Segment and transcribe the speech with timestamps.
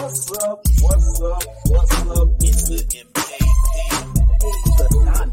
[0.00, 0.64] What's up?
[0.80, 1.44] What's up?
[1.66, 2.28] What's up?
[2.40, 3.20] It's the MKP.
[4.48, 5.32] It's the Nanny.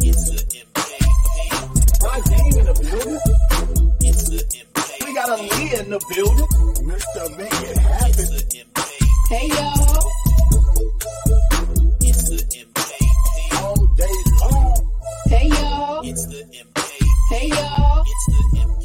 [0.00, 0.88] It's the MKP.
[2.02, 3.20] Raheem in the building.
[4.00, 5.04] It's the MKP.
[5.06, 6.48] We got a Leah in the building.
[6.88, 7.22] Mr.
[7.36, 8.08] Make It Happen.
[8.08, 8.88] It's the MKP.
[9.28, 10.08] Hey y'all.
[12.00, 13.60] It's the MKP.
[13.60, 14.80] All day long.
[15.26, 16.00] Hey y'all.
[16.02, 17.04] It's the MKP.
[17.28, 18.00] Hey y'all.
[18.06, 18.79] It's the MKP.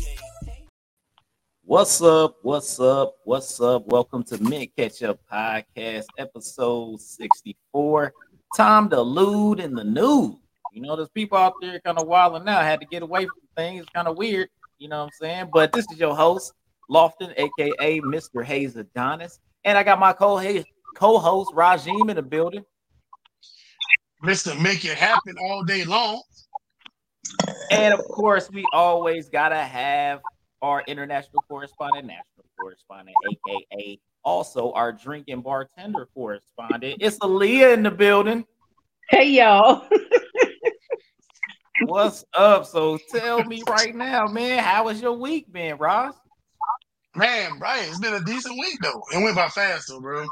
[1.68, 2.38] What's up?
[2.44, 3.16] What's up?
[3.24, 3.88] What's up?
[3.88, 8.14] Welcome to Mint Ketchup Podcast, episode 64.
[8.56, 10.36] Time to lewd in the nude.
[10.72, 12.64] You know, there's people out there kind of wilding out.
[12.64, 13.82] Had to get away from things.
[13.82, 14.48] It's kind of weird.
[14.78, 15.50] You know what I'm saying?
[15.52, 16.54] But this is your host,
[16.88, 18.46] Lofton, aka Mr.
[18.46, 19.40] Hayes Adonis.
[19.64, 22.64] And I got my co-host, co-host Rajim in the building.
[24.24, 24.56] Mr.
[24.62, 26.22] Make It Happen all day long.
[27.72, 30.22] And of course, we always gotta have
[30.66, 36.98] our international correspondent, national correspondent, aka also our drinking bartender correspondent.
[37.00, 38.46] It's Aaliyah in the building.
[39.10, 39.88] Hey y'all.
[41.86, 42.66] What's up?
[42.66, 46.16] So tell me right now, man, how was your week been, Ross?
[47.16, 49.04] Man, Brian, it's been a decent week though.
[49.14, 50.26] It went by fast though, bro.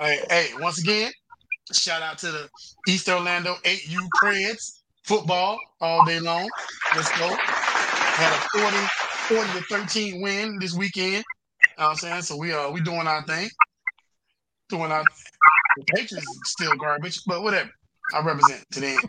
[0.00, 1.12] Hey, hey, once again,
[1.72, 2.48] shout out to the
[2.88, 6.48] East Orlando 8U Preds football all day long.
[6.96, 7.36] Let's go.
[7.36, 11.12] Had a 40, 40 to 13 win this weekend.
[11.14, 11.20] You
[11.78, 12.22] know what I'm saying?
[12.22, 13.48] So we uh we doing our thing.
[14.68, 15.04] Doing our
[15.76, 17.70] the Patriots is still garbage, but whatever.
[18.12, 18.96] I represent today.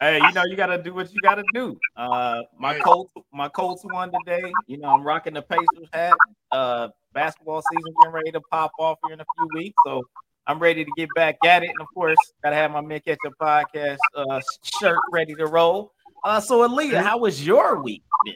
[0.00, 1.78] Hey, you know you gotta do what you gotta do.
[1.96, 2.80] Uh, my Hey.
[2.80, 4.52] Colts, my Colts won today.
[4.66, 6.12] You know I'm rocking the Pacers hat.
[6.50, 10.02] Uh, basketball season getting ready to pop off here in a few weeks, so
[10.46, 11.70] I'm ready to get back at it.
[11.70, 14.42] And of course, gotta have my Mint Ketchup podcast uh,
[14.78, 15.93] shirt ready to roll.
[16.24, 18.02] Uh, so Aaliyah, how was your week?
[18.24, 18.34] been?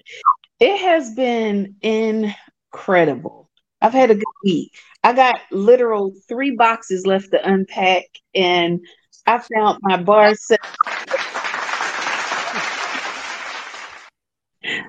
[0.60, 3.48] It has been incredible.
[3.80, 4.72] I've had a good week.
[5.02, 8.04] I got literal three boxes left to unpack,
[8.34, 8.80] and
[9.26, 10.60] I found my bar set.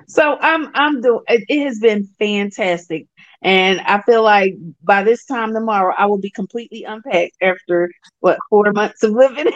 [0.08, 3.06] So I'm I'm doing it it has been fantastic.
[3.42, 8.38] And I feel like by this time tomorrow I will be completely unpacked after what
[8.50, 9.46] four months of living.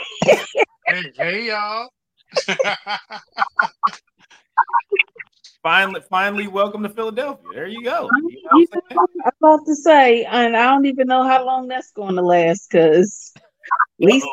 [0.87, 1.91] hey, hey y'all.
[5.63, 7.47] Finally, finally, welcome to Philadelphia.
[7.55, 8.11] There you go.
[8.29, 9.07] You know You I'm know.
[9.25, 12.71] I'm about to say, and I don't even know how long that's going to last
[12.71, 13.41] because at
[13.99, 14.27] least.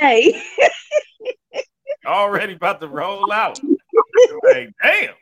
[0.00, 0.42] May.
[2.06, 3.60] already about to roll out.
[4.42, 5.14] like, damn.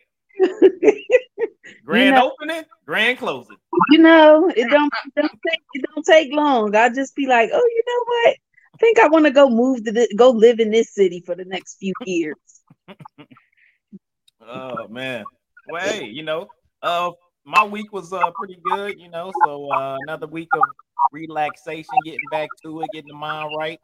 [1.84, 3.56] Grand know- opening, grand closing.
[3.90, 6.74] you know, it don't, it don't take it don't take long.
[6.74, 8.36] I just be like, oh, you know what?
[8.82, 11.36] I think I want to go move to the, go live in this city for
[11.36, 12.36] the next few years.
[14.44, 15.24] Oh man.
[15.68, 16.48] Well, hey, you know,
[16.82, 17.12] uh
[17.44, 19.30] my week was uh pretty good, you know.
[19.44, 20.62] So uh another week of
[21.12, 23.78] relaxation, getting back to it, getting the mind right,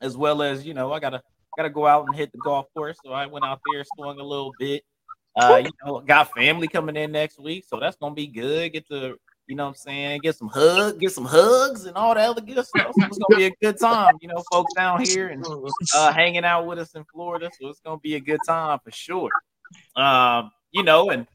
[0.00, 1.20] as well as you know, I gotta
[1.58, 2.96] gotta go out and hit the golf course.
[3.04, 4.84] So I went out there, swung a little bit.
[5.36, 8.72] Uh, you know, got family coming in next week, so that's gonna be good.
[8.72, 12.14] Get to you know what I'm saying, get some hug, get some hugs and all
[12.14, 12.94] that other good stuff.
[12.98, 15.44] So it's gonna be a good time, you know, folks down here and
[15.94, 17.50] uh, hanging out with us in Florida.
[17.60, 19.30] So it's gonna be a good time for sure.
[19.96, 21.26] Um, you know, and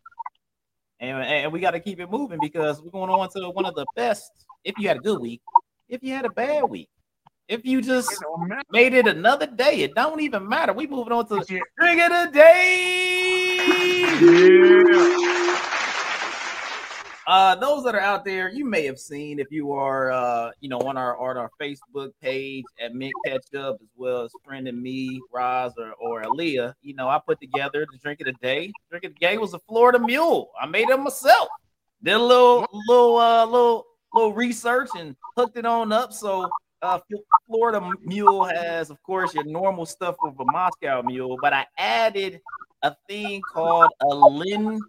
[0.99, 3.75] and, and we got to keep it moving because we're going on to one of
[3.75, 4.31] the best.
[4.65, 5.41] If you had a good week,
[5.87, 6.89] if you had a bad week,
[7.47, 10.73] if you just It made it another day, it don't even matter.
[10.73, 11.59] We moving on to Yeah.
[11.79, 13.59] the day.
[14.19, 15.38] Yeah.
[17.29, 20.67] Uh, those that are out there, you may have seen if you are, uh, you
[20.67, 24.81] know, on our on our Facebook page at Mint Ketchup, as well as friend and
[24.81, 26.73] me, Roz or or Aaliyah.
[26.81, 28.71] You know, I put together the drink of the day.
[28.89, 30.49] Drink of the day was a Florida Mule.
[30.59, 31.49] I made it myself.
[32.01, 36.11] Did a little little uh little little research and hooked it on up.
[36.11, 36.49] So
[36.81, 36.97] uh,
[37.45, 42.41] Florida Mule has, of course, your normal stuff of a Moscow Mule, but I added
[42.81, 44.79] a thing called a Lingon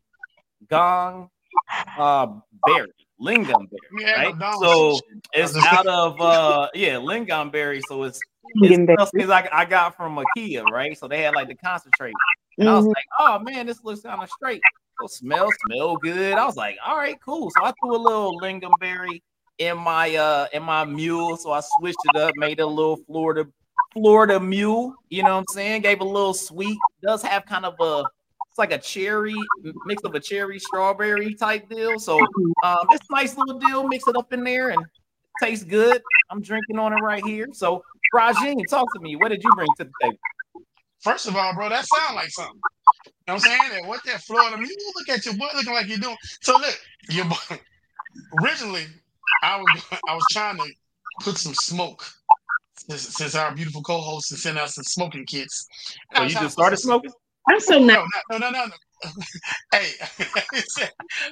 [1.98, 2.26] uh
[2.64, 4.38] berry, lingonberry, Yeah, right?
[4.38, 5.00] no, So
[5.32, 7.82] it's out of uh yeah, lingonberry.
[7.82, 10.96] So it's it's Getting things I, I got from IKEA, right?
[10.98, 12.14] So they had like the concentrate.
[12.58, 12.88] And I was Mhm.
[12.88, 14.60] like, oh man, this looks kind of straight.
[15.00, 16.36] So smell, smell good.
[16.36, 17.50] I was like, all right, cool.
[17.50, 19.22] So I threw a little lingonberry
[19.58, 21.36] in my uh in my mule.
[21.36, 23.46] So I switched it up, made a little Florida
[23.92, 24.94] Florida mule.
[25.10, 25.82] You know what I'm saying?
[25.82, 26.78] Gave a little sweet.
[27.02, 28.04] Does have kind of a
[28.50, 29.36] it's like a cherry
[29.86, 32.00] mix of a cherry strawberry type deal.
[32.00, 32.18] So
[32.64, 33.86] um, it's a nice little deal.
[33.86, 34.84] Mix it up in there and
[35.40, 36.02] tastes good.
[36.30, 37.46] I'm drinking on it right here.
[37.52, 39.14] So Rajin, talk to me.
[39.14, 40.18] What did you bring to the table?
[40.98, 42.60] First of all, bro, that sound like something.
[43.06, 43.82] You know what I'm saying?
[43.82, 46.16] That what that Florida, you look at your boy looking like you're doing.
[46.42, 46.76] So look,
[47.08, 47.60] your boy,
[48.42, 48.86] originally,
[49.44, 50.64] I was I was trying to
[51.20, 52.04] put some smoke
[52.76, 55.68] since, since our beautiful co-host sent us some smoking kits.
[56.16, 57.12] So you just started smoking?
[57.48, 58.72] I'm so no, no, no, no, no.
[59.72, 59.92] hey,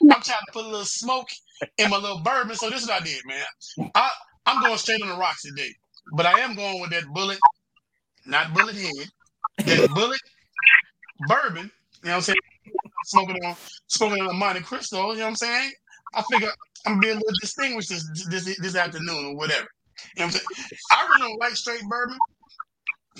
[0.02, 1.28] I'm trying to put a little smoke
[1.76, 2.56] in my little bourbon.
[2.56, 3.90] So this is what I did, man.
[3.94, 4.10] I
[4.46, 5.70] I'm going straight on the rocks today,
[6.14, 7.38] but I am going with that Bulleit,
[8.26, 9.08] not bullet head,
[9.58, 10.16] that Bulleit
[11.28, 11.70] bourbon.
[12.02, 12.38] You know what I'm saying?
[13.04, 13.56] Smoking on
[13.88, 14.96] smoking on a Monte Cristo.
[15.12, 15.72] You know what I'm saying?
[16.14, 16.50] I figure
[16.86, 19.66] I'm gonna a little distinguished this this this afternoon or whatever.
[20.16, 20.46] You know what I'm saying?
[20.92, 22.16] I really don't like straight bourbon.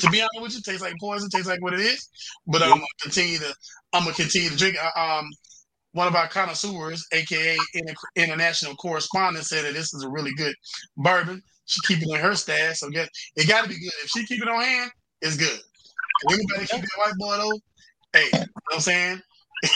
[0.00, 2.08] To be honest with you, tastes like poison, tastes like what it is.
[2.46, 3.54] But I'm gonna continue to
[3.92, 4.76] I'm gonna continue to drink.
[4.82, 5.30] Uh, um,
[5.92, 7.58] one of our connoisseurs, aka
[8.14, 10.54] international correspondent, said that this is a really good
[10.96, 11.42] bourbon.
[11.64, 13.92] She keep it in her stash, so get it got to be good.
[14.02, 14.90] If she keep it on hand,
[15.22, 15.58] it's good.
[16.22, 17.58] If anybody keep that white boy though,
[18.12, 19.20] hey, you know what I'm saying?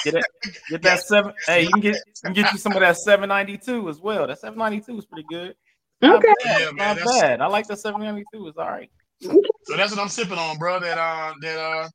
[0.05, 0.27] Get, it,
[0.69, 1.33] get that seven.
[1.47, 3.99] Hey, you can get you can get you some of that seven ninety two as
[4.01, 4.27] well.
[4.27, 5.55] That seven ninety two is pretty good.
[6.01, 6.35] Not Okay.
[6.45, 6.61] bad.
[6.61, 7.41] Yeah, man, Not bad.
[7.41, 8.47] I like the seven ninety two.
[8.49, 8.91] It's all right.
[9.23, 10.81] So that's what I'm sipping on, bro.
[10.81, 11.89] That uh, that uh,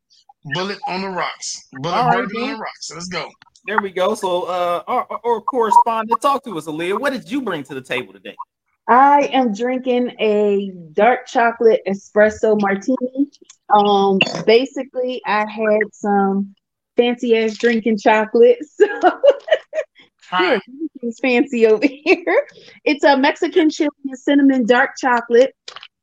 [0.55, 2.87] Bulleit on the rocks, Bulleit All right, bourbon on the rocks.
[2.87, 3.29] So let's go.
[3.65, 4.15] There we go.
[4.15, 6.99] So, uh, our, our correspondent, talk to us, Aaliyah.
[6.99, 8.35] What did you bring to the table today?
[8.87, 13.29] I am drinking a dark chocolate espresso martini.
[13.69, 16.55] Um, basically, I had some
[16.95, 18.87] fancy ass drinking chocolate, so
[20.31, 20.59] All yeah,
[21.21, 22.47] fancy over here.
[22.85, 25.53] It's a Mexican chili and cinnamon dark chocolate,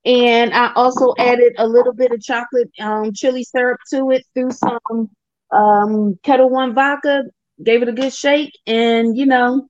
[0.04, 4.50] and I also added a little bit of chocolate um, chili syrup to it through
[4.52, 5.10] some
[5.52, 7.22] um, Ketel One vodka.
[7.62, 9.68] Gave it a good shake, and you know,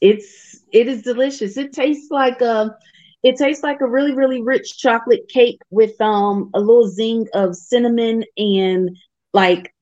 [0.00, 1.56] it's it is delicious.
[1.56, 2.74] It tastes like a
[3.22, 7.54] it tastes like a really really rich chocolate cake with um a little zing of
[7.56, 8.90] cinnamon and
[9.32, 9.72] like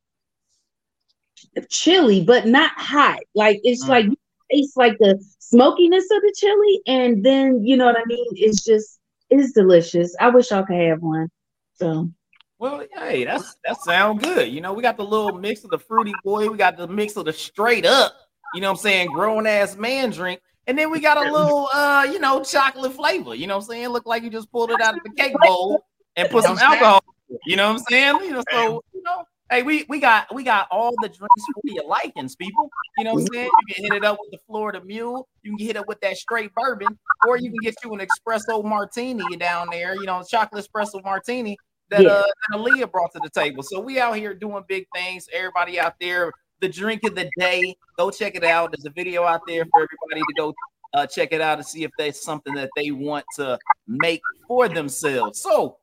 [1.70, 3.20] chili, but not hot.
[3.34, 3.88] Like it's Mm.
[3.88, 4.16] like you
[4.52, 8.28] taste like the smokiness of the chili, and then you know what I mean.
[8.34, 9.00] It's just
[9.32, 10.14] it's delicious.
[10.20, 11.28] I wish I could have one.
[11.74, 12.10] So
[12.58, 14.52] Well, hey, that's that sounds good.
[14.52, 17.16] You know, we got the little mix of the fruity boy, we got the mix
[17.16, 18.14] of the straight up,
[18.54, 21.68] you know what I'm saying, grown ass man drink, and then we got a little
[21.72, 23.34] uh, you know, chocolate flavor.
[23.34, 23.88] You know what I'm saying?
[23.88, 25.84] Look like you just pulled it out of the cake bowl
[26.16, 27.02] and put some alcohol.
[27.46, 28.16] You know what I'm saying?
[28.24, 31.60] You know, so you know, hey, we we got we got all the drinks for
[31.66, 32.70] your likings, people.
[32.96, 33.50] You know what I'm saying?
[33.66, 36.00] You can hit it up with the Florida Mule, you can hit it up with
[36.00, 40.22] that straight bourbon, or you can get you an espresso martini down there, you know,
[40.28, 41.56] chocolate espresso martini
[41.90, 42.10] that Yeah.
[42.10, 43.62] uh that Aaliyah brought to the table.
[43.62, 45.28] So we out here doing big things.
[45.32, 48.72] Everybody out there, the drink of the day, go check it out.
[48.72, 50.54] There's a video out there for everybody to go
[50.94, 54.68] uh, check it out and see if there's something that they want to make for
[54.68, 55.40] themselves.
[55.40, 55.78] So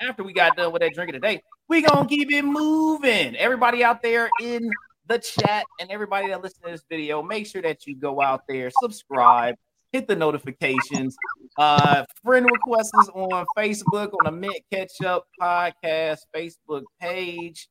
[0.00, 3.36] after we got done with that drink of the day, we gonna keep it moving.
[3.36, 4.68] Everybody out there in
[5.06, 8.42] the chat and everybody that listens to this video, make sure that you go out
[8.48, 9.54] there, subscribe,
[9.92, 11.16] hit the notifications.
[11.56, 17.68] Uh, friend requests on Facebook on the Mint Ketchup Podcast Facebook page.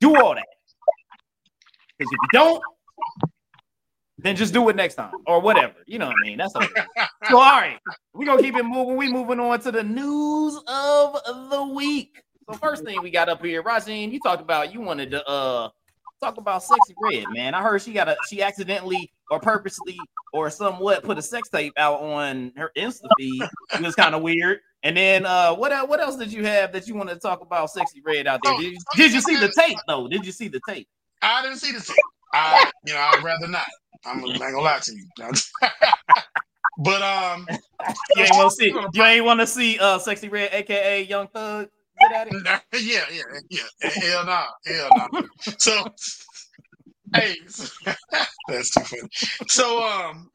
[0.00, 0.44] Do all that.
[1.96, 2.62] Because if you don't,
[4.18, 5.74] then just do it next time or whatever.
[5.86, 6.38] You know what I mean?
[6.38, 6.62] That's all.
[7.30, 7.78] so all right,
[8.12, 8.96] we're gonna keep it moving.
[8.96, 11.16] We moving on to the news of
[11.50, 12.22] the week.
[12.48, 15.68] So first thing we got up here, Rajin, you talked about you wanted to uh
[16.20, 17.54] talk about Sexyy Red, man.
[17.54, 21.74] I heard she got a she accidentally or purposely or somewhat put a sex tape
[21.76, 23.44] out on her Insta feed.
[23.74, 24.60] It was kind of weird.
[24.82, 27.42] And then uh what el- what else did you have that you wanted to talk
[27.42, 28.56] about Sexyy Red out there?
[28.56, 30.08] Did you, did you see the tape though?
[30.08, 30.88] Did you see the tape?
[31.20, 31.96] I didn't see the tape.
[32.32, 33.66] I, you know, I'd rather not.
[34.06, 35.06] I'm not gonna lie to you.
[36.78, 37.46] but um,
[38.14, 41.28] You ain't want to see you ain't want to see uh Sexyy Red, aka Young
[41.28, 41.68] Thug.
[42.00, 42.34] Get at it.
[42.82, 43.90] yeah, yeah, yeah.
[43.90, 45.22] Hell no, hell no.
[45.58, 45.84] So,
[47.14, 47.34] hey,
[48.48, 49.02] that's too funny.
[49.48, 50.30] So, um,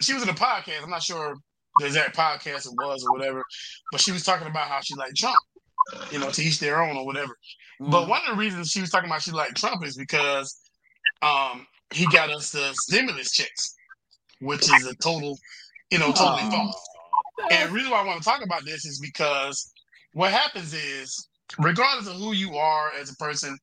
[0.00, 0.82] she was in a podcast.
[0.82, 1.36] I'm not sure
[1.78, 3.42] the exact podcast it was or whatever,
[3.90, 5.38] but she was talking about how she liked Trump.
[6.12, 7.36] You know, to each their own or whatever.
[7.80, 10.56] But one of the reasons she was talking about she liked Trump is because
[11.22, 13.74] um he got us the stimulus checks,
[14.40, 15.36] which is a total,
[15.90, 16.50] you know, totally Aw.
[16.50, 16.88] false.
[17.50, 19.72] And the reason why I want to talk about this is because
[20.12, 23.56] what happens is, regardless of who you are as a person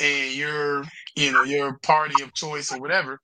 [0.00, 0.84] and your,
[1.16, 3.18] you know, your party of choice or whatever,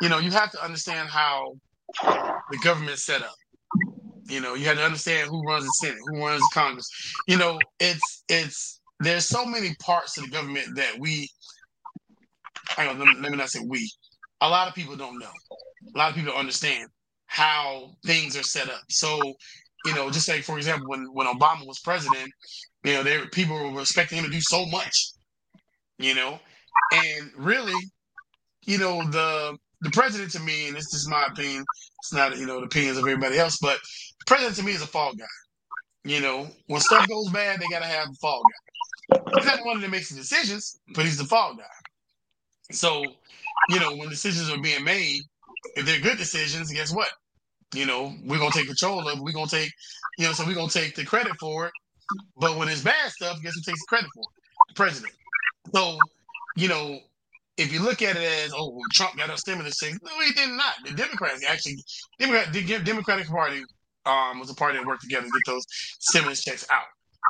[0.00, 1.54] you know, you have to understand how
[2.02, 3.34] the government's set up.
[4.28, 6.86] You know, you have to understand who runs the Senate, who runs Congress.
[7.26, 11.30] You know, it's it's there's so many parts of the government that we
[12.70, 13.90] hang on, let me, let me not say we.
[14.40, 15.30] A lot of people don't know.
[15.94, 16.88] A lot of people don't understand
[17.26, 18.82] how things are set up.
[18.88, 19.34] So,
[19.84, 22.30] you know, just like for example, when when Obama was president,
[22.84, 25.12] you know, there people were expecting him to do so much,
[25.98, 26.38] you know,
[26.92, 27.80] and really,
[28.66, 31.64] you know, the the president to me, and this is my opinion.
[32.00, 33.78] It's not you know the opinions of everybody else, but
[34.18, 35.24] the president to me is a fall guy.
[36.04, 39.20] You know, when stuff goes bad, they gotta have a fall guy.
[39.36, 41.64] He's not the one that makes the decisions, but he's the fall guy.
[42.72, 43.02] So,
[43.70, 45.20] you know, when decisions are being made,
[45.76, 47.08] if they're good decisions, guess what?
[47.74, 49.22] You know, we're gonna take control of it.
[49.22, 49.70] We're gonna take,
[50.18, 51.72] you know, so we're gonna take the credit for it.
[52.36, 54.68] But when it's bad stuff, guess who takes the credit for it?
[54.68, 55.12] The president.
[55.74, 55.98] So,
[56.56, 56.98] you know,
[57.58, 60.32] if you look at it as, oh, well, Trump got a stimulus check, no, he
[60.32, 60.74] did not.
[60.86, 61.76] The Democrats actually,
[62.18, 63.62] Democrat, the Democratic Party
[64.06, 66.86] um, was a party that worked together to get those stimulus checks out.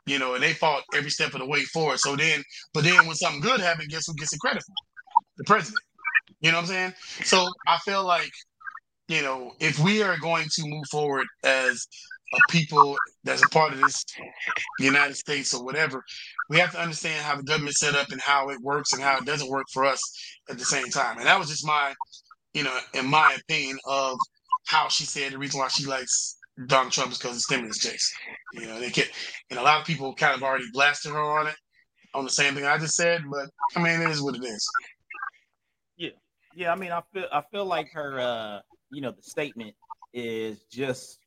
[0.06, 2.00] You know, and they fought every step of the way for it.
[2.00, 5.26] So then, but then when something good happened, guess who gets the credit for it?
[5.38, 5.82] The president.
[6.40, 6.94] You know what I'm saying?
[7.24, 8.30] So I feel like,
[9.08, 11.86] you know, if we are going to move forward as
[12.34, 14.04] a people that's a part of this
[14.78, 16.04] United States or whatever,
[16.50, 19.16] we have to understand how the government's set up and how it works and how
[19.16, 20.00] it doesn't work for us
[20.50, 21.16] at the same time.
[21.18, 21.94] And that was just my,
[22.52, 24.18] you know, in my opinion of
[24.66, 26.36] how she said the reason why she likes
[26.66, 28.12] Donald Trump is because of stimulus checks.
[28.52, 29.10] You know, they get,
[29.50, 31.54] and a lot of people kind of already blasted her on it,
[32.12, 33.22] on the same thing I just said.
[33.30, 34.68] But I mean, it is what it is.
[35.96, 36.10] Yeah,
[36.54, 36.72] yeah.
[36.72, 38.60] I mean, I feel, I feel like her, uh,
[38.90, 39.74] you know, the statement
[40.12, 41.18] is just,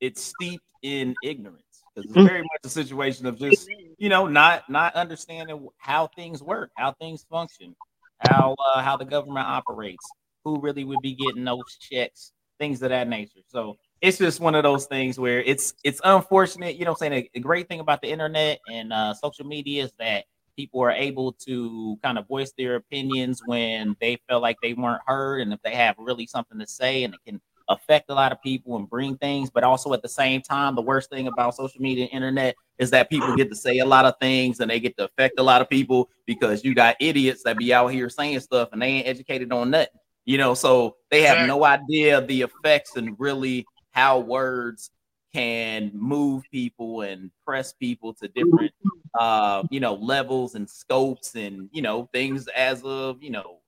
[0.00, 2.26] it's steeped in ignorance because it's mm.
[2.26, 3.68] very much a situation of just,
[3.98, 7.74] you know, not not understanding how things work, how things function,
[8.20, 10.06] how uh, how the government operates,
[10.44, 13.40] who really would be getting those checks, things of that nature.
[13.48, 16.76] So it's just one of those things where it's it's unfortunate.
[16.76, 19.92] You know, I'm saying a, great thing about the internet and uh, social media is
[19.98, 20.24] that
[20.60, 25.00] people are able to kind of voice their opinions when they felt like they weren't
[25.06, 27.40] heard, and if they have really something to say, and it can
[27.70, 29.48] affect a lot of people and bring things.
[29.48, 32.90] But also at the same time, the worst thing about social media and internet is
[32.90, 35.42] that people get to say a lot of things and they get to affect a
[35.42, 38.88] lot of people because you got idiots that be out here saying stuff and they
[38.88, 39.88] ain't educated on nothing.
[40.26, 44.90] You know, so they have no idea the effects and really how words
[45.32, 48.72] can move people and press people to different
[49.18, 53.58] uh you know levels and scopes and you know things as of you know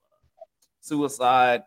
[0.81, 1.63] suicide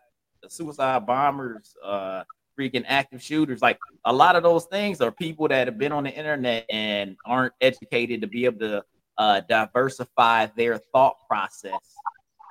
[0.47, 2.23] suicide bombers uh
[2.57, 6.03] freaking active shooters like a lot of those things are people that have been on
[6.03, 8.83] the internet and aren't educated to be able to
[9.17, 11.95] uh diversify their thought process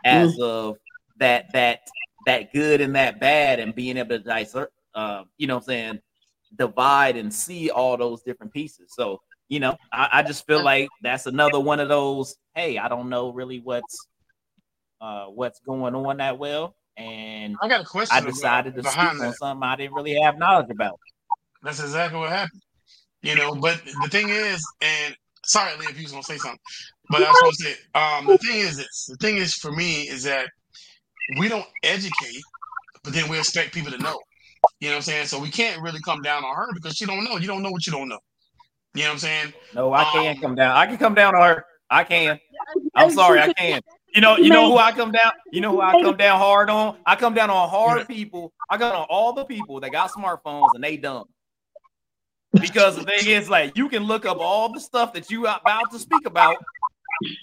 [0.05, 0.43] as mm.
[0.43, 0.77] of
[1.19, 1.81] that that
[2.27, 6.01] that good and that bad and being able to dissert uh, you know I'm saying,
[6.55, 8.93] divide and see all those different pieces.
[8.95, 12.89] So, you know, I, I, just feel like that's another one of those, hey, I
[12.89, 14.07] don't know really what's
[15.01, 16.75] uh what's going on that well.
[16.97, 18.17] And I got a question.
[18.17, 19.21] I decided to speak that.
[19.21, 20.99] on something I didn't really have knowledge about.
[21.63, 22.63] That's exactly what happened.
[23.23, 26.59] You know, but the thing is, and sorry, Lee, if you was gonna say something,
[27.11, 29.07] but I was gonna say, um, the thing is this.
[29.09, 30.49] The thing is for me is that
[31.39, 32.43] we don't educate,
[33.03, 34.19] but then we expect people to know.
[34.81, 35.27] You know what I'm saying?
[35.27, 37.37] So we can't really come down on her because she don't know.
[37.37, 38.19] You don't know what you don't know.
[38.95, 39.53] You know what I'm saying?
[39.75, 40.77] No, I can't um, come down.
[40.77, 41.65] I can come down on her.
[41.91, 42.39] I can.
[42.95, 43.81] I'm sorry, I can.
[44.15, 45.33] You know, you know who I come down.
[45.53, 46.97] You know who I come down hard on.
[47.05, 48.53] I come down on hard people.
[48.71, 51.27] I come on all the people that got smartphones and they dumb.
[52.53, 55.93] Because the thing is, like, you can look up all the stuff that you about
[55.93, 56.57] to speak about,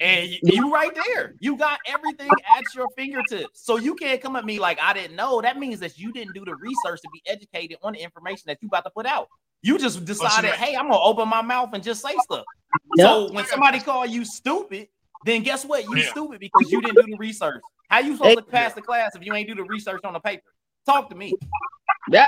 [0.01, 1.36] and you, you, right there.
[1.39, 3.65] You got everything at your fingertips.
[3.65, 5.42] So you can't come at me like I didn't know.
[5.42, 8.60] That means that you didn't do the research to be educated on the information that
[8.62, 9.27] you about to put out.
[9.62, 12.44] You just decided, oh, hey, I'm gonna open my mouth and just say stuff.
[12.98, 13.08] Yep.
[13.08, 14.89] So when somebody call you stupid,
[15.25, 15.84] then guess what?
[15.86, 16.10] You yeah.
[16.10, 17.62] stupid because you didn't do the research.
[17.89, 20.20] How you supposed to pass the class if you ain't do the research on the
[20.20, 20.44] paper?
[20.86, 21.34] Talk to me.
[22.10, 22.27] Yeah,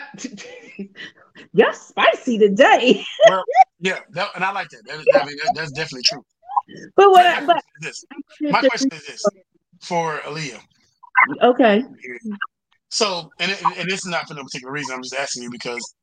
[1.54, 3.04] you're spicy today.
[3.30, 3.44] well,
[3.80, 4.84] yeah, that, and I like that.
[4.86, 6.24] that, that I mean, that that's definitely true.
[6.96, 7.26] But what?
[7.26, 8.06] I, but this.
[8.42, 9.26] my question is this
[9.82, 10.60] for Aaliyah.
[11.42, 11.84] Okay.
[12.90, 14.96] So, and, it, and this is not for no particular reason.
[14.96, 15.96] I'm just asking you because,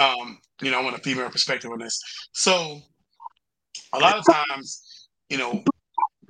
[0.00, 2.00] um, you know, I want a female perspective on this.
[2.32, 2.80] So,
[3.92, 5.62] a lot of times, you know,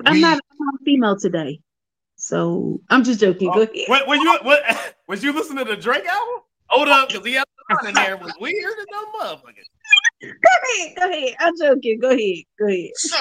[0.06, 1.60] I'm we, not a female today,
[2.16, 3.50] so I'm just joking.
[3.50, 3.84] Oh, Go ahead.
[3.86, 4.62] What, were you what
[5.08, 6.42] was you listening to the Drake album?
[6.68, 7.44] Hold up, because he had
[7.86, 9.62] in there was weird and no motherfucker.
[10.22, 11.34] Go ahead, go ahead.
[11.38, 12.00] I'm joking.
[12.00, 12.90] Go ahead, go ahead.
[12.94, 13.16] So,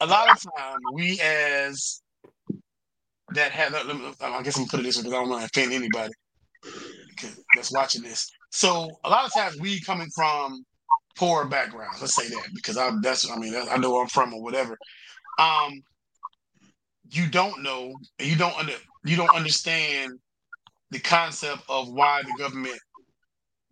[0.00, 2.02] a lot of time we as
[3.34, 5.42] that have Let me, I guess I'm put it this way because I don't want
[5.42, 6.12] to offend anybody
[7.54, 8.28] that's watching this.
[8.50, 10.64] So a lot of times we coming from
[11.16, 12.00] poor backgrounds.
[12.00, 14.76] Let's say that because I that's I mean I know where I'm from or whatever.
[15.38, 15.82] Um,
[17.10, 18.72] you don't know you don't under
[19.04, 20.12] you don't understand
[20.90, 22.78] the concept of why the government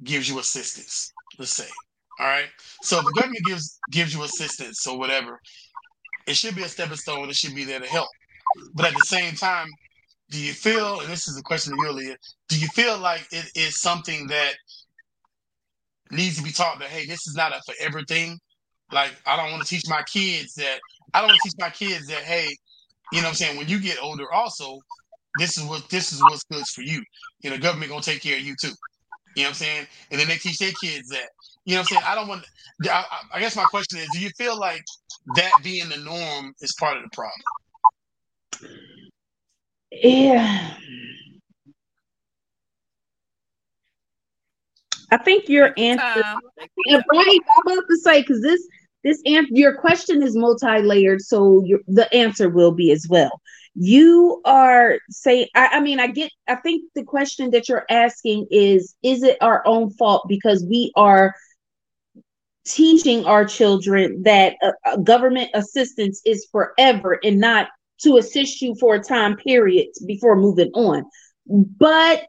[0.05, 1.13] gives you assistance.
[1.39, 1.69] Let's say,
[2.21, 2.49] all right.
[2.83, 5.41] So the government gives gives you assistance or whatever,
[6.29, 7.29] it should be a stepping stone.
[7.29, 8.09] It should be there to help.
[8.75, 9.69] But at the same time,
[10.31, 12.17] do you feel, and this is a question to you, Leah,
[12.49, 14.53] do you feel like it is something that
[16.11, 18.39] needs to be taught that, hey, this is not a forever thing?
[18.93, 20.79] Like, I don't want to teach my kids that,
[21.15, 22.49] I don't want to teach my kids that, hey,
[23.13, 24.79] you know what I'm saying, when you get older also,
[25.39, 27.03] this is what this is what's good for you.
[27.41, 28.73] You know, government gonna take care of you too.
[29.37, 29.87] You know what I'm saying?
[30.11, 31.29] And then they teach their kids that.
[31.65, 32.03] You know what I'm saying?
[32.07, 32.45] I don't want.
[32.85, 33.05] I,
[33.35, 34.83] I guess my question is: Do you feel like
[35.37, 37.43] that being the norm is part of the problem?
[39.91, 40.75] Yeah.
[45.11, 46.23] I think your answer,
[46.87, 48.67] and right, I'm about to say because this
[49.05, 53.41] this answer, your question is multi-layered, so your, the answer will be as well.
[53.75, 58.49] You are saying, I, I mean, I get, I think the question that you're asking
[58.51, 61.33] is, is it our own fault because we are
[62.69, 67.69] teaching our children that uh, government assistance is forever and not
[68.03, 71.05] to assist you for a time period before moving on.
[71.47, 72.27] But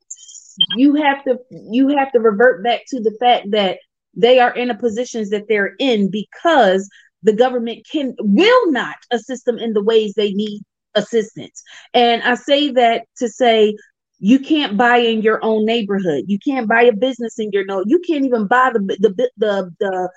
[0.77, 3.79] you have to you have to revert back to the fact that
[4.15, 6.89] they are in the positions that they're in because
[7.23, 10.61] the government can will not assist them in the ways they need
[10.95, 11.61] assistance.
[11.93, 13.75] And i say that to say
[14.19, 16.25] you can't buy in your own neighborhood.
[16.27, 19.71] You can't buy a business in your no you can't even buy the the the,
[19.79, 20.09] the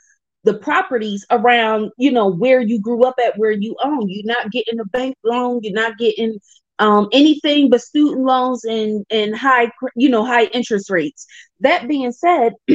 [0.44, 4.08] the properties around you know where you grew up at where you own.
[4.08, 6.38] You're not getting a bank loan you're not getting
[6.78, 11.26] um, anything but student loans and and high you know high interest rates.
[11.60, 12.54] That being said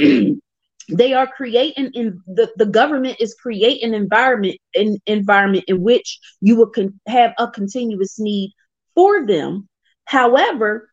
[0.89, 6.55] they are creating in the, the government is creating environment an environment in which you
[6.55, 8.53] will con- have a continuous need
[8.95, 9.67] for them.
[10.05, 10.89] However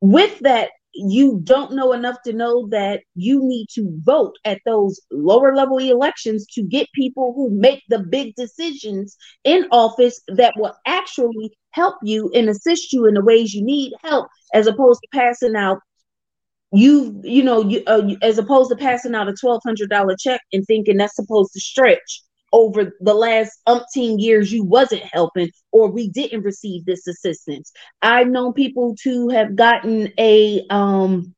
[0.00, 5.00] with that you don't know enough to know that you need to vote at those
[5.10, 10.74] lower level elections to get people who make the big decisions in office that will
[10.86, 15.18] actually help you and assist you in the ways you need help as opposed to
[15.18, 15.78] passing out
[16.72, 20.96] you you know you uh, as opposed to passing out a $1200 check and thinking
[20.96, 26.42] that's supposed to stretch over the last umpteen years you wasn't helping or we didn't
[26.42, 27.72] receive this assistance.
[28.02, 31.34] I've known people to have gotten a um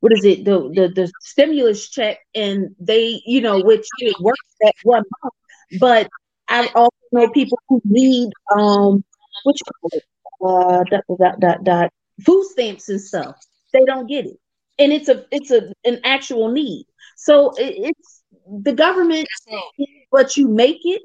[0.00, 0.44] what is it?
[0.44, 5.34] The the, the stimulus check and they you know which it works at one month
[5.80, 6.08] but
[6.48, 9.04] I also know people who need um
[9.44, 9.58] which
[10.46, 11.90] uh dot, dot, dot, dot,
[12.24, 13.36] food stamps and stuff.
[13.72, 14.36] They don't get it.
[14.78, 16.86] And it's a it's a an actual need.
[17.16, 18.22] So it, it's
[18.62, 19.26] the government
[20.14, 21.02] but you make it.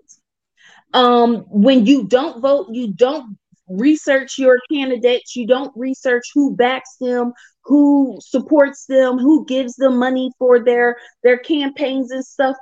[0.93, 6.95] Um, when you don't vote, you don't research your candidates, you don't research who backs
[7.01, 12.55] them, who supports them, who gives them money for their their campaigns and stuff.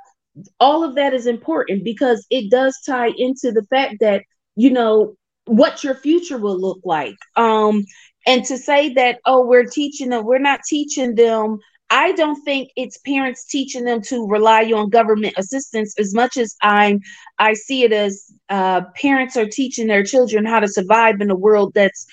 [0.58, 4.22] All of that is important because it does tie into the fact that
[4.56, 7.16] you know what your future will look like.
[7.36, 7.84] Um,
[8.26, 11.58] and to say that oh we're teaching them, we're not teaching them
[11.90, 16.54] I don't think it's parents teaching them to rely on government assistance as much as
[16.62, 17.00] I'm
[17.38, 21.36] I see it as uh, parents are teaching their children how to survive in a
[21.36, 22.06] world that's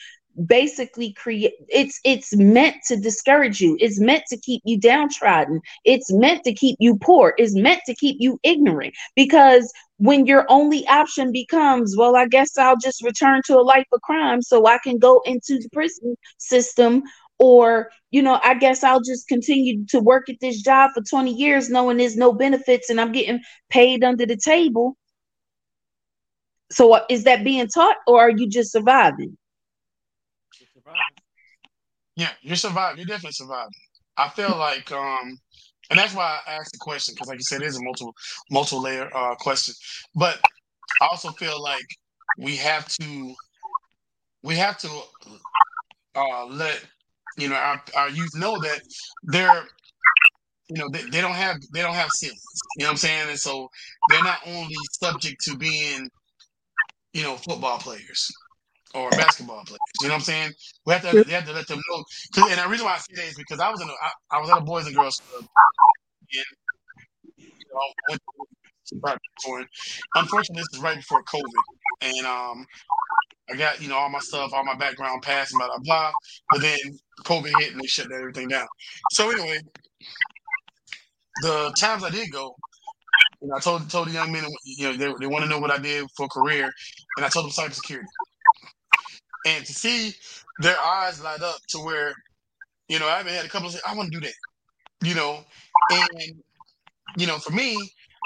[0.48, 3.78] basically create it's it's meant to discourage you.
[3.80, 5.62] It's meant to keep you downtrodden.
[5.86, 7.34] It's meant to keep you poor.
[7.38, 8.94] It's meant to keep you ignorant.
[9.16, 13.86] Because when your only option becomes well i guess i'll just return to a life
[13.94, 17.02] of crime so i can go into the prison system
[17.39, 21.34] or you know i guess i'll just continue to work at this job for 20
[21.34, 24.98] years knowing there's no benefits and i'm getting paid under the table.
[26.71, 29.38] So uh, is that being taught or are you just surviving?
[32.15, 32.98] Yeah you're surviving.
[33.00, 33.71] You're definitely surviving.
[34.17, 35.38] I feel like um
[35.89, 38.13] and that's why i asked the question because like you said it is a multiple
[38.50, 39.74] multiple layer uh question.
[40.15, 40.39] But
[41.02, 41.86] i also feel like
[42.38, 43.36] we have to
[44.43, 44.89] we have to
[46.15, 46.84] uh let
[47.38, 48.82] you know, our, our youth know that
[49.24, 49.66] they're,
[50.70, 52.42] you know, they, they don't have they don't have ceilings.
[52.78, 53.30] You know what I'm saying?
[53.30, 53.70] And so
[54.10, 56.10] they're not only subject to being,
[57.14, 58.32] you know, football players
[58.96, 59.80] or basketball players.
[60.02, 60.52] You know what I'm saying?
[60.86, 62.04] We have to, they have to let them know.
[62.50, 64.42] And the reason why I say that is because I was in a, I, I
[64.42, 65.48] was at a boys and girls club,
[66.34, 66.46] and
[67.60, 69.66] you know,
[70.16, 71.64] unfortunately, this is right before COVID,
[72.02, 72.66] and um,
[73.49, 76.12] I got, you know, all my stuff, all my background passed, blah, blah, blah.
[76.49, 76.78] But then
[77.23, 78.67] COVID hit and they shut everything down.
[79.12, 79.60] So anyway,
[81.41, 82.56] the times I did go,
[83.41, 85.60] you know, I told told the young men, you know, they, they want to know
[85.60, 86.71] what I did for career,
[87.17, 88.06] and I told them cybersecurity.
[89.45, 90.15] And to see
[90.60, 92.13] their eyes light up to where,
[92.88, 95.43] you know, I haven't had a couple of I want to do that, you know,
[95.91, 96.41] and
[97.17, 97.78] you know, for me,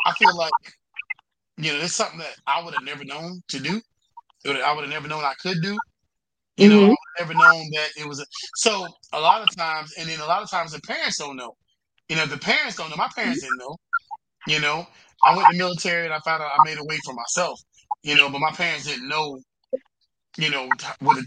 [0.05, 0.51] I feel like,
[1.57, 3.81] you know, it's something that I would have never known to do
[4.45, 5.77] I would have never known I could do.
[6.57, 6.87] You mm-hmm.
[6.87, 8.25] know, never known that it was a,
[8.55, 11.55] so a lot of times, and then a lot of times the parents don't know.
[12.09, 12.97] You know, the parents don't know.
[12.97, 13.77] My parents didn't know.
[14.47, 14.85] You know,
[15.23, 17.59] I went to the military and I found out I made a way for myself.
[18.03, 19.39] You know, but my parents didn't know.
[20.37, 21.25] You know, what it,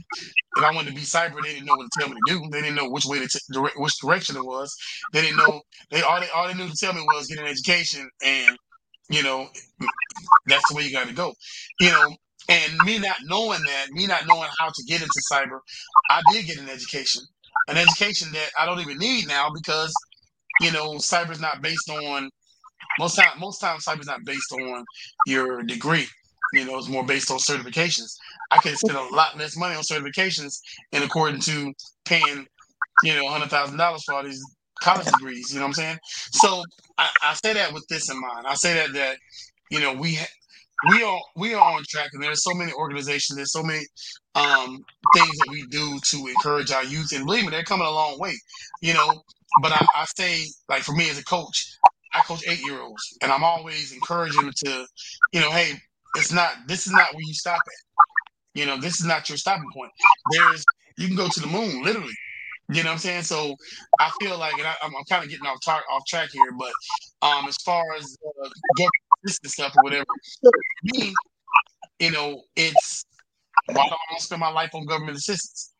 [0.57, 2.49] if I wanted to be cyber, they didn't know what to tell me to do.
[2.51, 4.75] They didn't know which way to t- which direction it was.
[5.13, 5.61] They didn't know.
[5.91, 8.57] They all they all they knew to tell me was get an education, and
[9.09, 9.49] you know,
[10.47, 11.33] that's the way you got to go.
[11.81, 12.17] You know,
[12.49, 15.61] and me not knowing that, me not knowing how to get into cyber,
[16.11, 17.23] I did get an education,
[17.69, 19.93] an education that I don't even need now because
[20.61, 22.29] you know cyber is not based on
[22.99, 23.39] most time.
[23.39, 24.85] Most times, cyber is not based on
[25.27, 26.07] your degree.
[26.53, 28.11] You know, it's more based on certifications.
[28.51, 30.59] I could spend a lot less money on certifications
[30.93, 31.73] in according to
[32.05, 32.47] paying,
[33.03, 34.43] you know, hundred thousand dollars for all these
[34.83, 35.53] college degrees.
[35.53, 35.99] You know what I'm saying?
[36.33, 36.63] So
[36.99, 38.47] I, I say that with this in mind.
[38.47, 39.17] I say that that
[39.71, 40.19] you know we
[40.89, 43.85] we are we are on track, and there's so many organizations, there's so many
[44.35, 44.79] um,
[45.15, 48.19] things that we do to encourage our youth, and believe me, they're coming a long
[48.19, 48.35] way.
[48.81, 49.23] You know,
[49.63, 51.77] but I, I say like for me as a coach,
[52.15, 54.87] I coach eight year olds, and I'm always encouraging them to,
[55.33, 55.75] you know, hey,
[56.17, 58.59] it's not this is not where you stop at.
[58.61, 59.93] You know, this is not your stopping point.
[60.33, 60.65] There's
[60.99, 62.13] you can go to the moon, literally.
[62.69, 63.23] You know what I'm saying?
[63.23, 63.55] So
[63.99, 66.73] I feel like, and I, am kind of getting off tar- off track here, but
[67.21, 68.49] um, as far as uh,
[69.23, 70.05] government stuff or whatever,
[70.85, 71.13] me,
[71.99, 73.05] you know, it's
[73.67, 75.73] why don't I spend my life on government assistance?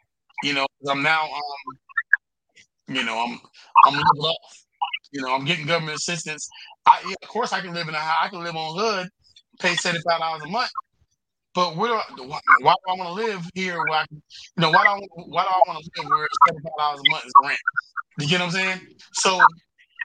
[0.45, 1.79] You know, I'm now, um,
[2.89, 3.41] you know, I'm
[3.87, 4.65] I'm living off.
[5.13, 6.49] You know, I'm getting government assistance.
[6.87, 9.09] I, yeah, of course, I can live in a I can live on hood,
[9.61, 10.71] pay seventy five dollars a month.
[11.55, 13.77] But where do I, why, why do I want to live here?
[13.85, 14.21] Where I, you
[14.57, 17.11] know, why do I why do I want to live where seventy five dollars a
[17.11, 17.59] month is rent?
[18.19, 18.81] You get what I'm saying?
[19.13, 19.39] So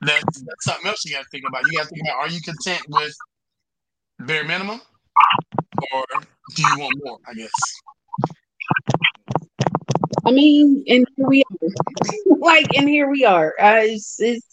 [0.02, 1.64] that's, that's something else you got to think about.
[1.70, 3.16] You got to think about: Are you content with
[4.20, 4.82] bare minimum,
[5.94, 6.06] or
[6.56, 7.18] do you want more?
[7.28, 7.52] I guess.
[10.26, 12.38] I mean, and here we are.
[12.40, 13.54] like, and here we are.
[13.60, 14.46] Uh, it's, it's,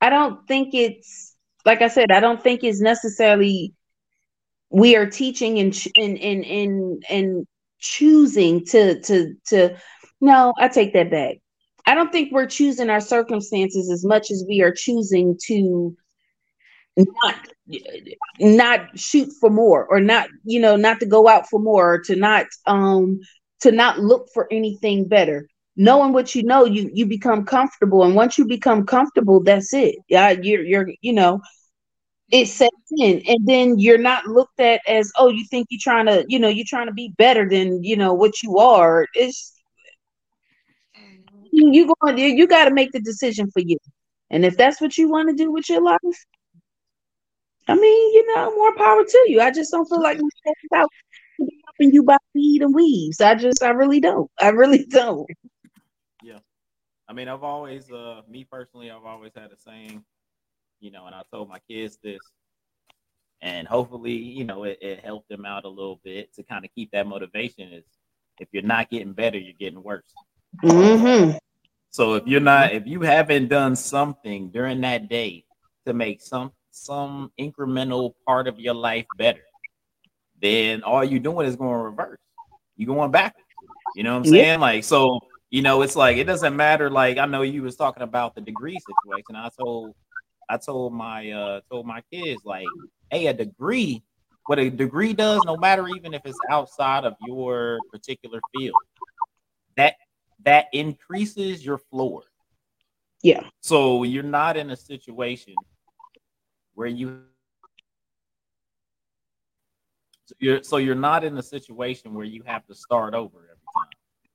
[0.00, 2.10] I don't think it's like I said.
[2.10, 3.74] I don't think it's necessarily
[4.70, 7.46] we are teaching and and and and, and
[7.78, 9.76] choosing to to to.
[10.20, 11.36] No, I take that back.
[11.86, 15.96] I don't think we're choosing our circumstances as much as we are choosing to
[16.96, 17.48] not
[18.40, 21.98] not shoot for more or not you know not to go out for more or
[22.00, 23.20] to not um
[23.60, 25.46] to not look for anything better.
[25.76, 28.04] Knowing what you know you you become comfortable.
[28.04, 29.96] And once you become comfortable that's it.
[30.08, 31.40] Yeah you're you're you know
[32.30, 33.22] it sets in.
[33.26, 36.48] And then you're not looked at as oh you think you're trying to you know
[36.48, 39.06] you're trying to be better than you know what you are.
[39.14, 39.52] It's
[41.52, 43.78] you, going you, you got to make the decision for you.
[44.30, 45.98] And if that's what you want to do with your life
[47.68, 49.40] i mean you know more power to you.
[49.40, 50.18] I just don't feel like
[50.72, 50.88] about
[51.38, 54.30] helping you by weed and weaves i just i really don't.
[54.40, 55.28] I really don't.
[56.22, 56.38] Yeah.
[57.06, 60.04] I mean i've always uh me personally i've always had a saying
[60.80, 62.20] you know, and I told my kids this,
[63.42, 66.70] and hopefully, you know, it, it helped them out a little bit to kind of
[66.74, 67.72] keep that motivation.
[67.72, 67.84] Is
[68.38, 70.12] if you're not getting better, you're getting worse.
[70.62, 71.36] Mm-hmm.
[71.90, 75.44] So if you're not, if you haven't done something during that day
[75.86, 79.42] to make some some incremental part of your life better,
[80.40, 82.18] then all you're doing is going reverse.
[82.76, 83.46] You're going backwards.
[83.96, 84.46] You know what I'm saying?
[84.46, 84.56] Yeah.
[84.56, 85.18] Like so,
[85.50, 86.88] you know, it's like it doesn't matter.
[86.90, 89.34] Like I know you was talking about the degree situation.
[89.34, 89.94] I told
[90.48, 92.66] I told my uh told my kids like,
[93.10, 94.02] hey, a degree,
[94.46, 98.74] what a degree does, no matter even if it's outside of your particular field,
[99.76, 99.96] that
[100.44, 102.22] that increases your floor.
[103.22, 103.48] Yeah.
[103.60, 105.54] So you're not in a situation
[106.74, 107.22] where you
[110.26, 113.66] so you're so you're not in a situation where you have to start over every
[113.76, 113.88] time.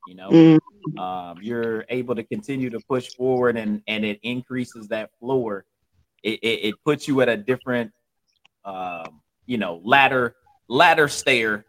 [0.08, 1.00] You know, mm-hmm.
[1.00, 5.66] um, you're able to continue to push forward and and it increases that floor
[6.26, 7.92] it, it, it puts you at a different,
[8.66, 10.36] um, you know, ladder
[10.68, 11.66] ladder stair,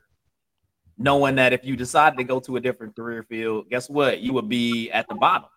[0.99, 4.21] knowing that if you decide to go to a different career field, guess what?
[4.21, 5.49] You would be at the bottom,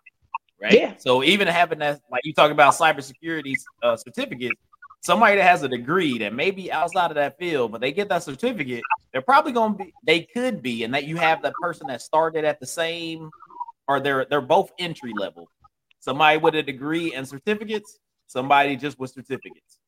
[0.62, 0.74] right?
[0.74, 0.94] Yeah.
[0.98, 4.52] So even having that, like you talk about cybersecurity uh, certificate,
[5.02, 8.10] somebody that has a degree that may be outside of that field, but they get
[8.10, 11.54] that certificate, they're probably going to be, they could be, and that you have that
[11.62, 13.30] person that started at the same,
[13.88, 15.50] or they're they're both entry level.
[16.00, 19.80] Somebody with a degree and certificates, somebody just with certificates.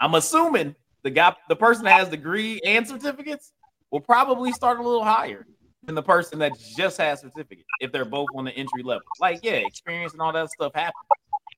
[0.00, 3.52] I'm assuming the guy, the person that has degree and certificates
[3.94, 5.46] will probably start a little higher
[5.84, 9.04] than the person that just has certificate if they're both on the entry level.
[9.20, 11.06] Like, yeah, experience and all that stuff happens,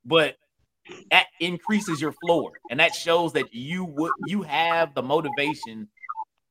[0.04, 0.36] but
[1.10, 5.88] that increases your floor, and that shows that you would you have the motivation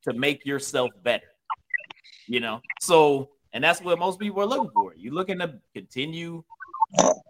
[0.05, 1.27] to make yourself better.
[2.27, 4.93] You know, so And that's what most people are looking for.
[4.97, 6.43] You're looking to continue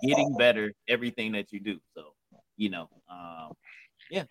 [0.02, 1.80] getting better everything that you do.
[1.94, 2.14] So,
[2.58, 3.54] you know, um,
[4.10, 4.24] yeah,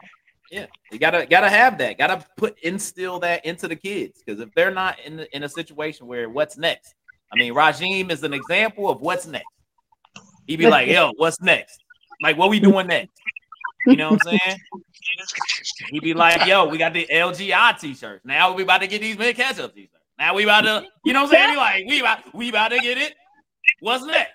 [0.51, 1.99] yeah, you gotta gotta have that.
[1.99, 6.07] Gotta put instill that into the kids because if they're not in in a situation
[6.07, 6.95] where what's next,
[7.33, 9.47] I mean, Rajim is an example of what's next.
[10.47, 11.83] He'd be like, "Yo, what's next?
[12.23, 13.21] Like, what we doing next?"
[13.87, 14.59] You know what I'm saying?
[15.91, 18.25] He'd be like, "Yo, we got the LGI t-shirts.
[18.25, 19.93] Now we about to get these Mint Ketchup t-shirts.
[20.19, 21.51] Now we about to, you know what I'm saying?
[21.51, 23.15] He like, we about we about to get it.
[23.81, 24.33] What's next?"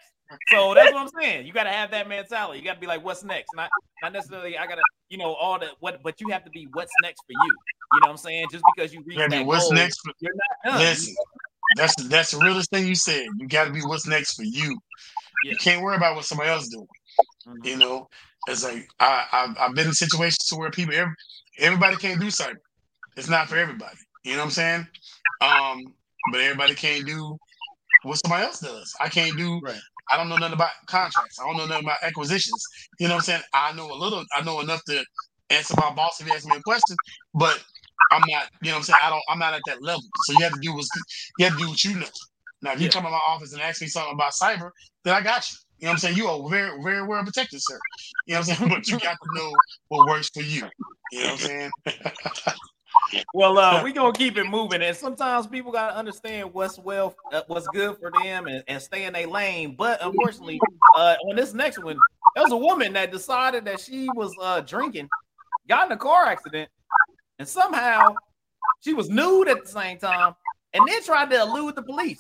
[0.52, 1.48] So that's what I'm saying.
[1.48, 2.60] You got to have that mentality.
[2.60, 3.70] You got to be like, "What's next?" Not
[4.04, 4.58] not necessarily.
[4.58, 7.34] I gotta, you know, all the what, but you have to be what's next for
[7.34, 7.54] you.
[7.94, 8.48] You know what I'm saying?
[8.52, 10.82] Just because you reach that what's goal, next for, you're not done.
[10.82, 11.16] Listen,
[11.76, 13.28] that's that's the realest thing you said.
[13.38, 14.80] You got to be what's next for you.
[15.44, 15.52] Yeah.
[15.52, 16.88] You can't worry about what somebody else doing.
[17.48, 17.66] Mhm.
[17.66, 18.08] You know,
[18.48, 21.14] it's like I, I've, I've been in situations to where people, every,
[21.58, 22.58] everybody can't do cyber.
[23.18, 23.98] It's not for everybody.
[24.24, 24.88] You know what I'm saying?
[25.42, 25.94] Um,
[26.32, 27.38] but everybody can't do
[28.04, 28.94] what somebody else does.
[29.00, 29.60] I can't do.
[29.64, 29.80] Right.
[30.12, 31.40] I don't know nothing about contracts.
[31.40, 32.68] I don't know nothing about acquisitions.
[33.00, 33.42] You know what I'm saying?
[33.54, 34.24] I know a little.
[34.36, 35.04] I know enough to
[35.50, 36.98] answer my boss if he asks me a question,
[37.34, 37.64] but
[38.12, 38.50] I'm not.
[38.62, 39.00] You know what I'm saying?
[39.04, 39.24] I don't.
[39.30, 40.04] I'm not at that level.
[40.16, 40.92] So you have to do what's.
[41.38, 42.08] You have to do what you know.
[42.62, 42.92] Now, if you Yeah.
[42.92, 44.72] come to my office and ask me something about cyber,
[45.04, 45.58] then I got you.
[45.80, 46.18] You know what I'm saying?
[46.18, 47.82] You are very, very well protected, sir.
[48.26, 48.70] You know what I'm saying?
[48.76, 50.64] But you got to know what works for you.
[51.12, 51.72] You know what I'm saying?
[53.34, 57.42] Well, uh, we gonna keep it moving, and sometimes people gotta understand what's well, uh,
[57.48, 59.76] what's good for them, and, and stay in their lane.
[59.78, 60.60] But unfortunately,
[60.96, 61.98] uh, on this next one,
[62.36, 65.10] there was a woman that decided that she was uh drinking,
[65.68, 66.70] got in a car accident,
[67.40, 68.16] and somehow
[68.82, 70.36] she was nude at the same time,
[70.74, 72.18] and then tried to elude the police.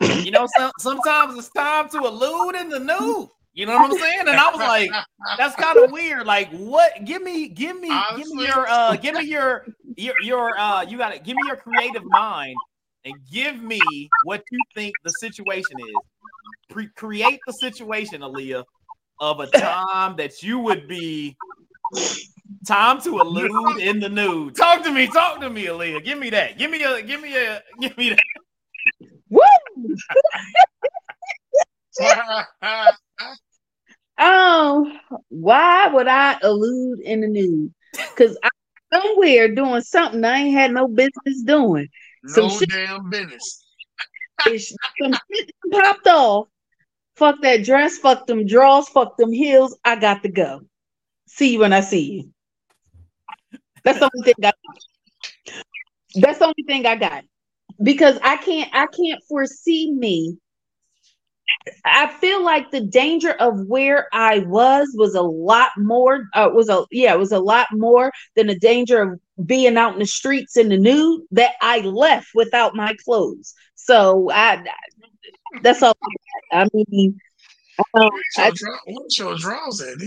[0.00, 3.28] You know, some, sometimes it's time to elude in the nude.
[3.54, 4.20] You know what I'm saying?
[4.20, 4.90] And I was like,
[5.36, 6.26] that's kind of weird.
[6.26, 7.04] Like, what?
[7.04, 10.96] Give me, give me, give me your, uh, give me your, your, your, uh, you
[10.96, 12.56] got to give me your creative mind
[13.04, 13.80] and give me
[14.24, 15.94] what you think the situation is.
[16.70, 18.64] Pre- create the situation, Aaliyah,
[19.20, 21.36] of a time that you would be
[22.66, 24.56] time to elude in the nude.
[24.56, 26.02] Talk to me, talk to me, Aaliyah.
[26.02, 26.56] Give me that.
[26.56, 28.22] Give me a, give me a, give me that.
[29.28, 29.42] Woo!
[35.42, 37.74] Why would I allude in the nude?
[37.92, 38.50] Because I'm
[38.94, 41.88] somewhere doing something I ain't had no business doing.
[42.28, 43.64] Some no shit- damn business.
[44.46, 46.46] Some shit popped off.
[47.16, 49.76] Fuck that dress, fuck them drawers, fuck them heels.
[49.84, 50.60] I got to go.
[51.26, 52.30] See you when I see you.
[53.82, 54.52] That's the only thing I
[56.14, 57.24] that's the only thing I got.
[57.82, 60.38] Because I can't I can't foresee me.
[61.84, 66.68] I feel like the danger of where I was was a lot more uh, was
[66.68, 70.06] a yeah, it was a lot more than the danger of being out in the
[70.06, 73.54] streets in the nude that I left without my clothes.
[73.74, 74.64] So I
[75.62, 75.96] that's all
[76.52, 77.18] I mean
[77.94, 79.98] um, I, your, draw, what's your draws at?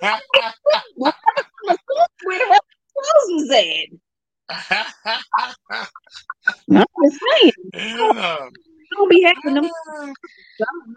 [0.00, 0.18] where
[2.38, 2.60] the hell
[2.94, 3.88] clothes was at?
[6.70, 8.48] I'm just saying, yeah.
[8.92, 9.70] I don't be having them.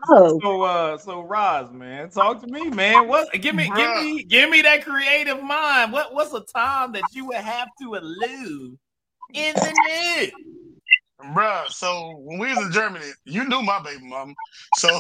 [0.10, 0.30] I.
[0.42, 3.08] So, uh, so Roz, man, talk to me, man.
[3.08, 3.32] What?
[3.34, 5.94] Give me, give me, give me that creative mind.
[5.94, 6.14] What?
[6.14, 8.78] What's a time that you would have to elude
[9.34, 9.74] in the
[10.20, 10.34] nude?
[11.36, 14.34] Bruh, so when we was in Germany, you knew my baby mama.
[14.78, 14.90] So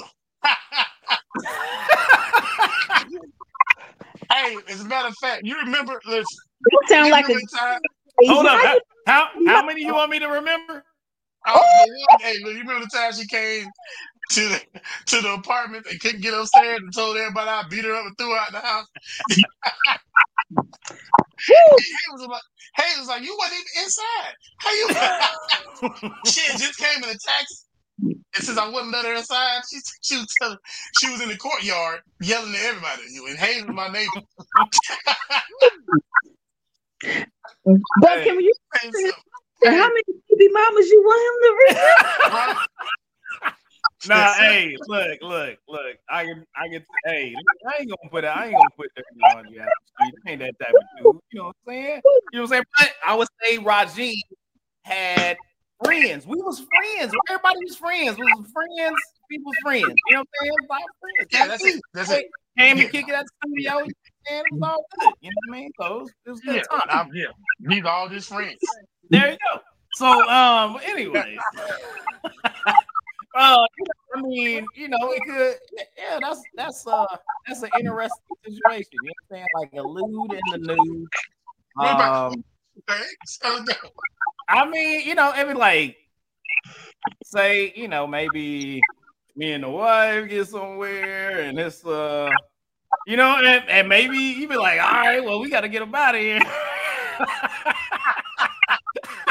[4.31, 6.25] hey, as a matter of fact, you remember listen,
[6.69, 7.79] You sound you like a time,
[8.27, 8.59] Hold up.
[8.61, 8.77] How,
[9.07, 10.83] how how many you want me to remember?
[11.47, 13.67] Oh, the one- hey, you remember the time she came
[14.31, 14.61] to the
[15.07, 18.17] to the apartment and couldn't get upstairs and told everybody I beat her up and
[18.17, 18.87] threw her out the house.
[21.47, 22.41] Hey was like,
[22.77, 24.33] hey was like, you wasn't even inside.
[24.59, 24.89] How you?
[26.25, 27.65] she just came in a taxi,
[28.35, 30.57] and since I wouldn't let her inside, she she was telling,
[30.93, 33.03] she was in the courtyard yelling at everybody.
[33.11, 34.21] You and Hayes was my neighbor.
[37.97, 38.53] But can you
[39.63, 42.33] And how many baby mamas you want him to read?
[42.33, 42.57] right?
[44.07, 45.95] Nah, hey, look, look, look.
[46.09, 46.83] I can, I can.
[47.05, 47.35] Hey,
[47.69, 48.27] I ain't gonna put it.
[48.29, 49.61] I ain't gonna put that on you.
[50.25, 51.21] Ain't that type of dude.
[51.31, 51.85] You know what I'm saying?
[51.85, 52.63] You know what I'm saying?
[52.79, 54.15] But I would say Rajin
[54.85, 55.37] had
[55.83, 56.25] friends.
[56.25, 57.13] We was friends.
[57.29, 58.17] Everybody was friends.
[58.17, 58.99] We was friends.
[59.29, 59.93] People's friends.
[60.07, 60.51] You know what I'm saying?
[60.51, 61.29] It was like friends.
[61.31, 61.81] Yeah, that's it.
[61.93, 62.25] That's it.
[62.57, 62.83] Came Yeah.
[62.83, 63.85] and kick it at the studio.
[64.29, 65.13] And it was all good.
[65.21, 65.71] You know what I mean?
[65.79, 66.81] So it was, it was a good Yeah, time.
[66.89, 67.25] I'm, yeah.
[67.59, 68.57] These are all just friends.
[69.09, 69.59] There you go.
[69.95, 71.37] So, um, anyways,
[73.35, 73.65] uh,
[74.15, 75.55] I mean, you know, it could,
[75.97, 77.05] yeah, that's that's uh
[77.47, 78.87] that's an interesting situation.
[78.93, 79.47] You know what I'm saying?
[79.55, 81.07] Like a lewd in the nude.
[81.75, 82.43] What about- Um,
[83.25, 83.63] So.
[84.47, 85.97] I mean, you know, I mean, like
[87.23, 88.81] say, you know, maybe
[89.35, 92.29] me and the wife get somewhere and it's uh
[93.07, 95.79] you know, and, and maybe you be like, all right, well, we got to get
[95.79, 96.39] them out of here.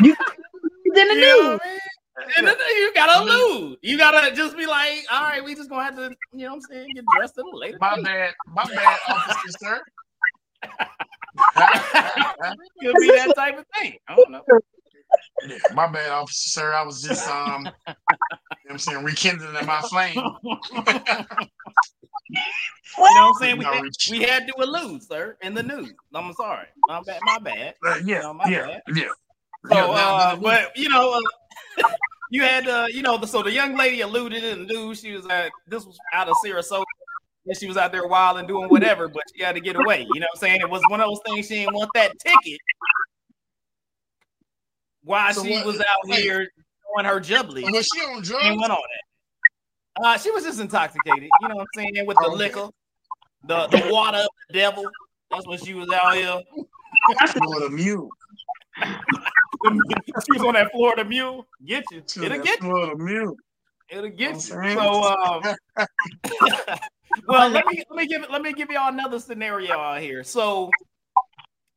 [0.03, 0.17] you
[0.95, 1.61] then the news.
[2.37, 3.79] And then you gotta lose.
[3.83, 6.57] You gotta just be like, all right, we just gonna have to, you know what
[6.57, 7.79] I'm saying, get dressed in a later.
[7.81, 8.05] My date.
[8.05, 9.81] bad, my bad, officer, sir.
[12.83, 13.97] Could be that type of thing.
[14.09, 14.43] I don't know.
[15.49, 16.73] Yeah, my bad, officer, sir.
[16.75, 17.95] I was just um, you
[18.67, 20.21] know I'm saying, rekindling my flame.
[22.31, 23.59] You know what I'm saying?
[23.59, 25.93] We, had, we had to allude, sir, in the news.
[26.15, 26.67] I'm sorry.
[26.89, 27.21] My bad.
[27.25, 27.75] My bad.
[27.85, 28.83] Uh, yeah, you know, my yeah, bad.
[28.95, 29.05] yeah.
[29.69, 31.21] So, yeah, uh, but you know,
[31.85, 31.89] uh,
[32.31, 35.01] you had uh, you know, the, so the young lady alluded in the news.
[35.01, 36.85] She was at this was out of Sarasota.
[37.47, 40.07] And she was out there wild and doing whatever, but she had to get away.
[40.13, 40.61] You know what I'm saying?
[40.61, 42.61] It was one of those things she didn't want that ticket
[45.03, 47.63] while so she what, was out wait, here doing her jubbly.
[47.71, 48.45] Was she on drugs?
[48.45, 49.10] And went on that.
[50.03, 52.69] Uh, she was just intoxicated, you know what I'm saying, with the liquor,
[53.45, 54.85] the, the water of the devil.
[55.31, 56.41] That's when she was out here.
[57.33, 58.09] Florida mule.
[58.83, 61.47] she was on that Florida mule.
[61.65, 62.03] Get you.
[62.23, 62.69] It'll get you.
[62.69, 63.37] Florida mule.
[63.89, 64.41] It'll get you.
[64.41, 65.43] So um,
[67.27, 70.23] well, let me let me give let me give y'all another scenario out here.
[70.23, 70.71] So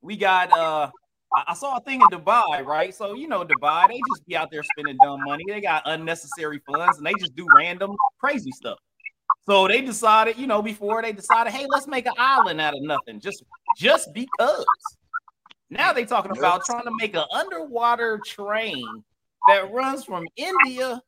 [0.02, 0.92] we got uh
[1.36, 2.94] I saw a thing in Dubai, right?
[2.94, 5.44] So you know, Dubai, they just be out there spending dumb money.
[5.48, 8.78] They got unnecessary funds and they just do random crazy stuff.
[9.46, 12.82] So they decided, you know, before they decided, hey, let's make an island out of
[12.84, 13.44] nothing, just
[13.78, 14.66] just because.
[15.70, 18.86] Now they talking about trying to make an underwater train
[19.48, 21.02] that runs from India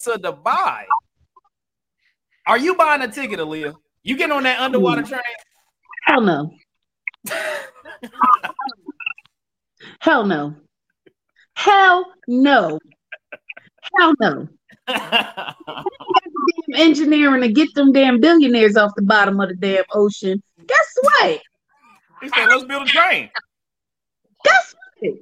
[0.00, 0.84] to Dubai.
[2.46, 3.74] Are you buying a ticket, Aaliyah?
[4.02, 5.20] You getting on that underwater train?
[6.06, 6.50] Hell no.
[10.00, 10.54] Hell no.
[11.54, 12.78] Hell no.
[13.98, 14.48] Hell no.
[16.74, 20.42] engineering to get them damn billionaires off the bottom of the damn ocean.
[20.66, 21.40] Guess what?
[22.22, 23.30] He said, let's build a train.
[24.44, 25.14] Guess what?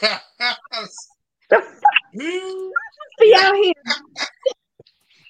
[1.50, 2.72] the
[3.18, 3.72] be out here.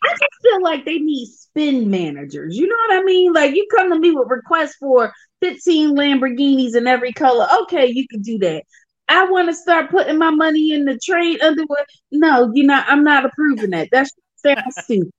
[0.05, 2.57] I just feel like they need spin managers.
[2.57, 3.33] You know what I mean?
[3.33, 7.47] Like you come to me with requests for 15 Lamborghinis in every color.
[7.63, 8.65] Okay, you can do that.
[9.09, 11.85] I want to start putting my money in the train underwear.
[12.13, 13.89] No, you know, I'm not approving that.
[13.91, 15.11] That's sounds stupid.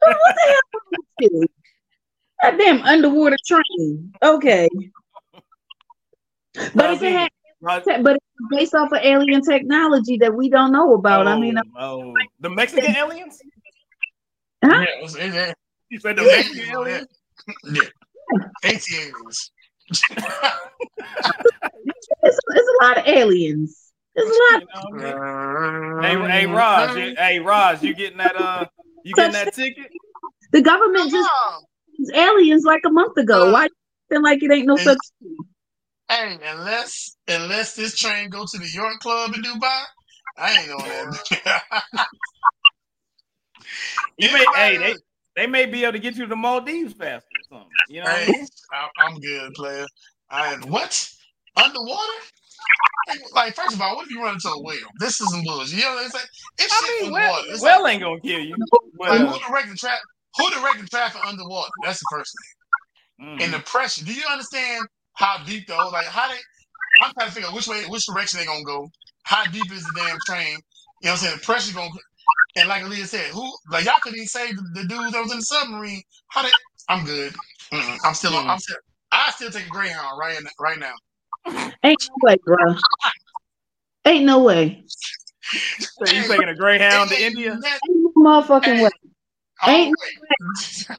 [0.00, 1.42] what the hell
[2.42, 4.12] That damn underwater train.
[4.22, 4.68] Okay.
[6.74, 10.94] But if it had but it's based off of alien technology that we don't know
[10.94, 11.26] about.
[11.26, 13.38] Oh, I mean, oh, oh, the Mexican aliens?
[14.64, 14.84] Huh?
[15.18, 15.52] Yeah,
[15.90, 17.06] you said the Mexican aliens?
[17.64, 17.82] Yeah.
[18.64, 19.52] Aliens.
[19.90, 20.02] it's,
[22.22, 23.92] it's a lot of aliens.
[24.14, 24.62] There's a lot.
[24.92, 28.36] You know, hey, hey, Raj, hey, Raj, you getting that?
[28.36, 28.66] Uh,
[29.04, 29.90] you getting that ticket?
[30.52, 31.28] The government just
[32.14, 33.48] aliens like a month ago.
[33.48, 33.68] Uh, Why
[34.08, 35.36] feel like it ain't no such thing?
[36.08, 39.82] Hey, unless unless this train go to the York Club in Dubai,
[40.36, 41.94] I ain't on that.
[44.18, 44.94] you may, hey, they
[45.36, 47.68] they may be able to get you to the Maldives faster or something.
[47.88, 49.86] You know, hey, I am good, player.
[50.30, 51.10] I what
[51.56, 52.12] underwater?
[53.34, 54.76] Like, first of all, what if you run into a whale?
[54.98, 55.78] This isn't bullshit.
[55.78, 56.26] You know what I'm saying?
[56.58, 58.56] It's I mean, well, well like, ain't gonna kill you.
[58.98, 60.02] But, like, who directing traffic?
[60.36, 61.70] Who directing traffic underwater?
[61.82, 62.32] That's the first
[63.18, 63.26] thing.
[63.26, 63.42] Mm.
[63.44, 64.04] And the pressure.
[64.04, 65.88] Do you understand how deep though?
[65.92, 66.38] Like, how they?
[67.02, 68.90] I'm trying to figure out which way, which direction they gonna go.
[69.24, 70.58] How deep is the damn train?
[71.02, 71.36] You know what I'm saying?
[71.36, 71.90] The pressure gonna
[72.56, 75.32] and like Leah said, who like y'all couldn't even say the, the dude that was
[75.32, 76.02] in the submarine.
[76.28, 76.50] How they?
[76.88, 77.34] I'm good.
[77.72, 77.98] Mm-mm.
[78.04, 78.48] I'm still on.
[78.48, 78.76] I'm still.
[79.12, 80.94] I still take a Greyhound right in, right now.
[81.82, 82.74] Ain't no way, bro.
[84.04, 84.84] Ain't no way.
[85.42, 87.52] So you taking a Greyhound to India?
[87.52, 88.90] Ain't no motherfucking way.
[89.62, 90.96] Oh, ain't no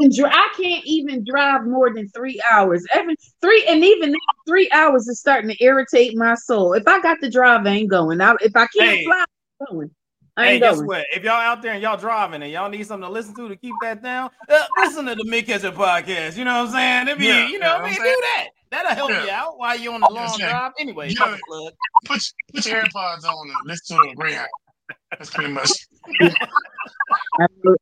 [0.00, 0.28] way.
[0.30, 2.84] I can't even drive more than three hours.
[2.92, 6.72] Every three and even now, three hours is starting to irritate my soul.
[6.72, 8.20] If I got to drive, I ain't going.
[8.20, 9.04] I, if I can't hey.
[9.04, 9.24] fly,
[9.60, 9.90] I'm going.
[10.36, 10.86] Hey, guess going.
[10.86, 11.06] what?
[11.14, 13.56] If y'all out there and y'all driving and y'all need something to listen to to
[13.56, 16.38] keep that down, uh, listen to the Mint Ketchup podcast.
[16.38, 17.08] You know what I'm saying?
[17.08, 18.48] It'd be, yeah, you know, what I mean, do that.
[18.70, 19.24] That'll help yeah.
[19.24, 20.72] you out while you're on the long drive.
[20.78, 21.36] Anyway, yeah.
[21.46, 21.72] plug.
[22.06, 22.22] Put
[22.54, 24.48] put your AirPods on and listen to the Greyhound.
[25.10, 25.70] That's pretty much.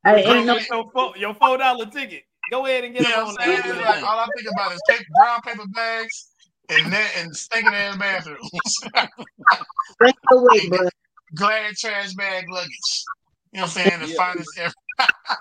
[0.03, 2.23] I, ain't no your, your four dollar ticket.
[2.51, 3.77] Go ahead and get yeah, on that.
[3.77, 6.33] Like, all I think about is take brown paper bags
[6.67, 8.49] and that and stinking ass bathrooms.
[8.93, 10.89] That's the way, bro
[11.35, 13.03] glad trash bag luggage.
[13.51, 13.99] You know what I'm saying?
[14.01, 14.15] The yeah.
[14.17, 14.73] finest ever.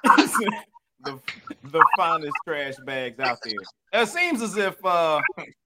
[1.05, 1.21] the,
[1.65, 4.03] the finest trash bags out there.
[4.03, 5.21] It seems as if, uh,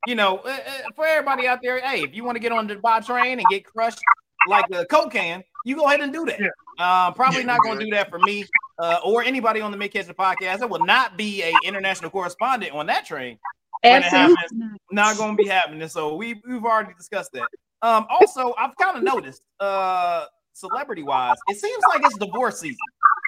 [0.06, 2.66] you know, uh, uh, for everybody out there, hey, if you want to get on
[2.66, 4.00] the buy train and get crushed
[4.48, 6.40] like a Coke can, you go ahead and do that.
[6.40, 6.48] Yeah.
[6.78, 8.44] Uh, probably Yeah, not going to do that for me
[8.78, 10.62] uh, or anybody on the Mint Ketchup podcast.
[10.62, 13.38] I will not be a international correspondent on that train.
[13.82, 14.36] when it Absolutely.
[14.36, 15.88] happens, Not going to be happening.
[15.88, 17.48] So we we've already discussed that.
[17.84, 20.24] Um, also, I've kind of noticed, uh,
[20.54, 22.78] celebrity wise, it seems like it's divorce season.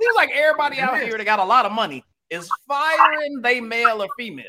[0.00, 3.60] It Seems like everybody out here that got a lot of money is firing they
[3.60, 4.46] male or female.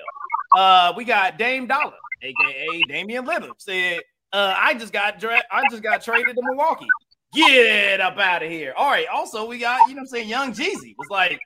[0.55, 3.99] Uh, we got Dame Dollar, aka Damian Lillard, said,
[4.31, 6.87] uh, "I just got dra- I just got traded to Milwaukee.
[7.33, 9.07] Get up out of here." All right.
[9.07, 11.39] Also, we got you know what I'm saying Young Jeezy was like,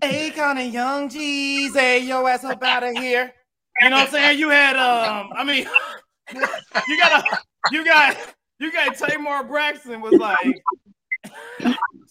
[0.00, 3.32] "Hey, kind of Young Jeezy, yo ass up out of here."
[3.80, 4.38] You know what I'm saying?
[4.38, 5.66] You had um, I mean,
[6.88, 7.38] you got a
[7.70, 8.16] you got
[8.58, 10.62] you got Tamar Braxton was like.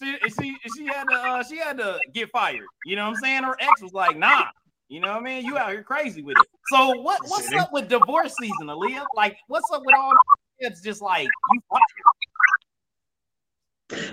[0.02, 2.66] She, she she had to uh, she had to get fired.
[2.84, 3.44] You know what I'm saying?
[3.44, 4.46] Her ex was like, nah.
[4.88, 5.44] You know what I mean?
[5.46, 6.46] You out here crazy with it.
[6.64, 9.06] So what what's up with divorce season, Aaliyah?
[9.14, 10.12] Like, what's up with all
[10.58, 11.82] it's just like you fired.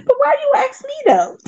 [0.05, 1.37] But why do you ask me though?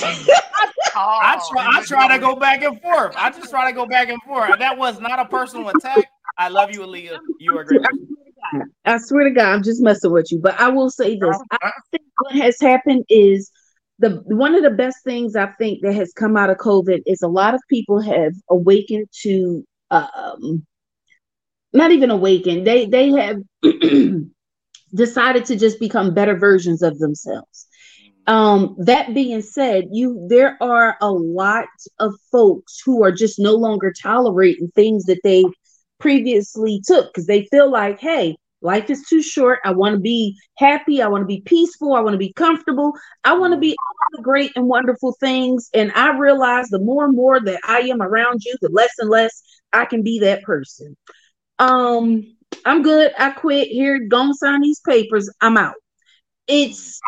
[0.96, 3.16] I Oh, try I try to go back and forth.
[3.18, 4.60] I just try to go back and forth.
[4.60, 6.06] That was not a personal attack.
[6.38, 7.20] I love you, Aaliyah.
[7.40, 7.82] You are a great.
[7.82, 8.13] person.
[8.86, 10.40] I swear to God, I'm just messing with you.
[10.40, 13.52] But I will say this: I think what has happened is
[14.00, 17.22] the one of the best things I think that has come out of COVID is
[17.22, 20.66] a lot of people have awakened to um
[21.74, 22.68] not even awakened.
[22.68, 23.38] They they have
[24.96, 27.68] decided to just become better versions of themselves.
[28.26, 31.68] Um, that being said, you there are a lot
[32.00, 35.44] of folks who are just no longer tolerating things that they
[36.00, 39.60] previously took because they feel like, hey, life is too short.
[39.66, 41.02] I want to be happy.
[41.02, 41.94] I want to be peaceful.
[41.94, 42.94] I want to be comfortable.
[43.24, 45.70] I want to be all the great and wonderful things.
[45.74, 49.10] And I realize the more and more that I am around you, the less and
[49.10, 49.44] less
[49.74, 50.96] I can be that person.
[51.60, 52.36] Um,
[52.66, 53.12] I'm good.
[53.18, 53.68] I quit.
[53.68, 55.30] Here, Don't sign these papers.
[55.42, 55.76] I'm out.
[56.48, 57.00] It's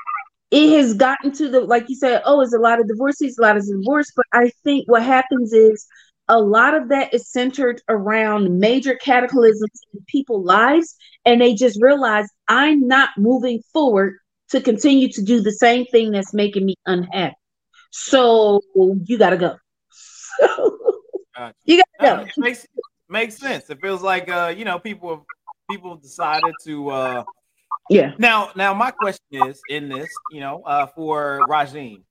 [0.51, 3.41] it has gotten to the like you said, oh, it's a lot of divorces, a
[3.41, 4.11] lot of divorce.
[4.15, 5.85] But I think what happens is
[6.27, 10.95] a lot of that is centered around major cataclysms in people's lives,
[11.25, 14.17] and they just realize I'm not moving forward
[14.49, 17.35] to continue to do the same thing that's making me unhappy.
[17.91, 18.61] So
[19.05, 19.55] you gotta go.
[21.35, 21.53] Gotcha.
[21.65, 22.27] you gotta go.
[22.37, 22.67] makes
[23.07, 23.69] makes sense.
[23.69, 25.21] It feels like uh, you know, people have
[25.69, 27.23] people decided to uh
[27.89, 28.13] Yeah.
[28.17, 32.01] now now my question is in this, you know, uh for Rajim,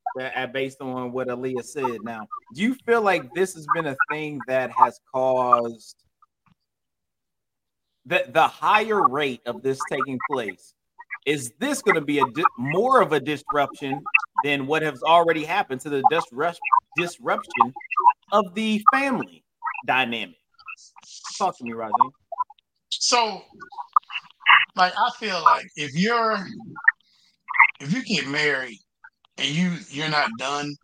[0.53, 2.05] based on what Aaliyah said.
[2.05, 5.97] Now, do you feel like this has been a thing that has caused
[8.07, 10.75] the the higher rate of this taking place?
[11.27, 14.05] Is this going to be a di- more of a disruption
[14.45, 16.61] than what has already happened to the disrupt-
[16.97, 17.73] disruption
[18.31, 19.43] of the family
[19.87, 20.37] dynamic?
[21.39, 22.11] Talk to me, Rajim.
[22.91, 23.43] So,
[24.77, 26.47] like, I feel like if you're
[27.81, 28.79] if you get married
[29.39, 30.75] and you you're not done,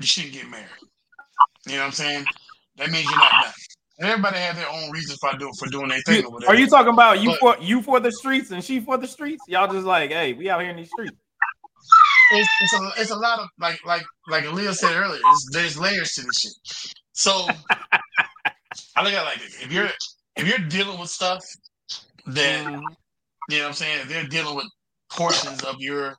[0.00, 0.66] you shouldn't get married.
[1.66, 2.24] You know what I'm saying?
[2.76, 3.52] That means you're not done.
[3.98, 6.52] And everybody has their own reasons for doing for doing their thing or whatever.
[6.52, 9.06] Are you talking about you But- for you for the streets and she for the
[9.06, 9.42] streets?
[9.48, 11.12] Y'all just like, hey, we out here in these streets.
[12.30, 15.20] it's, it's a it's a lot of like like like Aaliyah said earlier.
[15.52, 16.94] There's layers to this shit.
[17.12, 17.30] So
[18.96, 19.88] I look at it like this: if you're
[20.36, 21.44] if you're dealing with stuff
[22.26, 22.80] that Mhm.
[23.50, 24.66] you know what I'm saying, if they're dealing with
[25.10, 26.16] portions of your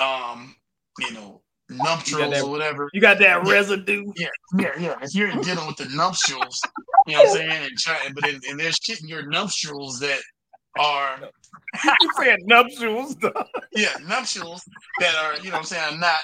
[0.00, 0.54] um
[0.98, 2.88] you know nuptials that- or whatever.
[2.92, 4.12] You got that residue.
[4.16, 4.28] Yeah,
[4.58, 4.96] yeah, yeah.
[5.02, 6.60] If you're dealing with the nuptials,
[7.06, 10.00] you know what I'm saying, and try, but then, and there's shit in your nuptials
[10.00, 10.18] that
[10.78, 11.18] are
[12.00, 13.16] you said nuptials.
[13.16, 13.32] though.
[13.72, 14.62] yeah, nuptials
[15.00, 16.18] that are, you know what I'm saying, not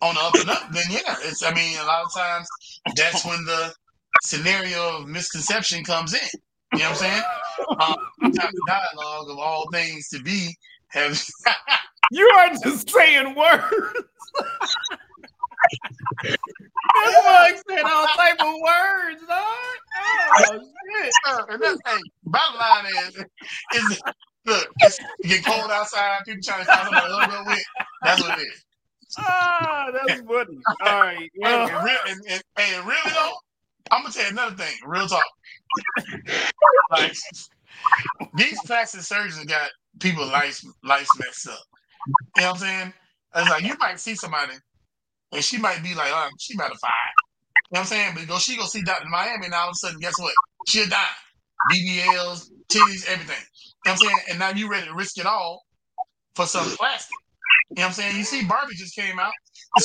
[0.00, 2.48] on the up and up, then yeah, it's I mean, a lot of times
[2.96, 3.72] that's when the
[4.22, 6.20] scenario of misconception comes in.
[6.74, 7.22] You know what I'm saying?
[7.80, 8.32] Um,
[8.66, 10.54] dialogue of all things to be
[10.92, 11.24] have
[12.10, 13.64] You are just saying words.
[16.24, 19.76] This mug said all type of words, dog.
[19.98, 20.60] Oh
[21.02, 21.12] shit.
[21.48, 23.24] and that's hey, bottom line is
[23.74, 24.02] is
[24.46, 27.64] look, it's, you get cold outside, people trying to find somebody to hug up with.
[28.02, 28.64] That's what it is.
[29.18, 30.58] Ah, that's funny.
[30.84, 31.18] All right.
[31.18, 33.32] Hey, Well, and, and, and, and really though,
[33.90, 34.74] I'm gonna tell you another thing.
[34.86, 35.24] Real talk.
[36.90, 37.16] Like
[38.34, 39.70] these plastic surgeons got
[40.00, 41.58] people life life messed up.
[42.36, 42.92] You know what I'm saying?
[43.36, 44.54] It's like you might see somebody
[45.32, 46.90] and she might be like, oh, she about to fire.
[47.70, 48.12] You know what I'm saying?
[48.14, 49.08] But go she go see Dr.
[49.08, 50.34] Miami and all of a sudden, guess what?
[50.68, 51.06] She'll die.
[51.70, 53.36] BBLs, titties, everything.
[53.84, 54.18] You know what I'm saying?
[54.30, 55.62] And now you ready to risk it all
[56.34, 57.16] for some plastic.
[57.70, 58.16] You know what I'm saying?
[58.16, 59.32] You see Barbie just came out.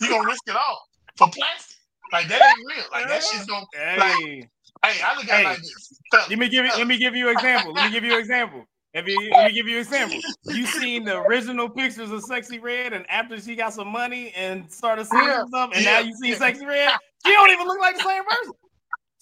[0.00, 0.82] you gonna risk it all
[1.16, 1.76] for plastic.
[2.12, 2.84] Like that ain't real.
[2.92, 4.50] Like that shit's gonna hey, like
[4.92, 5.44] hey, I look at Hey.
[5.44, 6.00] like this.
[6.12, 7.72] Let me give you let me give you an example.
[7.74, 8.64] Let me give you an example.
[8.94, 10.18] If you, let me give you an example.
[10.48, 14.70] You seen the original pictures of Sexyy Red, and after she got some money and
[14.72, 16.32] started singing Yeah, stuff, and yeah, now you see.
[16.32, 18.52] Sexyy Red, she don't even look like the same person.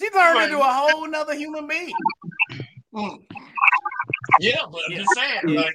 [0.01, 0.45] She turned Right.
[0.45, 1.97] into a whole nother human being.
[4.39, 4.99] Yeah, but I'm Yeah.
[5.03, 5.75] just saying, like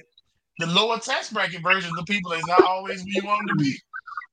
[0.58, 3.62] the lower tax bracket versions of people is not always where you want them to
[3.62, 3.76] be.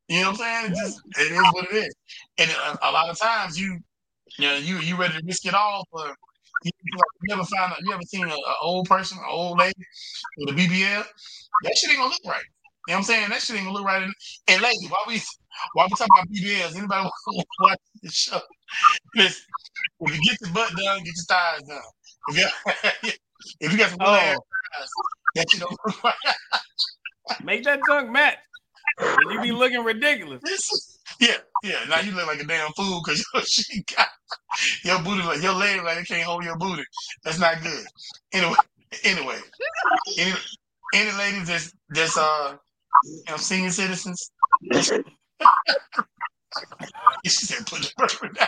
[0.10, 0.72] You know what I'm saying?
[0.72, 1.96] It just it is what it is.
[2.38, 3.80] And a, a lot of times you,
[4.38, 6.06] you know, you you ready to risk it all for.
[6.64, 7.82] You, you ever find out?
[7.82, 9.74] You ever seen an old person, an old lady
[10.38, 11.06] with a BBL?
[11.64, 12.42] That shit ain't gonna look right.
[12.88, 13.30] You know what I'm saying?
[13.30, 14.04] That shit ain't gonna look right.
[14.04, 14.14] And,
[14.48, 15.22] and lady, why we
[15.74, 16.78] why we talking about BBLs?
[16.78, 17.10] Anybody
[17.62, 18.40] watch the show?
[19.16, 19.44] Listen,
[20.02, 21.82] if you get your butt done, get your thighs done.
[22.30, 23.12] If you,
[23.60, 24.90] if you got some ass Oh, thighs,
[25.36, 26.16] that shit don't look right.
[27.44, 28.38] make that junk match.
[29.30, 30.97] You be looking ridiculous.
[31.20, 31.86] Yeah, yeah.
[31.90, 34.10] Now you look like a damn fool because your shit got
[34.84, 36.84] your booty like your leg like it can't hold your booty.
[37.24, 37.86] That's not good.
[38.34, 38.58] Anyway,
[39.04, 39.40] anyway,
[40.18, 40.34] any
[40.94, 42.58] any ladies that's that's uh
[43.04, 44.32] you know senior citizens.
[47.26, 48.48] she said put the bourbon down.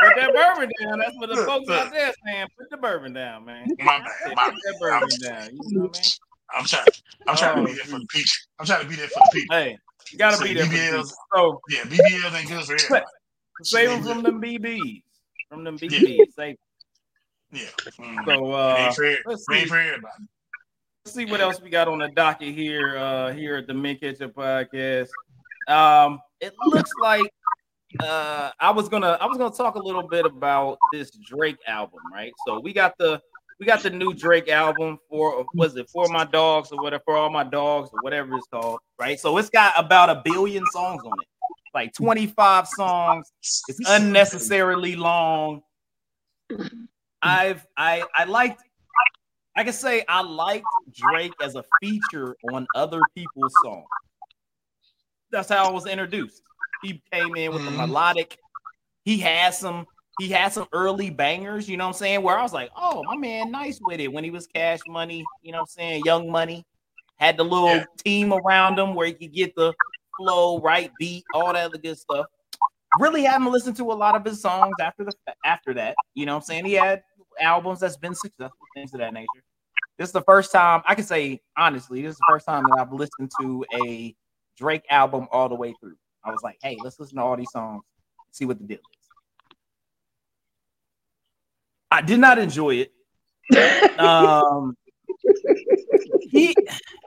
[0.00, 0.98] Put that bourbon down.
[1.00, 1.86] That's what the Look, folks look.
[1.86, 2.48] out there saying.
[2.58, 3.72] Put the bourbon down, man.
[3.78, 5.56] My bad, my Put that bourbon down.
[5.56, 6.12] You know what I mean?
[6.54, 6.86] I'm trying.
[7.28, 8.30] I'm trying to be Oh, there for the people.
[8.58, 9.50] I'm trying to be there for the people.
[9.50, 9.78] Hey,
[10.10, 10.64] you gotta So be there.
[10.66, 11.12] BBLs.
[11.34, 13.04] so Yeah, BBLs ain't good for everybody.
[13.62, 15.02] save them from them BBs.
[15.48, 16.32] From them BBs.
[16.36, 16.56] Save.
[17.52, 17.62] Yeah.
[17.98, 18.24] Mm.
[18.26, 18.92] So uh,
[19.26, 19.64] let's see.
[19.66, 20.12] for everybody.
[21.04, 22.96] Let's see what else we got on the docket here.
[22.96, 25.08] Uh, here at the Mint Ketchup Podcast.
[25.66, 27.30] Um, it looks like
[28.00, 31.98] uh, I was gonna I was gonna talk a little bit about this Drake album,
[32.12, 32.32] right?
[32.46, 33.20] So we got the
[33.60, 37.16] we got the new Drake album for was it for my dogs or whatever for
[37.16, 39.20] all my dogs or whatever it's called, right?
[39.20, 41.26] So it's got about a billion songs on it,
[41.74, 43.30] like 25 songs.
[43.68, 45.60] It's unnecessarily long.
[47.22, 48.62] I've I I liked
[49.54, 53.84] I can say I liked Drake as a feature on other people's songs.
[55.30, 56.42] That's how I was introduced.
[56.80, 57.76] He came in with the Mhm.
[57.76, 58.38] melodic.
[59.04, 59.86] He had some
[60.20, 62.22] he had some early bangers, you know what I'm saying?
[62.22, 65.24] Where I was like, oh my man, nice with it when he was cash money,
[65.42, 66.04] you know what I'm saying?
[66.04, 66.66] Young money.
[67.16, 67.84] Had the little Yeah.
[67.98, 69.72] team around him where he could get the
[70.16, 72.26] flow, right beat, all that other good stuff.
[72.98, 75.14] Really haven't listened to a lot of his songs after the
[75.44, 75.96] after that.
[76.14, 76.64] You know what I'm saying?
[76.66, 77.02] He had
[77.40, 79.42] albums that's been successful, things of that nature.
[79.96, 82.78] This is the first time I can say honestly, this is the first time that
[82.78, 84.14] I've listened to a
[84.56, 85.96] Drake album all the way through.
[86.24, 87.84] I was like, hey, let's listen to all these songs,
[88.32, 88.99] see what the deal is.
[91.90, 92.92] I did not enjoy it.
[93.98, 94.76] Um,
[96.20, 96.54] he,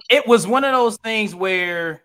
[0.09, 2.01] it was one of those things where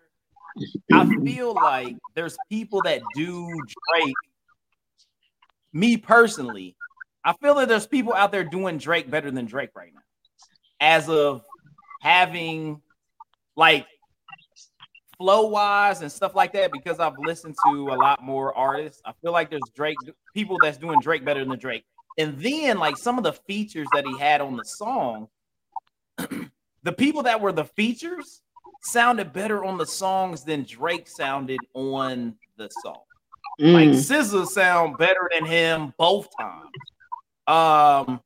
[0.91, 4.15] I feel like there's people that do Drake.
[5.71, 6.75] Me personally,
[7.23, 10.01] I feel that there's people out there doing Drake better than Drake right now.
[10.81, 11.43] As of
[12.01, 12.81] having
[13.55, 13.85] like
[15.17, 19.11] flow wise and stuff like that, because I've listened to a lot more artists, I
[19.21, 19.97] feel like there's Drake
[20.33, 21.83] people that's doing Drake better than Drake.
[22.17, 25.27] And then like some of the features that he had on the song,
[26.17, 28.41] the people that were the features
[28.81, 33.01] sounded better on the songs than Drake sounded on the song.
[33.59, 33.93] Like Mm.
[33.93, 36.69] SZA sound better than him both times.
[37.45, 38.21] Um,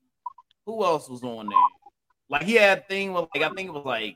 [0.66, 1.58] who else was on there?
[2.30, 4.14] Like he had a thing with like I think it was like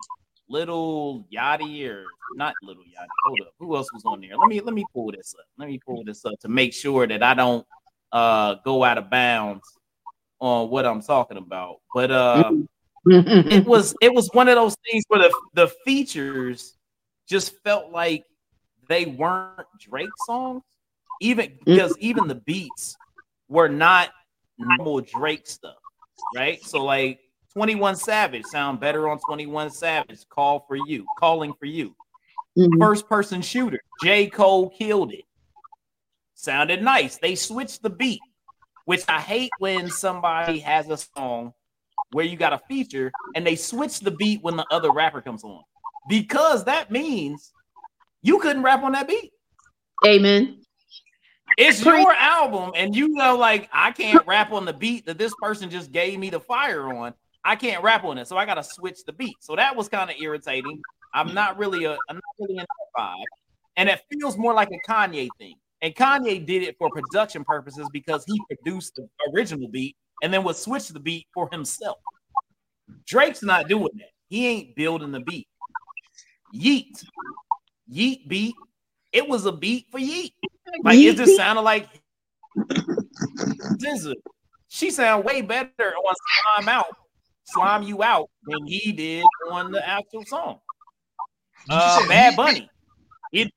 [0.47, 2.05] Little Yachty or
[2.35, 3.07] not Little Yachty.
[3.25, 4.37] Hold up, who else was on there?
[4.37, 5.45] Let me let me pull this up.
[5.57, 7.65] Let me pull this up to make sure that I don't
[8.11, 9.67] uh go out of bounds
[10.39, 11.77] on what I'm talking about.
[11.93, 12.51] But uh
[13.05, 16.75] it was it was one of those things where the the features
[17.27, 18.23] just felt like
[18.87, 20.63] they weren't Drake songs,
[21.19, 22.95] even because even the beats
[23.49, 24.09] were not
[24.57, 25.75] normal Drake stuff,
[26.35, 26.61] right?
[26.63, 27.19] So like
[27.53, 30.27] 21 Savage sound better on 21 Savage.
[30.29, 31.95] Call for you, calling for you.
[32.57, 32.79] Mhm.
[32.79, 34.27] First person shooter, J.
[34.27, 35.25] Cole killed it.
[36.39, 37.17] Sounded nice.
[37.17, 38.19] They switched the beat,
[38.85, 41.53] which I hate when somebody has a song
[42.11, 45.43] where you got a feature and they switch the beat when the other rapper comes
[45.43, 45.63] on
[46.07, 47.51] because that means
[48.21, 49.31] you couldn't rap on that beat.
[50.05, 50.61] Amen.
[51.57, 55.33] It's your album, and you know, like I can't rap on the beat that this
[55.41, 57.15] person just gave me the fire on.
[57.43, 59.37] I can't rap on it, so I got to switch the beat.
[59.39, 60.83] So that was kind of irritating.
[61.15, 63.23] I'm not really a, I'm not really in that vibe,
[63.75, 65.55] and it feels more like a Kanye thing.
[65.81, 70.43] And Kanye did it for production purposes because he produced the original beat and then
[70.43, 71.97] would switch the beat for himself.
[73.05, 74.09] Drake's not doing that.
[74.27, 75.47] He ain't building the beat.
[76.51, 77.03] Yeat,
[77.87, 78.55] Yeat beat.
[79.11, 80.33] It was a beat for Yeat.
[80.83, 81.87] Like it just sounded like
[82.57, 84.15] SZA.
[84.67, 86.13] She sound way better on
[86.55, 86.87] Slime Out.
[87.45, 90.59] slime you out than he did on the actual song.
[91.69, 92.69] Uh, Bad Bunny.
[93.31, 93.51] It,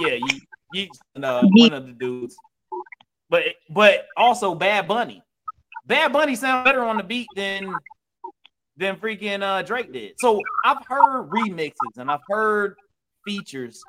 [0.00, 0.40] yeah, you,
[0.72, 0.88] you,
[1.22, 2.36] uh, one of the dudes.
[3.30, 5.22] But but also Bad Bunny.
[5.86, 7.72] Bad Bunny sounds better on the beat than
[8.76, 10.12] than freaking uh, Drake did.
[10.18, 12.76] So I've heard remixes and I've heard
[13.24, 13.82] features.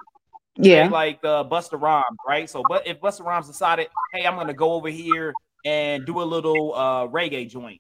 [0.62, 2.50] Yeah, like uh, Busta Rhymes, right?
[2.50, 5.34] So, but if Busta Rhymes decided, hey, I'm gonna go over here
[5.66, 7.80] and do a little uh, reggae joint,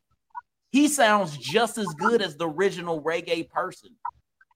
[0.71, 3.89] he sounds just as good as the original reggae person.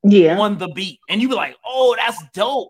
[0.03, 2.69] Yeah, on the beat, and you be like, oh, that's dope.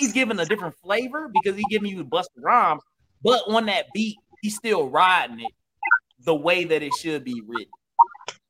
[0.00, 2.82] He's giving a different flavor because he's giving you Busta Rhymes,
[3.22, 5.52] but on that beat, he's still riding it
[6.24, 7.72] the way that it should be written.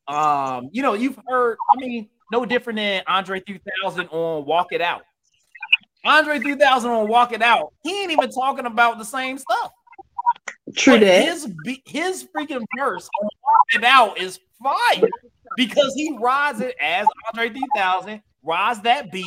[0.06, 4.80] Um, you know, you've heard, I mean, no different than Andre 3000 on Walk It
[4.80, 5.02] Out.
[6.04, 9.72] Andre 3000 on Walk It Out, he ain't even talking about the same stuff.
[10.76, 11.24] True but that.
[11.24, 11.52] His
[11.84, 15.08] his freaking verse on Walk It Out is fire
[15.56, 19.26] because he rides it as Andre 3000, rides that beat,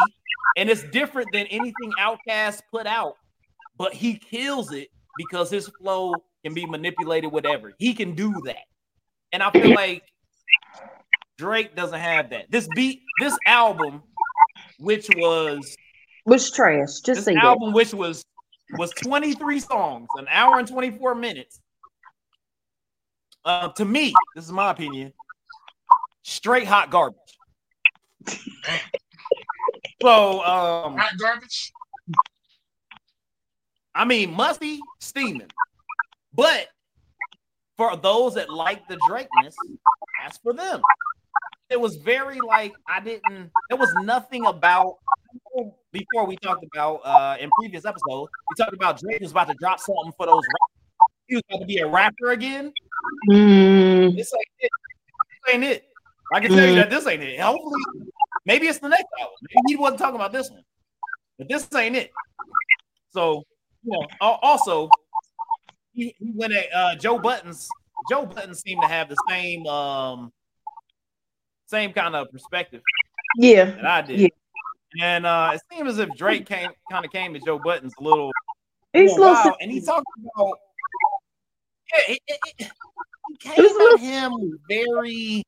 [0.57, 3.15] and it's different than anything Outkast put out,
[3.77, 7.73] but he kills it because his flow can be manipulated, whatever.
[7.77, 8.65] He can do that.
[9.31, 10.03] And I feel like
[11.37, 12.51] Drake doesn't have that.
[12.51, 14.03] This beat, this album,
[14.79, 15.75] which was
[16.25, 16.99] was trash.
[17.01, 17.75] Just this album, that.
[17.75, 18.25] which was
[18.77, 21.59] was 23 songs, an hour and 24 minutes.
[23.45, 25.13] Uh, to me, this is my opinion,
[26.23, 27.17] straight hot garbage.
[30.03, 31.71] so um hot garbage.
[33.95, 35.49] I mean musty, steaming.
[36.33, 36.67] But
[37.77, 39.55] for those that like the Drakeness,
[40.21, 40.81] that's for them
[41.73, 43.49] it was very like I didn't.
[43.69, 44.97] There was nothing about
[45.91, 48.31] before we talked about uh in previous episodes.
[48.49, 50.43] We talked about Drake was about to drop something for those.
[50.43, 51.09] Rappers.
[51.27, 52.71] He was about to be a rapper again.
[53.29, 54.15] Mm.
[54.15, 54.69] This ain't it.
[55.45, 55.85] This ain't it.
[56.31, 57.39] I can tell you that this ain't it.
[57.39, 57.81] Hopefully,
[58.45, 59.35] maybe it's the next album.
[59.41, 60.63] Maybe he wasn't talking about this one,
[61.37, 62.11] but this ain't it.
[63.11, 63.43] So,
[63.83, 64.89] you know, also
[65.93, 67.67] he, he went at uh, Joe Buddens.
[68.09, 70.31] Joe Budden seemed to have the same um
[71.67, 72.81] same kind of perspective.
[73.37, 74.19] Yeah, that I did.
[74.19, 74.27] Yeah.
[75.01, 78.03] And uh, it seemed as if Drake came kind of came to Joe Budden's a
[78.03, 78.31] little,
[78.93, 80.59] He's a little and he talked about
[81.93, 82.71] yeah, it, it, it,
[83.29, 85.43] he came at him very.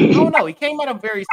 [0.00, 0.46] I don't know.
[0.46, 1.24] He came at him very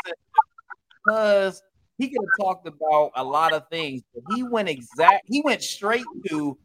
[1.05, 1.61] because
[1.97, 5.23] he could have talked about a lot of things, but he went exact.
[5.27, 6.57] He went straight to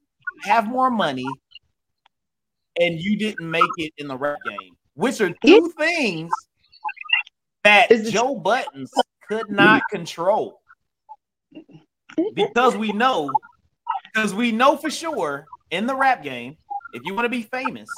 [0.42, 1.26] have more money,
[2.80, 6.30] and you didn't make it in the rap game, which are two things
[7.64, 8.90] that Joe Buddens
[9.28, 10.60] could not control
[12.34, 13.30] because we know
[14.12, 16.56] because we know for sure in the rap game
[16.92, 17.88] if you want to be famous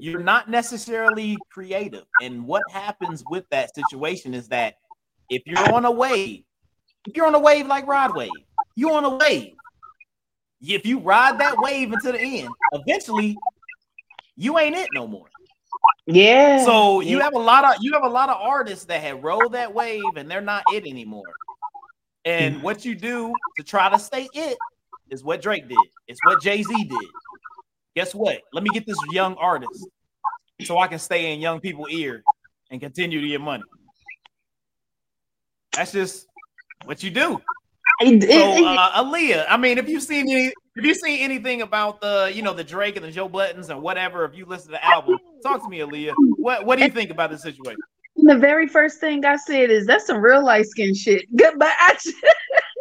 [0.00, 4.76] you're not necessarily creative and what happens with that situation is that
[5.30, 6.44] if you're on a wave
[7.06, 8.30] if you're on a wave like rod wave
[8.76, 9.54] you're on a wave
[10.60, 13.36] if you ride that wave until the end eventually
[14.36, 15.28] you ain't it no more
[16.06, 16.64] yeah.
[16.64, 19.52] So you have a lot of you have a lot of artists that have rode
[19.52, 21.32] that wave and they're not it anymore.
[22.24, 22.64] And mm-hmm.
[22.64, 24.58] what you do to try to stay it
[25.10, 25.78] is what Drake did.
[26.08, 27.08] It's what Jay-Z did.
[27.96, 28.40] Guess what?
[28.52, 29.86] Let me get this young artist
[30.62, 32.22] so I can stay in young people's ear
[32.70, 33.64] and continue to get money.
[35.76, 36.26] That's just
[36.84, 37.40] what you do.
[38.00, 42.32] So uh, Aaliyah, I mean, if you've seen any have you seen anything about the,
[42.34, 44.24] you know, the Drake and the Joe Buddens and whatever?
[44.24, 46.12] If you listen to the album, talk to me, Aaliyah.
[46.36, 47.80] What What do you think about the situation?
[48.16, 51.26] The very first thing I said is that's some real light skin shit.
[51.32, 51.96] But I,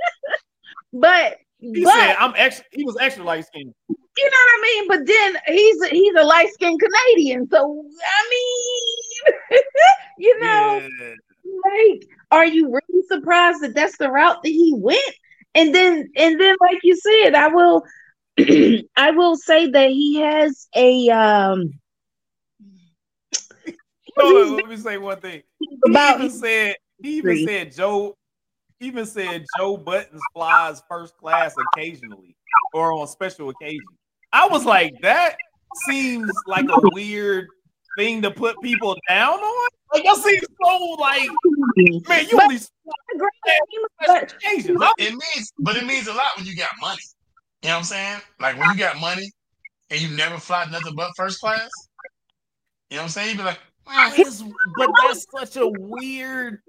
[0.94, 2.66] but he but, said I'm extra.
[2.72, 3.74] He was extra light skinned.
[4.16, 4.88] You know what I mean?
[4.88, 9.36] But then he's he's a light skinned Canadian, so I mean,
[10.20, 11.14] you know, yeah.
[11.66, 15.16] like, are you really surprised that that's the route that he went?
[15.56, 17.84] and then and then like you said i will
[18.98, 21.74] i will say that he has a um
[24.16, 25.42] Hold on, let me say one thing.
[25.88, 28.16] About he even said he even said Joe
[28.80, 32.36] even said Joe Buddens flies first class occasionally
[32.76, 33.82] or on special occasions.
[34.34, 35.38] I was like, that
[35.88, 37.48] seems like a weird
[37.98, 39.70] thing to put people down on.
[39.94, 41.30] Like that seems so like
[41.78, 42.60] man, you only
[44.08, 44.34] but,
[44.98, 46.98] it means but it means a lot when you got money.
[47.62, 48.22] You know what I'm saying?
[48.40, 49.32] Like when you got money
[49.92, 51.70] and you never fly nothing but first class.
[52.90, 53.32] You know what I'm saying?
[53.32, 56.60] You be like, but that's such a weird.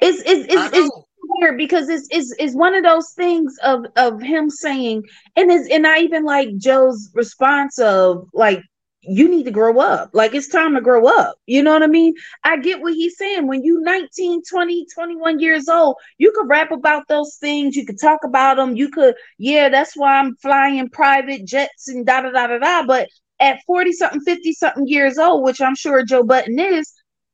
[0.00, 0.90] It's it's it's, it's
[1.38, 5.02] weird because it's, it's it's one of those things of of him saying
[5.36, 8.62] and is and I even like Joe's response of like
[9.02, 10.10] you need to grow up.
[10.12, 11.36] Like it's time to grow up.
[11.46, 12.14] You know what I mean?
[12.44, 13.46] I get what he's saying.
[13.46, 17.74] When you 19, 20, 21 years old, you could rap about those things.
[17.74, 18.76] You could talk about them.
[18.76, 22.86] You could, yeah, that's why I'm flying private jets and da da da da da.
[22.86, 23.08] But
[23.40, 26.92] at 40 something, 50 something years old, which I'm sure Joe Budden is,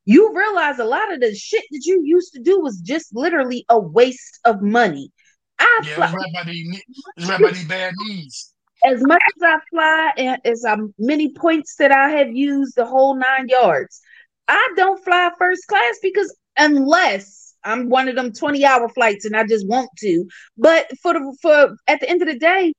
[0.09, 3.65] you realize a lot of the shit that you used to do was just literally
[3.69, 5.11] a waste of money.
[5.59, 8.53] I yeah, fly- it's right by these, bad knees
[8.85, 12.85] as much as I fly and as I'm many points that I have used the
[12.85, 14.01] whole nine yards,
[14.47, 19.35] I don't fly first class because unless I'm one of them 20 hour flights and
[19.35, 20.25] I just want to.
[20.57, 22.73] But for the for at the end of the day,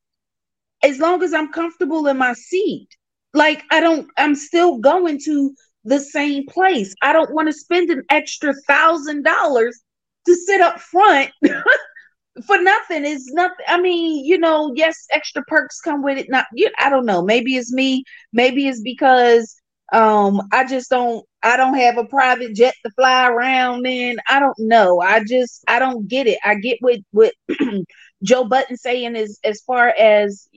[0.83, 2.89] as long as I'm comfortable in my seat,
[3.35, 5.55] like I don't, I'm still going to
[5.85, 6.95] the same place.
[7.03, 9.81] I don't want to spend an extra thousand dollars
[10.26, 11.31] to sit up front
[12.47, 13.64] for nothing is nothing.
[13.68, 16.31] I mean, you know, yes, extra perks come with it.
[16.31, 17.22] Not, you, I don't know.
[17.22, 18.05] Maybe it's me.
[18.33, 19.57] Maybe it's because
[19.93, 21.24] um I just don't.
[21.43, 24.18] I don't have a private jet to fly around in.
[24.28, 25.01] I don't know.
[25.01, 26.39] I just I don't get it.
[26.45, 27.35] I get what what
[28.22, 30.49] Joe Budden saying is as far as,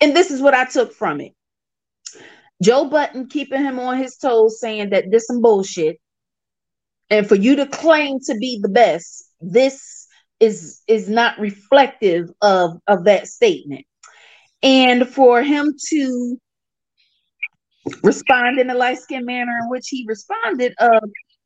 [0.00, 1.32] and this is what I took from it.
[2.62, 5.98] Joe Budden keeping him on his toes, saying that this some bullshit,
[7.10, 10.06] and for you to claim to be the best, this
[10.40, 13.86] is is not reflective of of that statement.
[14.62, 16.38] And for him to
[18.02, 21.02] respond in the light-skinned manner in which he responded of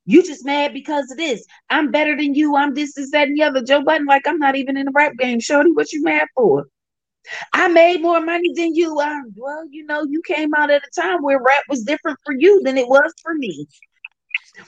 [0.07, 1.45] you just mad because of this.
[1.71, 2.57] I'm better than you.
[2.57, 3.63] I'm this this that and the other.
[3.63, 5.41] Joe Budden, like i'm not even in the rap game.
[5.41, 6.67] Shorty what you mad for
[7.53, 11.01] i made more money than you uh, well you know you came out at a
[11.01, 13.67] time where rap was different for you than it was for me.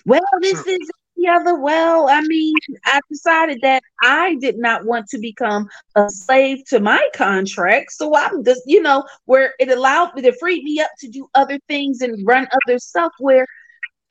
[0.07, 1.55] Well this is the other.
[1.57, 6.81] Well i mean i decided that i did not want to become a slave to
[6.81, 7.93] my contract.
[7.93, 11.29] So i'm just you know where it allowed me to free me up to do
[11.35, 13.47] other things and run other stuff where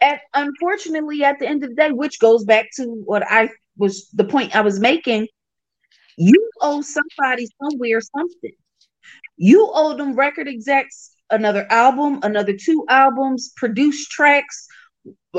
[0.02, 4.10] at unfortunately at the end of the day which goes back to what i was
[4.10, 5.28] the point i was making
[6.18, 8.56] you owe somebody somewhere something
[9.38, 14.68] you owe them record execs another album another two albums produced tracks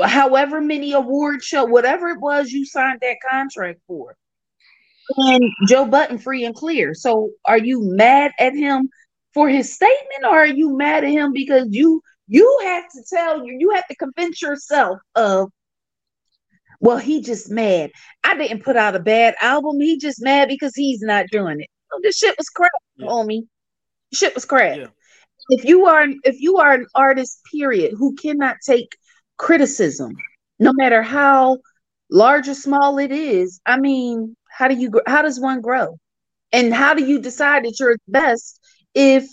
[0.03, 4.15] however many award show, whatever it was you signed that contract for.
[5.17, 6.93] And Joe Budden free and clear.
[6.93, 8.89] So are you mad at him
[9.33, 13.45] for his statement or are you mad at him because you you have to tell
[13.45, 15.51] you you have to convince yourself of
[16.79, 17.91] well he just mad
[18.23, 21.69] i didn't put out a bad album he just mad because he's not doing it
[21.93, 23.07] oh, this shit was crap yeah.
[23.07, 23.41] homie
[24.13, 24.87] shit was crap yeah.
[25.49, 28.89] if you are if you are an artist period who cannot take
[29.37, 30.15] criticism,
[30.59, 31.59] no matter how
[32.09, 33.59] large or small it is.
[33.65, 35.97] I mean, how do you how does one grow?
[36.51, 38.59] And how do you decide that you're best
[38.93, 39.25] if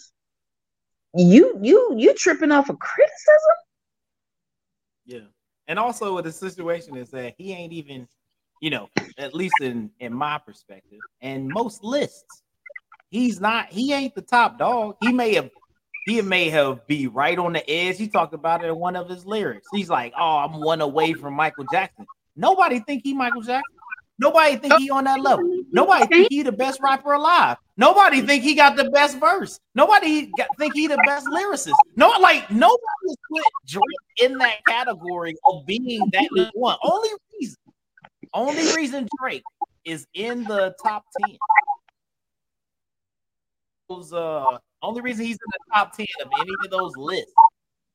[1.15, 3.57] you you you tripping off of criticism?
[5.05, 5.29] Yeah.
[5.73, 8.07] And also the situation is that he ain't even,
[8.61, 12.43] you know, at least in in my perspective, and most lists,
[13.09, 14.97] he's not he ain't the top dog.
[15.01, 15.49] He may have
[16.05, 17.97] he may have be right on the edge.
[17.97, 19.67] He talked about it in one of his lyrics.
[19.73, 22.05] He's like, "Oh, I'm one away from Michael Jackson."
[22.37, 23.75] Nobody think he Michael Jackson.
[24.23, 25.65] Nobody think he on that level.
[25.73, 27.57] Nobody think he the best rapper alive.
[27.77, 29.59] Nobody think he got the best verse.
[29.75, 31.75] Nobody think he the best lyricist.
[31.97, 32.79] No, like nobody
[33.29, 33.83] put Drake
[34.31, 36.77] in that category of being that one.
[36.85, 37.09] Only
[37.41, 37.57] reason,
[38.33, 39.43] only reason Drake
[39.85, 41.37] is in the top ten.
[43.89, 47.33] Those uh only reason he's in the top 10 of any of those lists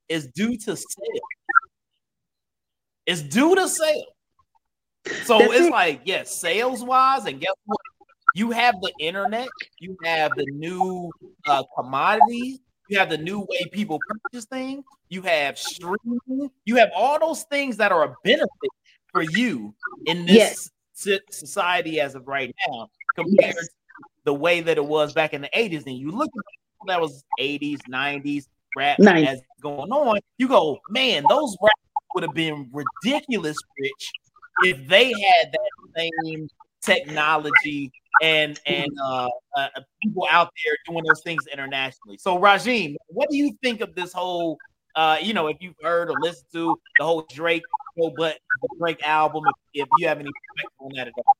[0.09, 1.27] is due to sale.
[3.05, 4.05] It's due to sale.
[5.23, 5.71] So That's it's it.
[5.71, 7.77] like, yes, sales wise, and guess what?
[8.35, 9.47] You have the internet,
[9.79, 11.11] you have the new
[11.47, 16.89] uh, commodities, you have the new way people purchase things, you have streaming, you have
[16.95, 18.49] all those things that are a benefit
[19.11, 19.73] for you
[20.05, 21.19] in this yes.
[21.31, 23.67] society as of right now compared yes.
[23.67, 23.69] to
[24.25, 25.85] the way that it was back in the 80s.
[25.87, 28.45] And you look at that was 80s, 90s
[28.75, 29.27] rap nice.
[29.27, 31.71] as going on, you go, man, those rap
[32.13, 34.11] would have been ridiculous rich
[34.63, 36.47] if they had that same
[36.81, 37.91] technology
[38.21, 39.67] and and uh, uh,
[40.01, 42.17] people out there doing those things internationally.
[42.17, 44.57] So Rajim, what do you think of this whole?
[44.95, 47.61] Uh, you know, if you've heard or listened to the whole Drake,
[47.95, 49.43] but the Drake album,
[49.73, 51.35] if, if you have any perspective on that at all.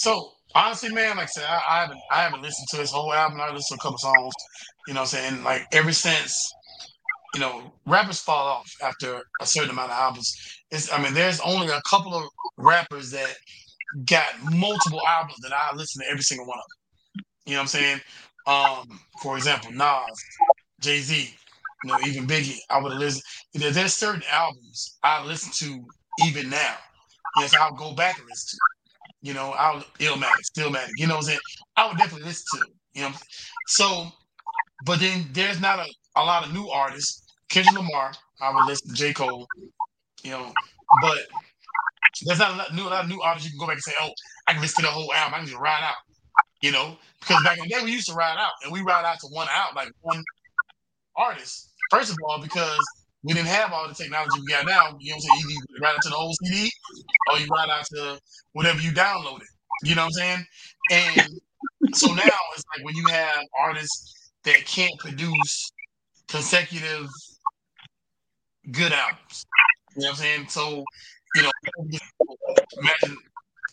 [0.00, 3.12] So honestly, man, like I said, I, I, haven't I haven't listened to his whole
[3.12, 3.40] album.
[3.40, 4.34] I listened to a couple songs.
[4.88, 6.52] You know, what I'm saying like ever since,
[7.36, 10.34] you know, rappers fall off after a certain amount of albums.
[10.70, 12.24] It's I mean, there's only a couple of
[12.56, 13.34] rappers that
[14.06, 17.24] got multiple albums that I listen to every single one of them.
[17.44, 18.00] You know what I'm saying?
[18.46, 20.18] Um, for example, Nas,
[20.80, 21.34] Jay Z,
[21.84, 25.84] You know, even Biggie, I would know, there's certain albums I listen to
[26.26, 26.76] even now.
[27.38, 29.28] Yes, I'll go back and listen to.
[29.28, 30.88] You know, I'll Illmatic, Stillmatic.
[30.96, 31.40] You know what I'm saying?
[31.76, 32.66] I would definitely listen to.
[32.94, 33.12] You know,
[33.66, 34.06] so,
[34.86, 37.25] but then there's not a, a lot of new artists.
[37.48, 39.46] Kendrick Lamar, I would listen to J Cole.
[40.22, 40.52] You know,
[41.02, 41.18] but
[42.24, 43.82] there's not a lot, new, a lot of new artists you can go back and
[43.82, 44.10] say, oh,
[44.46, 45.34] I can listen to the whole album.
[45.34, 45.96] I can just ride out.
[46.62, 49.04] You know, because back in the day we used to ride out, and we ride
[49.04, 50.22] out to one out, like one
[51.16, 51.70] artist.
[51.90, 52.80] First of all, because
[53.22, 54.96] we didn't have all the technology we got now.
[54.98, 55.42] You know what I'm saying?
[55.50, 56.70] You ride out to the whole CD,
[57.30, 58.18] or you ride out to
[58.52, 59.46] whatever you downloaded.
[59.82, 60.44] You know what I'm saying?
[60.90, 61.28] And
[61.94, 62.22] so now
[62.54, 65.70] it's like when you have artists that can't produce
[66.28, 67.08] consecutive
[68.72, 69.46] good albums.
[69.94, 70.48] You know what I'm saying?
[70.48, 70.84] So,
[71.34, 71.50] you know,
[72.78, 73.16] imagine,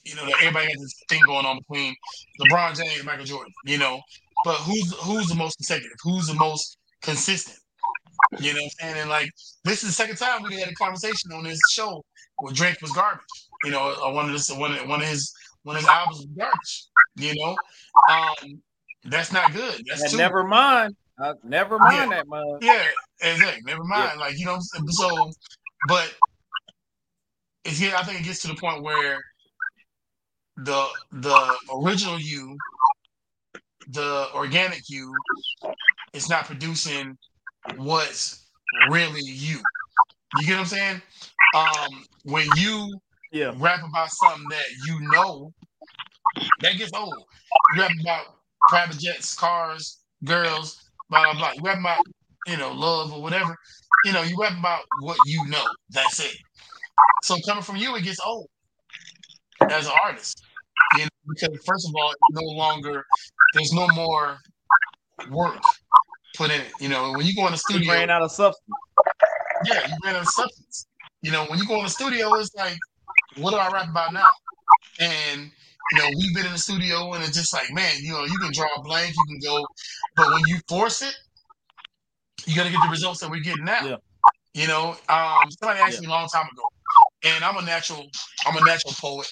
[0.05, 1.95] you know, everybody has this thing going on between
[2.41, 4.01] LeBron James and Michael Jordan, you know.
[4.45, 5.97] But who's who's the most consecutive?
[6.03, 7.57] Who's the most consistent?
[8.39, 9.01] You know what I'm saying?
[9.01, 9.29] And like
[9.63, 12.03] this is the second time we had a conversation on this show
[12.37, 13.23] where Drake was garbage.
[13.63, 15.33] You know, uh, one of this one of, one of his
[15.63, 16.87] one of his albums was garbage.
[17.15, 17.55] You know,
[18.09, 18.61] um,
[19.05, 19.81] that's not good.
[19.87, 20.95] That's never mind.
[21.19, 22.17] Uh, never mind yeah.
[22.17, 22.57] that man.
[22.61, 22.83] Yeah,
[23.21, 23.61] exactly.
[23.65, 24.11] Never mind.
[24.15, 24.19] Yeah.
[24.19, 25.31] Like you know, so
[25.87, 26.13] but
[27.65, 29.21] it's yeah, I think it gets to the point where
[30.57, 32.57] the the original you,
[33.89, 35.13] the organic you,
[36.13, 37.17] is not producing
[37.75, 38.47] what's
[38.89, 39.59] really you.
[40.39, 41.01] You get what I'm saying?
[41.55, 42.91] Um, when you
[43.31, 43.53] yeah.
[43.57, 45.53] rap about something that you know,
[46.61, 47.23] that gets old.
[47.75, 48.25] You rap about
[48.69, 51.51] private jets, cars, girls, blah blah blah.
[51.53, 51.99] You rap about
[52.47, 53.55] you know love or whatever.
[54.05, 55.63] You know, you rap about what you know.
[55.89, 56.35] That's it.
[57.23, 58.47] So coming from you, it gets old
[59.69, 60.41] as an artist.
[60.97, 63.05] You know, because first of all, it's no longer
[63.53, 64.37] there's no more
[65.31, 65.61] work
[66.35, 66.71] put in it.
[66.79, 68.67] You know, when you go in the studio, you ran out of substance.
[69.65, 70.87] Yeah, you ran out of substance.
[71.21, 72.77] You know, when you go in the studio, it's like,
[73.37, 74.27] what do I rap about now?
[74.99, 75.51] And
[75.91, 78.37] you know, we've been in the studio and it's just like, man, you know, you
[78.39, 79.65] can draw a blank, you can go,
[80.15, 81.15] but when you force it,
[82.45, 83.85] you got to get the results that we're getting now.
[83.85, 83.95] Yeah.
[84.53, 86.01] You know, um, somebody asked yeah.
[86.01, 86.63] me a long time ago,
[87.23, 88.07] and I'm a natural,
[88.45, 89.27] I'm a natural poet,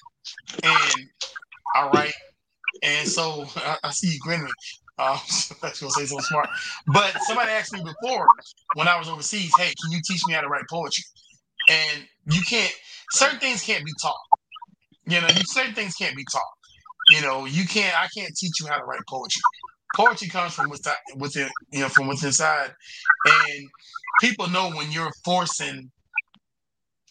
[0.64, 1.10] and
[1.76, 2.14] I write,
[2.82, 4.48] and so I, I see you grinning.
[4.98, 5.18] Uh,
[5.64, 6.50] I was gonna say something smart,
[6.88, 8.28] but somebody asked me before
[8.76, 11.04] when I was overseas, "Hey, can you teach me how to write poetry?"
[11.70, 12.74] And you can't.
[13.12, 14.16] Certain things can't be taught.
[15.12, 16.42] You know, you, certain things can't be taught.
[17.10, 17.94] You know, you can't.
[18.00, 19.42] I can't teach you how to write poetry.
[19.94, 22.72] Poetry comes from within, within you know, from within inside,
[23.26, 23.70] and
[24.22, 25.92] people know when you're forcing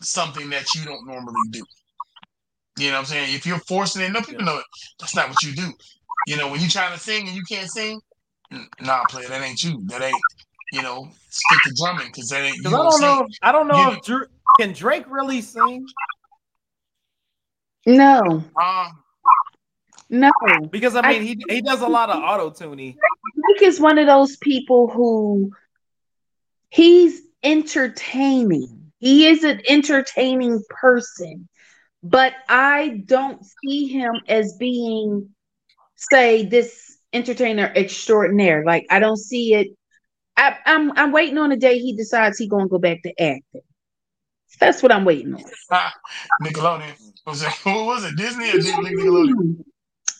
[0.01, 1.63] something that you don't normally do.
[2.79, 3.35] You know what I'm saying?
[3.35, 4.65] If you're forcing it, no people know it.
[4.99, 5.71] That's not what you do.
[6.27, 8.01] You know, when you're trying to sing and you can't sing,
[8.81, 9.83] nah, player, that ain't you.
[9.89, 10.17] That ain't,
[10.73, 12.57] you know, stick to drumming because that ain't.
[12.63, 13.27] Because I don't know.
[13.29, 14.25] If, I don't know you if Drew,
[14.59, 15.87] can Drake really sing.
[17.87, 18.45] No.
[18.57, 18.89] Uh,
[20.09, 20.31] no.
[20.70, 22.97] Because I mean, I, he he does a lot of auto tuning.
[23.35, 25.53] Drake is one of those people who
[26.68, 28.93] he's entertaining.
[28.99, 31.49] He is an entertaining person,
[32.03, 35.31] but I don't see him as being,
[35.97, 38.64] say, this entertainer extraordinaire.
[38.64, 39.68] Like I don't see it.
[40.37, 43.62] I, I'm, I'm waiting on the day he decides he's gonna go back to acting.
[44.59, 45.43] That's what I'm waiting on.
[45.71, 45.95] Ah,
[46.43, 46.95] Nickelodeon.
[47.27, 48.17] Was it, what was it?
[48.17, 49.65] Disney or Nickelodeon?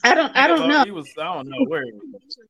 [0.03, 0.35] I don't.
[0.35, 0.85] I don't know.
[0.85, 1.11] He was.
[1.19, 1.85] I don't know where.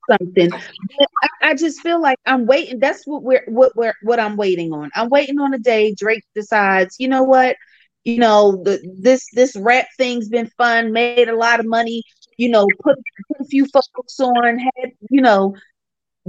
[0.08, 0.52] Something.
[0.52, 2.78] I, I, just feel like I'm waiting.
[2.78, 3.44] That's what we're.
[3.48, 3.94] What we're.
[4.02, 4.90] What I'm waiting on.
[4.94, 6.96] I'm waiting on a day Drake decides.
[7.00, 7.56] You know what?
[8.04, 10.92] You know the this this rap thing's been fun.
[10.92, 12.04] Made a lot of money.
[12.36, 12.96] You know, put,
[13.28, 14.58] put a few folks on.
[14.58, 15.56] Had you know,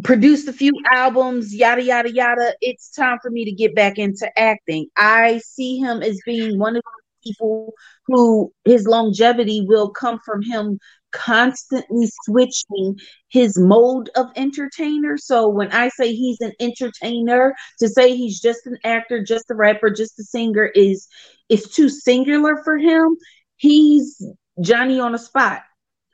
[0.03, 1.53] produced a few albums.
[1.53, 2.53] Yada yada yada.
[2.61, 4.87] It's time for me to get back into acting.
[4.97, 6.83] I see him as being one of
[7.23, 7.73] people
[8.07, 10.79] who his longevity will come from him
[11.11, 12.97] constantly switching
[13.29, 15.17] his mode of entertainer.
[15.17, 19.55] So when I say he's an entertainer, to say he's just an actor, just a
[19.55, 21.07] rapper, just a singer is
[21.49, 23.17] is too singular for him.
[23.57, 24.25] He's
[24.61, 25.61] Johnny on the spot.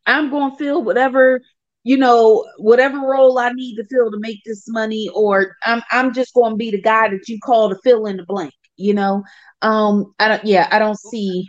[0.05, 1.41] I'm going to fill whatever
[1.83, 6.13] you know whatever role I need to fill to make this money, or I'm I'm
[6.13, 8.53] just going to be the guy that you call to fill in the blank.
[8.75, 9.23] You know,
[9.61, 10.45] um, I don't.
[10.45, 11.47] Yeah, I don't see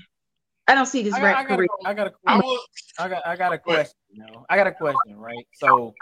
[0.68, 2.58] I don't see this I, rap I got, I got a question.
[2.98, 3.94] I got I got a question.
[4.10, 5.46] You know, I got a question, right?
[5.54, 5.94] So,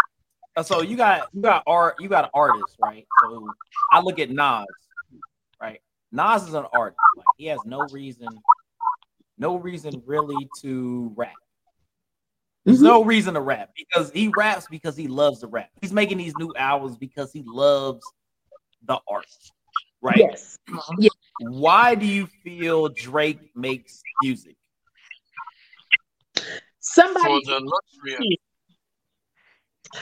[0.56, 3.06] uh, so you got you got art, you got an artist, right?
[3.22, 3.46] So
[3.92, 4.66] I look at Nas,
[5.62, 5.80] right?
[6.10, 6.98] Nas is an artist.
[7.16, 8.28] Like he has no reason,
[9.38, 11.32] no reason really to rap.
[12.66, 12.86] There's mm-hmm.
[12.86, 15.70] no reason to rap because he raps because he loves to rap.
[15.80, 18.04] He's making these new albums because he loves
[18.84, 19.24] the art,
[20.02, 20.16] right?
[20.18, 20.58] Yes.
[20.98, 21.12] yes.
[21.42, 24.56] Why do you feel Drake makes music?
[26.80, 27.40] Somebody,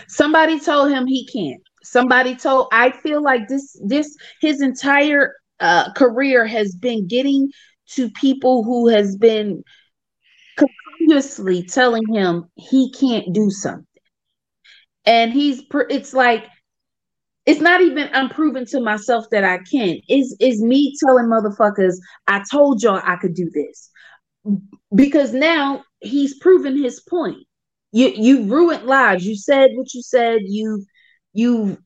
[0.08, 1.62] somebody told him he can't.
[1.82, 2.68] Somebody told.
[2.72, 3.78] I feel like this.
[3.84, 7.50] This his entire uh, career has been getting
[7.90, 9.62] to people who has been
[11.04, 13.86] continuously telling him he can't do something,
[15.04, 15.62] and he's.
[15.90, 16.46] It's like
[17.46, 19.98] it's not even I'm proving to myself that I can.
[20.08, 21.94] Is is me telling motherfuckers
[22.26, 23.90] I told y'all I could do this
[24.94, 27.38] because now he's proven his point.
[27.92, 29.26] You you ruined lives.
[29.26, 30.40] You said what you said.
[30.44, 30.84] You
[31.32, 31.78] you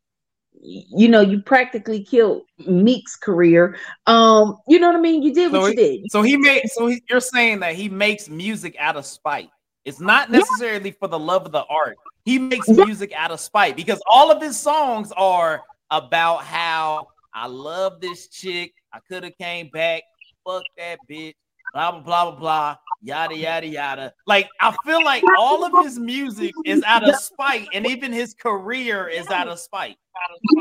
[0.61, 3.77] you know you practically killed Meek's career.
[4.07, 5.23] Um, you know what I mean.
[5.23, 6.11] You did what so you did.
[6.11, 6.63] So he made.
[6.67, 9.51] So he, you're saying that he makes music out of spite.
[9.85, 10.97] It's not necessarily yeah.
[10.99, 11.97] for the love of the art.
[12.25, 17.47] He makes music out of spite because all of his songs are about how I
[17.47, 18.75] love this chick.
[18.93, 20.03] I could have came back.
[20.47, 21.35] Fuck that bitch.
[21.73, 22.77] Blah blah blah blah blah.
[23.01, 24.13] Yada yada yada.
[24.27, 28.35] Like I feel like all of his music is out of spite, and even his
[28.35, 29.97] career is out of spite.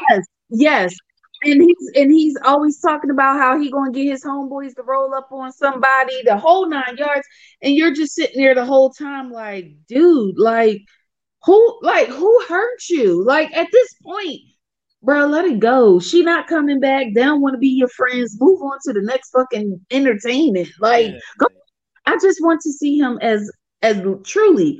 [0.09, 0.95] Yes, yes.
[1.43, 5.13] And he's and he's always talking about how he gonna get his homeboys to roll
[5.15, 7.27] up on somebody, the whole nine yards,
[7.61, 10.81] and you're just sitting there the whole time, like, dude, like
[11.43, 13.23] who like who hurt you?
[13.23, 14.41] Like at this point,
[15.01, 15.99] bro, let it go.
[15.99, 17.07] She not coming back.
[17.13, 18.37] They don't want to be your friends.
[18.39, 20.69] Move on to the next fucking entertainment.
[20.79, 21.19] Like, yeah.
[21.39, 21.47] go.
[22.07, 23.51] I just want to see him as
[23.81, 24.79] as truly.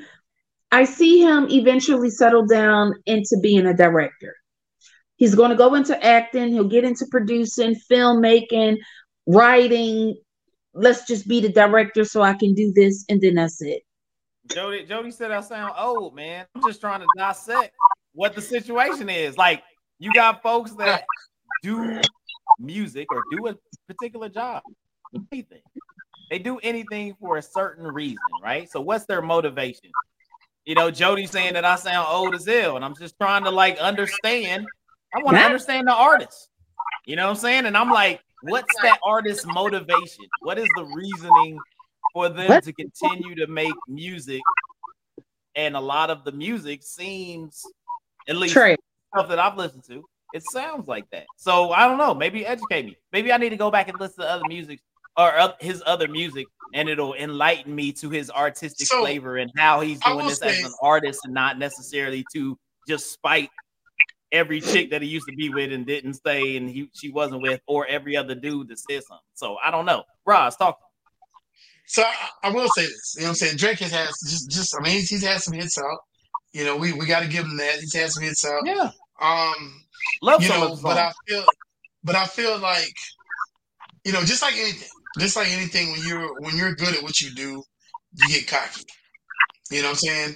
[0.71, 4.35] I see him eventually settle down into being a director.
[5.17, 6.49] He's going to go into acting.
[6.49, 8.77] He'll get into producing, filmmaking,
[9.25, 10.15] writing.
[10.73, 13.83] Let's just be the director so I can do this, and then that's it.
[14.53, 16.45] Jody, Jody said I sound old, man.
[16.55, 17.75] I'm just trying to dissect
[18.13, 19.37] what the situation is.
[19.37, 19.63] Like,
[19.99, 21.03] you got folks that
[21.63, 21.99] do
[22.59, 23.55] music or do a
[23.87, 24.61] particular job,
[25.31, 25.61] anything.
[26.29, 28.69] They do anything for a certain reason, right?
[28.69, 29.91] So, what's their motivation?
[30.65, 33.51] You know, Jody's saying that I sound old as hell, and I'm just trying to
[33.51, 34.65] like understand.
[35.15, 36.49] I want to understand the artist.
[37.05, 37.65] You know what I'm saying?
[37.65, 40.25] And I'm like, what's that artist's motivation?
[40.41, 41.57] What is the reasoning
[42.13, 42.63] for them what?
[42.63, 44.41] to continue to make music.
[45.55, 47.63] And a lot of the music seems,
[48.27, 50.03] at least stuff that I've listened to,
[50.33, 51.25] it sounds like that.
[51.37, 52.13] So I don't know.
[52.13, 52.97] Maybe educate me.
[53.13, 54.79] Maybe I need to go back and listen to other music
[55.17, 59.81] or his other music, and it'll enlighten me to his artistic so, flavor and how
[59.81, 62.57] he's doing this say, as an artist and not necessarily to
[62.87, 63.49] just spite
[64.31, 67.41] every chick that he used to be with and didn't stay and he she wasn't
[67.41, 69.23] with, or every other dude that said something.
[69.33, 70.03] So I don't know.
[70.25, 70.79] Roz, talk.
[71.87, 73.57] So I, I, will say this, you know what I'm saying?
[73.57, 75.99] Drake has had just, just I mean, he's, he's had some hits out.
[76.51, 77.79] You know, we, we got to give him that.
[77.79, 78.59] He's had some hits out.
[78.65, 78.91] Yeah.
[79.21, 79.85] Um,
[80.21, 81.45] love you know, but I feel,
[82.03, 82.93] but I feel like,
[84.03, 84.89] you know, just like anything,
[85.19, 87.63] just like anything, when you're when you're good at what you do,
[88.15, 88.83] you get cocky.
[89.71, 90.35] You know what I'm saying?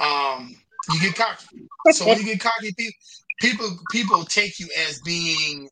[0.00, 0.56] Um,
[0.92, 1.46] you get cocky.
[1.92, 2.92] So when you get cocky, people
[3.40, 5.68] people people take you as being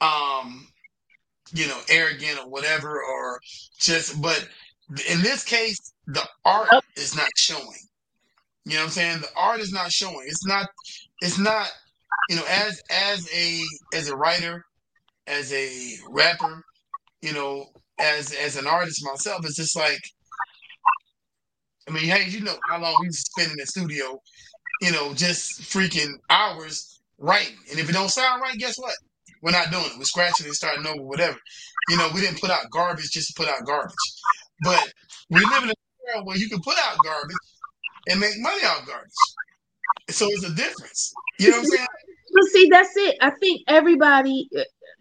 [0.00, 0.66] um
[1.52, 3.40] you know, arrogant or whatever, or
[3.78, 4.46] just, but
[5.10, 7.62] in this case, the art is not showing.
[8.64, 9.20] You know what I'm saying?
[9.20, 10.26] The art is not showing.
[10.26, 10.66] It's not,
[11.20, 11.70] it's not,
[12.28, 13.62] you know, as, as a,
[13.94, 14.64] as a writer,
[15.26, 16.62] as a rapper,
[17.24, 17.66] you know,
[17.98, 20.00] as, as an artist myself, it's just like,
[21.88, 24.20] I mean, hey, you know how long we spend in the studio,
[24.82, 27.56] you know, just freaking hours writing.
[27.70, 28.94] And if it don't sound right, guess what?
[29.42, 29.98] We're not doing it.
[29.98, 31.38] We're scratching and starting over, whatever.
[31.88, 33.94] You know, we didn't put out garbage just to put out garbage.
[34.62, 34.92] But
[35.30, 35.74] we live in a
[36.14, 37.36] world where you can put out garbage
[38.08, 39.10] and make money out garbage.
[40.10, 41.12] So it's a difference.
[41.38, 41.86] You know what I'm saying?
[42.34, 43.16] Well, see, that's it.
[43.20, 44.48] I think everybody,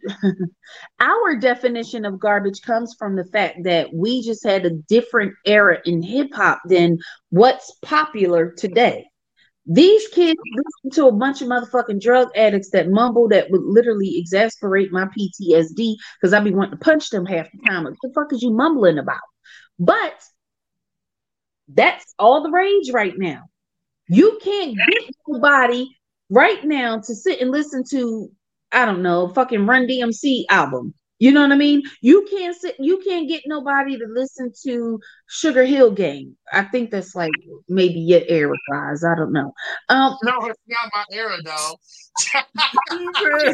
[1.00, 5.80] our definition of garbage comes from the fact that we just had a different era
[5.86, 6.98] in hip hop than
[7.30, 9.06] what's popular today.
[9.66, 14.18] These kids listen to a bunch of motherfucking drug addicts that mumble that would literally
[14.18, 17.86] exasperate my PTSD because I'd be wanting to punch them half the time.
[17.86, 19.22] What the fuck is you mumbling about?
[19.80, 20.16] But
[21.70, 23.44] that's all the rage right now.
[24.10, 25.96] You can't get nobody
[26.30, 28.30] right now to sit and listen to,
[28.74, 30.94] I don't know, fucking Run DMC album.
[31.20, 31.84] You know what I mean?
[32.02, 36.36] You can't sit, you can't get nobody to listen to Sugar Hill Gang.
[36.52, 37.32] I think that's like
[37.70, 39.06] maybe your era, guys.
[39.06, 39.54] I don't know.
[39.88, 41.78] Um, no, it's not my era, though.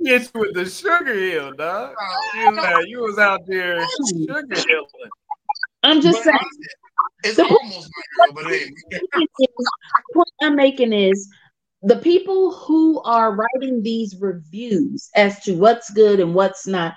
[0.00, 1.94] It's with the Sugar Hill, dog.
[2.34, 3.80] You, know, you was out there
[4.26, 4.86] Sugar Hill.
[5.82, 6.38] I'm just but saying.
[7.24, 8.70] It's almost my era, but hey.
[10.14, 11.28] point I'm making is
[11.82, 16.94] the people who are writing these reviews as to what's good and what's not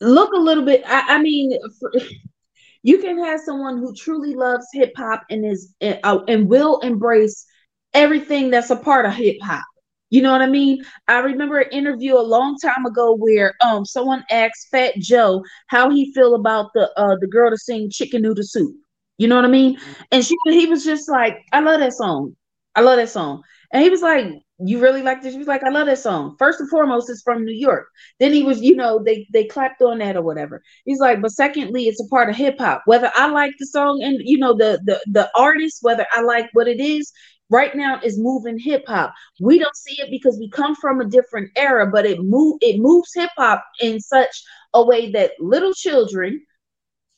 [0.00, 1.92] look a little bit i, I mean for,
[2.82, 7.46] you can have someone who truly loves hip hop and is uh, and will embrace
[7.94, 9.64] everything that's a part of hip hop
[10.10, 10.84] you know what I mean?
[11.08, 15.90] I remember an interview a long time ago where um someone asked Fat Joe how
[15.90, 18.74] he feel about the uh the girl to sing Chicken Noodle Soup.
[19.18, 19.78] You know what I mean?
[20.12, 22.36] And she he was just like, I love that song.
[22.76, 23.42] I love that song.
[23.72, 24.26] And he was like,
[24.60, 25.32] You really like this?
[25.32, 26.36] He was like, I love that song.
[26.38, 27.88] First and foremost, it's from New York.
[28.20, 30.62] Then he was, you know, they they clapped on that or whatever.
[30.84, 32.82] He's like, but secondly, it's a part of hip hop.
[32.86, 36.48] Whether I like the song and you know the the the artist, whether I like
[36.52, 37.12] what it is,
[37.50, 39.12] right now is moving hip hop.
[39.40, 42.80] We don't see it because we come from a different era, but it move it
[42.80, 44.42] moves hip hop in such
[44.74, 46.40] a way that little children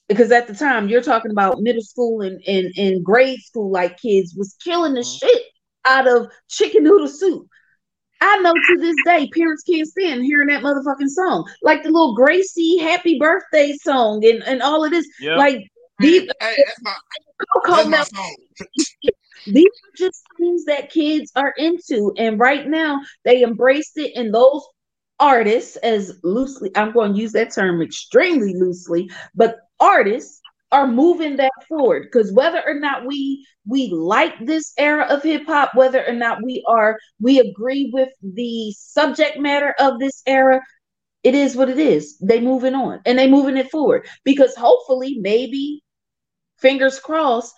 [0.08, 4.00] because at the time you're talking about middle school and, and, and grade school like
[4.00, 5.26] kids was killing the mm-hmm.
[5.26, 5.42] shit
[5.84, 7.46] out of chicken noodle soup.
[8.20, 11.48] I know to this day parents can't stand hearing that motherfucking song.
[11.62, 15.06] Like the little Gracie happy birthday song and, and all of this.
[15.20, 15.38] Yep.
[15.38, 15.60] Like
[16.00, 18.34] these, hey, that's my, that's my
[19.46, 22.12] these are just things that kids are into.
[22.16, 24.66] And right now they embraced it and those
[25.20, 31.36] artists as loosely, I'm going to use that term extremely loosely, but artists are moving
[31.36, 36.06] that forward because whether or not we we like this era of hip hop whether
[36.06, 40.60] or not we are we agree with the subject matter of this era
[41.24, 42.16] it is what it is.
[42.18, 45.82] They moving on and they moving it forward because hopefully maybe
[46.58, 47.54] fingers crossed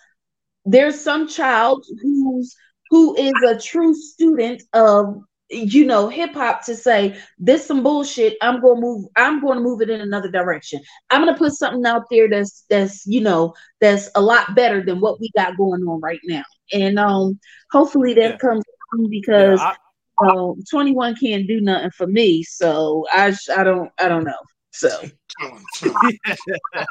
[0.65, 2.55] there's some child who's
[2.89, 8.37] who is a true student of you know, hip hop to say this some bullshit.
[8.41, 9.05] I'm gonna move.
[9.15, 10.81] I'm going to move it in another direction.
[11.09, 15.01] I'm gonna put something out there that's that's you know that's a lot better than
[15.01, 16.43] what we got going on right now.
[16.73, 17.39] And um,
[17.71, 18.37] hopefully that yeah.
[18.37, 18.63] comes
[19.09, 19.73] because yeah,
[20.21, 22.43] I, uh, 21 can't do nothing for me.
[22.43, 24.33] So I I don't I don't know.
[24.71, 24.89] So
[25.41, 26.85] I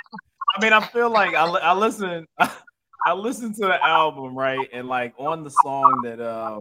[0.60, 2.26] mean, I feel like I I listen
[3.06, 6.60] I listened to the album right, and like on the song that um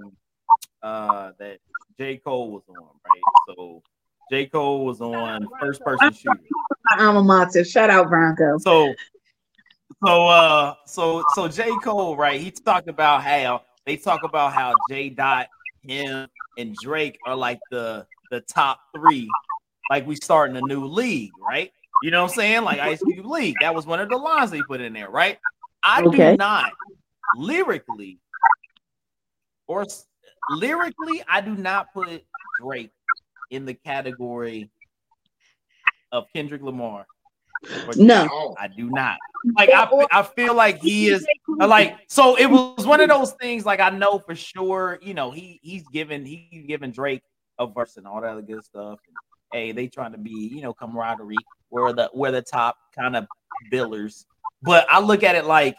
[0.81, 1.59] uh that
[1.99, 2.17] J.
[2.17, 3.55] Cole was on, right?
[3.57, 3.83] So
[4.31, 4.45] J.
[4.45, 6.39] Cole was on first person shooter.
[6.97, 7.65] alma mater.
[7.65, 8.57] Shout out Bronco.
[8.59, 8.93] So
[10.05, 11.69] so uh so so J.
[11.83, 12.39] Cole, right?
[12.39, 15.09] He talked about how they talk about how J.
[15.09, 15.47] Dot,
[15.83, 16.27] him,
[16.57, 19.27] and Drake are like the the top three,
[19.89, 21.71] like we starting a new league, right?
[22.01, 22.63] You know what I'm saying?
[22.63, 23.55] Like Ice Cube League.
[23.59, 25.37] That was one of the lines they put in there, right?
[25.83, 26.31] I okay.
[26.31, 26.71] do not
[27.35, 28.19] lyrically
[29.67, 29.85] or
[30.49, 32.23] lyrically, I do not put
[32.61, 32.91] Drake
[33.51, 34.69] in the category
[36.11, 37.05] of Kendrick Lamar.
[37.97, 39.17] No, I do not.
[39.57, 41.25] Like I, I feel like he is
[41.59, 42.37] uh, like so.
[42.37, 43.65] It was one of those things.
[43.65, 47.21] Like I know for sure, you know, he he's given he's given Drake
[47.57, 48.99] a verse and all that other good stuff.
[49.07, 49.15] And,
[49.51, 51.35] hey, they trying to be you know camaraderie.
[51.69, 53.27] We're the we're the top kind of
[53.71, 54.25] billers.
[54.61, 55.75] But I look at it like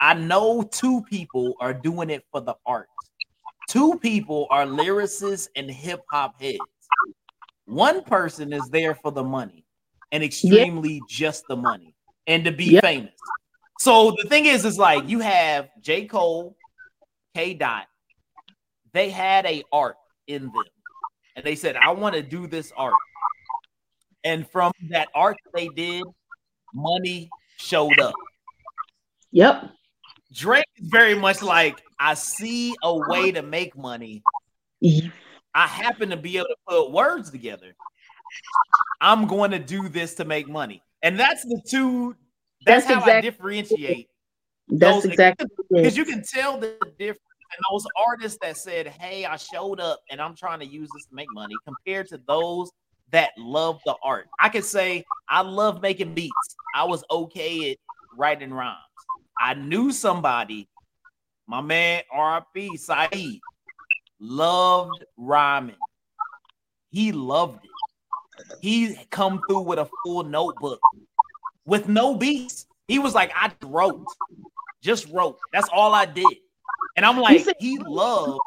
[0.00, 2.88] I know two people are doing it for the art.
[3.70, 6.58] Two people are lyricists and hip hop heads.
[7.66, 9.64] One person is there for the money
[10.10, 11.02] and extremely yep.
[11.08, 11.94] just the money
[12.26, 12.82] and to be yep.
[12.82, 13.14] famous.
[13.78, 16.06] So the thing is, is like you have J.
[16.06, 16.56] Cole,
[17.36, 17.54] K.
[17.54, 17.86] Dot.
[18.92, 19.94] They had a art
[20.26, 20.64] in them,
[21.36, 22.92] and they said, "I want to do this art."
[24.24, 26.02] And from that art they did,
[26.74, 28.14] money showed up.
[29.30, 29.70] Yep.
[30.32, 34.22] Drake is very much like I see a way to make money.
[35.54, 37.76] I happen to be able to put words together.
[39.00, 40.82] I'm going to do this to make money.
[41.02, 42.16] And that's the two
[42.64, 43.12] that's, that's how exactly.
[43.12, 44.08] I differentiate.
[44.68, 47.20] That's exactly because you can tell the difference
[47.56, 51.06] in those artists that said, Hey, I showed up and I'm trying to use this
[51.06, 52.70] to make money compared to those
[53.10, 54.28] that love the art.
[54.38, 56.56] I could say I love making beats.
[56.74, 57.76] I was okay at
[58.16, 58.78] writing rhymes.
[59.40, 60.68] I knew somebody,
[61.50, 63.40] my man RP Saeed,
[64.20, 65.74] loved rhyming.
[66.90, 67.70] He loved it.
[68.62, 70.78] He come through with a full notebook
[71.66, 72.66] with no beats.
[72.86, 74.04] He was like, I wrote,
[74.80, 75.38] just wrote.
[75.52, 76.36] That's all I did.
[76.96, 78.38] And I'm like, he loved.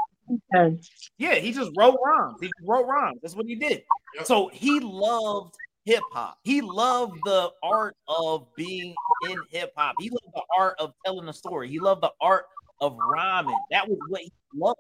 [1.17, 2.37] Yeah, he just wrote rhymes.
[2.39, 3.19] He wrote rhymes.
[3.21, 3.83] That's what he did.
[4.23, 6.37] So he loved hip hop.
[6.43, 8.95] He loved the art of being
[9.29, 9.95] in hip hop.
[9.99, 11.67] He loved the art of telling a story.
[11.67, 12.45] He loved the art
[12.83, 13.57] of rhyming.
[13.71, 14.79] That was what he loved.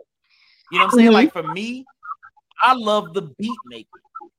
[0.71, 1.07] You know what I'm saying?
[1.07, 1.13] Mm-hmm.
[1.15, 1.85] Like for me,
[2.61, 3.87] I love the beat making.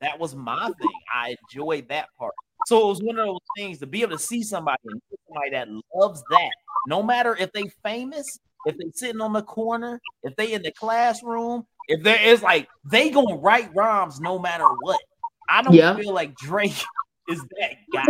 [0.01, 1.01] That was my thing.
[1.13, 2.35] I enjoyed that part.
[2.67, 4.79] So it was one of those things to be able to see somebody,
[5.27, 6.51] somebody that loves that,
[6.87, 10.73] no matter if they famous if they sitting on the corner, if they in the
[10.73, 15.01] classroom, if there is like they gonna write rhymes no matter what.
[15.49, 15.95] I don't Yeah.
[15.97, 16.83] feel like Drake
[17.29, 18.07] is that guy.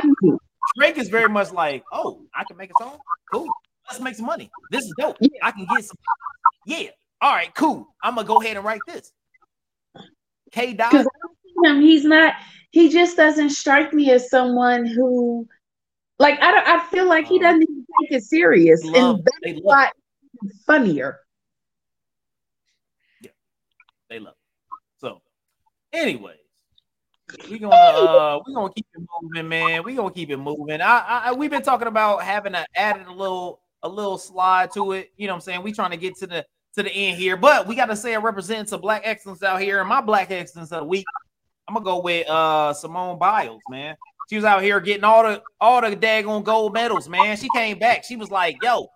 [0.76, 2.98] Drake is very much like, oh, I can make a song.
[3.32, 3.48] Cool.
[3.88, 4.50] Let's make some money.
[4.70, 5.16] This is dope.
[5.42, 5.96] I can get some.
[6.66, 6.88] Yeah.
[7.20, 7.88] All right, cool.
[8.02, 9.12] I'm gonna go ahead and write this.
[10.52, 11.06] K Dot.
[11.64, 12.34] Him, he's not.
[12.70, 15.46] He just doesn't strike me as someone who,
[16.18, 16.66] like, I don't.
[16.66, 19.90] I feel like he doesn't even take it serious, Love, and that's why
[20.42, 21.20] it's funnier.
[24.10, 24.34] they love.
[24.34, 25.00] It.
[25.00, 25.22] So,
[25.92, 26.36] anyways,
[27.50, 29.82] we gonna uh we gonna keep it moving, man.
[29.82, 30.80] We gonna keep it moving.
[30.80, 34.92] I, I we've been talking about having a, added a little a little slide to
[34.92, 35.12] it.
[35.16, 35.62] You know what I'm saying?
[35.62, 36.44] We trying to get to the
[36.74, 39.60] to the end here, but we got to say it represents some black excellence out
[39.60, 39.78] here.
[39.78, 41.04] And my black excellence of the week,
[41.68, 43.94] I'm gonna go with uh Simone Biles, man.
[44.28, 47.36] She was out here getting all the all the daggone gold medals, man.
[47.36, 48.04] She came back.
[48.04, 48.88] She was like, "Yo,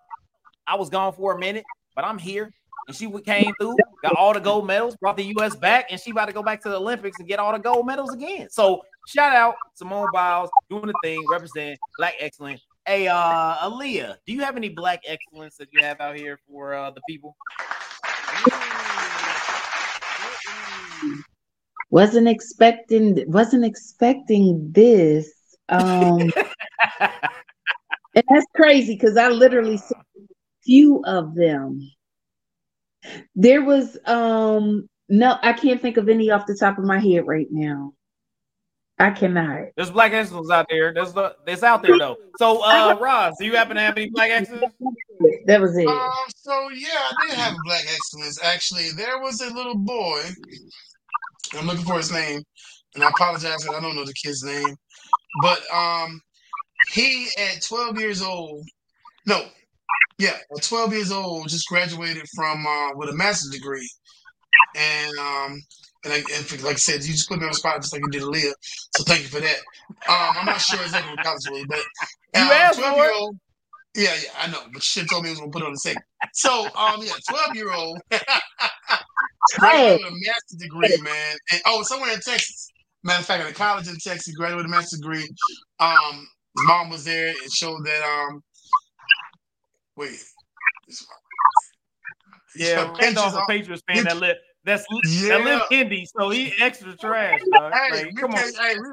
[0.67, 1.63] I was gone for a minute,
[1.95, 2.51] but I'm here."
[2.87, 5.55] And she came through, got all the gold medals, brought the U.S.
[5.55, 7.85] back, and she about to go back to the Olympics and get all the gold
[7.85, 8.49] medals again.
[8.49, 12.65] So shout out Simone Biles doing the thing, represent black excellence.
[12.89, 16.73] Hey, uh, Aaliyah, do you have any black excellence that you have out here for
[16.73, 17.37] uh, the people?
[21.91, 23.23] Wasn't expecting.
[23.27, 25.31] Wasn't expecting this.
[25.69, 26.31] Um,
[26.99, 30.23] and that's crazy because I literally saw a
[30.65, 31.87] few of them.
[33.35, 37.27] There was um no, I can't think of any off the top of my head
[37.27, 37.93] right now.
[38.99, 39.69] I cannot.
[39.77, 40.93] There's black excellence out there.
[40.93, 42.17] There's the it's out there though.
[42.37, 44.73] So, uh, Ross, do you happen to have any black excellence?
[45.45, 45.87] That was it.
[45.87, 48.43] Um, so yeah, I did have a black excellence.
[48.43, 50.21] Actually, there was a little boy.
[51.57, 52.41] I'm looking for his name,
[52.95, 54.75] and I apologize that I don't know the kid's name.
[55.41, 56.21] But um,
[56.91, 58.67] he at 12 years old,
[59.25, 59.45] no,
[60.17, 63.89] yeah, at 12 years old, just graduated from uh, with a master's degree,
[64.75, 65.61] and um,
[66.05, 68.01] and, I, and like I said, you just put me on the spot just like
[68.03, 68.53] you did Aaliyah.
[68.95, 69.57] So thank you for that.
[70.07, 71.79] Um, I'm not sure exactly what college was, but
[72.35, 73.37] You um, asked 12 year old.
[73.95, 75.79] Yeah, yeah, I know, but she told me he was gonna put it on the
[75.79, 76.03] second.
[76.33, 77.99] So, um, yeah, 12 year old
[79.57, 81.37] graduated with a master's degree, man.
[81.51, 82.69] And oh, somewhere in Texas.
[83.03, 85.27] Matter of fact, at a college in Texas, graduated with a master's degree.
[85.79, 86.27] Um,
[86.57, 88.43] his mom was there and showed that um
[89.95, 90.19] wait.
[92.55, 95.37] Yeah, Some Randolph, pictures a on- Patriots fan that live that's that Yeah.
[95.37, 97.39] live Hindi, so he extra trash.
[97.53, 97.73] Dog.
[97.73, 98.39] Hey, Like, we come on.
[98.39, 98.89] hey, we,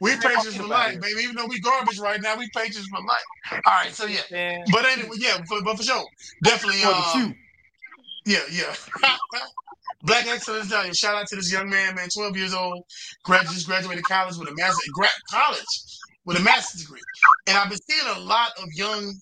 [0.00, 1.22] we What for talking life, baby.
[1.22, 3.60] Even though we garbage right now, we Patriots for life.
[3.66, 4.20] All right, so yeah.
[4.30, 6.04] Man, But anyway, yeah, but, but for sure.
[6.44, 7.34] Definitely for the um.
[8.26, 8.74] Yeah, yeah.
[10.02, 10.72] Black excellence.
[10.72, 12.84] uh, Shout out to this young man, man, 12 years old,
[13.24, 15.64] grad, just graduated college with a master, grad, college
[16.24, 17.00] with a master's degree.
[17.48, 19.12] And I've been seeing a lot of young.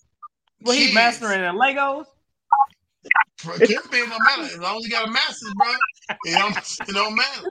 [0.63, 2.05] Well, he's mastering in Legos.
[3.61, 4.43] It don't matter.
[4.43, 5.69] As long as you got a master's, bro,
[6.25, 7.43] it don't, it don't matter.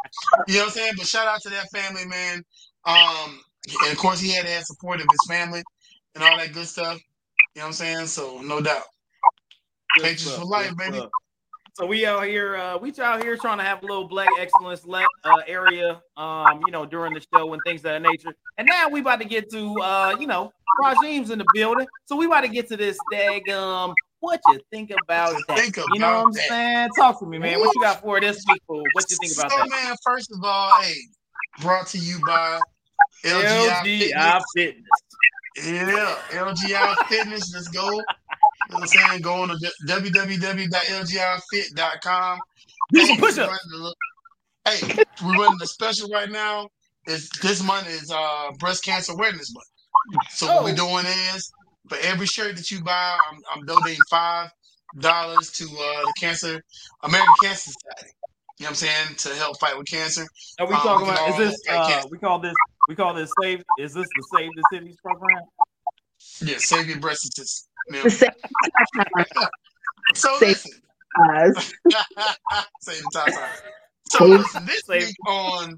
[0.48, 0.94] You know what I'm saying?
[0.98, 2.44] But shout out to that family, man.
[2.86, 3.40] Um,
[3.84, 5.64] and of course, he had to have support of his family
[6.15, 6.99] and all that good stuff.
[7.56, 8.07] You know what I'm saying?
[8.07, 8.84] So, no doubt.
[9.95, 10.98] Good Patriots stuff, for life, baby.
[10.98, 11.10] stuff.
[11.77, 14.86] So we out here, uh, we out here trying to have a little black excellence
[14.86, 18.34] le- uh, area, um, you know, during the show and things of that nature.
[18.57, 22.15] And now we about to get to, uh, you know, Rajim's in the building, so
[22.15, 23.94] we about to get to this daggum.
[24.26, 25.57] What you think about What you that?
[25.60, 26.47] think you know what I'm about that?
[26.49, 26.89] saying?
[26.97, 27.60] Talk to me, man.
[27.60, 28.60] What you got for this week?
[28.68, 28.84] fool?
[28.93, 29.69] What you think about so, that?
[29.69, 30.95] man, first of all, hey,
[31.61, 32.60] brought to you by
[33.23, 34.56] LGI, LGI Fitness.
[34.56, 34.84] Fitness.
[35.64, 37.53] Yeah, LGI Fitness.
[37.53, 37.88] Let's go.
[37.91, 37.97] You
[38.72, 39.22] know what I'm saying?
[39.22, 39.57] Go on to
[39.88, 42.39] www.lgifit.com.
[42.93, 43.60] Do some Hey, push we ups.
[43.76, 43.93] running a
[44.69, 44.80] Hey,
[45.23, 46.68] we're running the special right now.
[47.07, 49.68] Is this month is uh breast cancer awareness month.
[50.31, 50.64] So what Oh.
[50.64, 51.52] we're doing is
[51.90, 54.49] for every shirt that you buy, I'm, I'm donating five
[54.99, 55.68] dollars to uh
[56.02, 56.62] the cancer
[57.03, 58.14] American Cancer Society.
[58.57, 59.16] You know what I'm saying?
[59.18, 60.26] To help fight with cancer.
[60.60, 61.30] Are we Um, talking we about?
[61.32, 61.62] Is this?
[61.70, 62.53] Uh, we call this.
[62.88, 63.62] We call this save.
[63.80, 65.44] Is this the Save the Cities program?
[66.41, 67.68] Yeah, save your breast statistics.
[67.90, 68.32] The
[69.06, 69.48] Yeah.
[70.16, 70.72] So Save- listen.
[71.28, 71.74] size.
[72.82, 73.62] Say the top five.
[74.12, 75.76] So listen, this Save- week on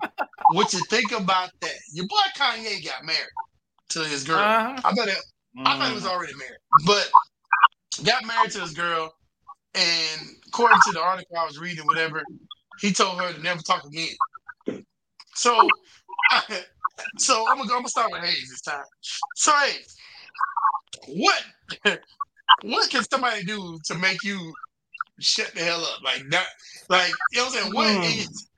[0.51, 1.71] what you think about that.
[1.93, 3.19] Your boy Kanye got married
[3.89, 4.37] to his girl.
[4.37, 4.81] Uh-huh.
[4.83, 5.17] I thought it,
[5.65, 6.07] I thought he was Mm.
[6.07, 7.09] already married, but
[8.05, 9.13] got married to this girl,
[9.75, 12.27] and according to the article I was reading, whatever,
[12.77, 14.15] he told her to never talk again.
[15.35, 15.77] So,
[17.17, 18.85] so I'm gonna go, I'm gonna start with Hayes this time.
[19.35, 19.95] So Hayes,
[21.07, 21.43] what
[22.63, 24.55] what can somebody do to make you
[25.19, 26.47] shut the hell up like that?
[26.89, 27.73] Like you know what I'm saying?
[27.75, 28.03] What Hmm.
[28.03, 28.49] is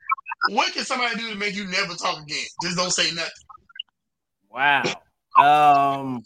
[0.42, 2.46] what can somebody do to make you never talk again?
[2.62, 3.30] Just don't say nothing.
[4.50, 5.02] Wow.
[5.36, 6.24] Um,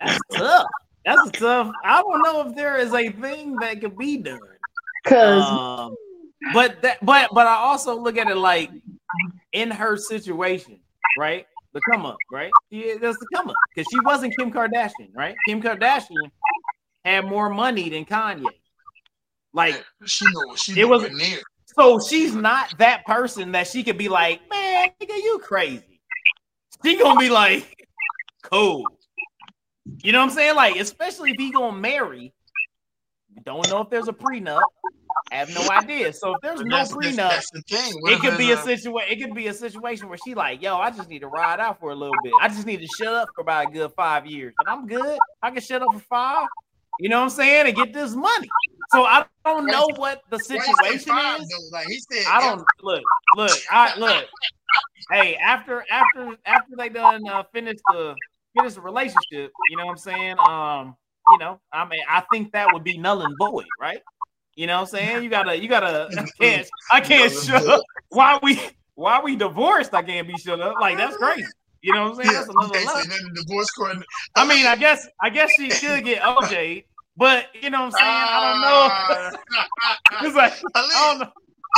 [0.00, 0.66] that's tough.
[1.04, 1.72] That's tough.
[1.84, 4.40] I don't know if there is a thing that could be done.
[5.04, 5.94] Cause Um,
[6.52, 8.70] but that, but but I also look at it like
[9.52, 10.80] in her situation,
[11.18, 11.46] right?
[11.72, 12.50] The come up, right?
[12.70, 15.36] Yeah, that's the come up because she wasn't Kim Kardashian, right?
[15.46, 16.30] Kim Kardashian
[17.04, 18.44] had more money than Kanye.
[19.52, 21.38] Like, She know she It know was- was near.
[21.66, 26.00] so she's not that person that she could be like, man, nigga, you crazy.
[26.84, 27.86] She gonna be like,
[28.42, 28.84] cool.
[30.02, 30.56] You know what I'm saying?
[30.56, 32.32] Like, especially if he gonna marry.
[33.44, 34.62] Don't know if there's a prenup.
[35.30, 36.12] I Have no idea.
[36.12, 37.62] So if there's no that's, that's, prenup, that's the.
[38.06, 39.10] It could be a situation.
[39.10, 41.78] It could be a situation where she like, yo, I just need to ride out
[41.80, 42.32] for a little bit.
[42.40, 45.18] I just need to shut up for about a good five years, and I'm good.
[45.42, 46.46] I can shut up for five.
[47.00, 48.48] You know what I'm saying, and get this money.
[48.90, 51.48] So I don't know what the Why he said situation five, is.
[51.48, 51.76] though?
[51.76, 53.02] Like he said, I don't look,
[53.36, 54.24] look, I look.
[55.10, 58.14] Hey, after after after they done uh, finish the
[58.56, 60.36] finish a relationship, you know what I'm saying?
[60.38, 60.96] Um,
[61.32, 64.00] you know, I mean, I think that would be null and void, right?
[64.54, 65.24] You know what I'm saying?
[65.24, 66.08] You gotta, you gotta.
[66.18, 67.82] I can't, I can't shut up.
[68.08, 68.60] Why we,
[68.94, 69.92] why we divorced?
[69.94, 70.76] I can't be shut up.
[70.80, 71.44] Like that's crazy.
[71.82, 72.32] You know what I'm saying?
[72.32, 73.10] That's you another can't level.
[73.10, 73.96] say divorce court.
[74.34, 76.84] I mean, I guess, I guess she could get OJ,
[77.16, 78.10] but you know what I'm saying?
[78.10, 79.38] I don't know.
[80.22, 81.32] It's like I don't know.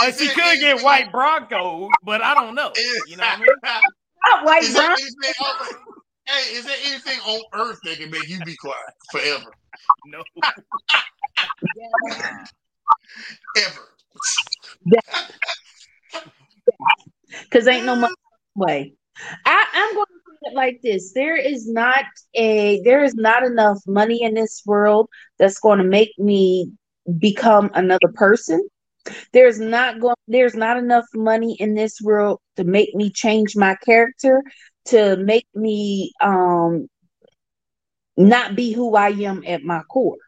[0.05, 2.73] And she could get white Broncos, but I don't know.
[3.09, 3.49] You know what I mean?
[4.31, 5.17] not white Is
[6.29, 6.29] there brown.
[6.29, 8.77] anything on, hey, is there anything on earth that can make you be quiet
[9.11, 9.53] forever?
[10.07, 10.23] No.
[13.57, 13.89] Ever.
[17.43, 18.15] because ain't no money
[18.55, 18.95] way.
[19.45, 23.45] I, I'm going to put it like this: there is not a there is not
[23.45, 26.73] enough money in this world that's going to make me
[27.19, 28.67] become another person.
[29.33, 33.77] There's not going there's not enough money in this world to make me change my
[33.85, 34.43] character,
[34.89, 36.89] to make me um
[38.17, 40.19] not be who I am at my core.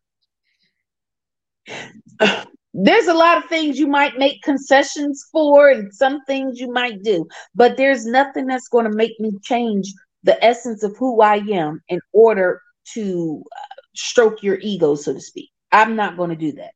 [2.75, 7.03] there's a lot of things you might make concessions for and some things you might
[7.03, 9.93] do but there's nothing that's going to make me change
[10.25, 12.61] the essence of who i am in order
[12.95, 15.51] to uh, stroke your ego so to speak.
[15.73, 16.73] I'm not going to do that.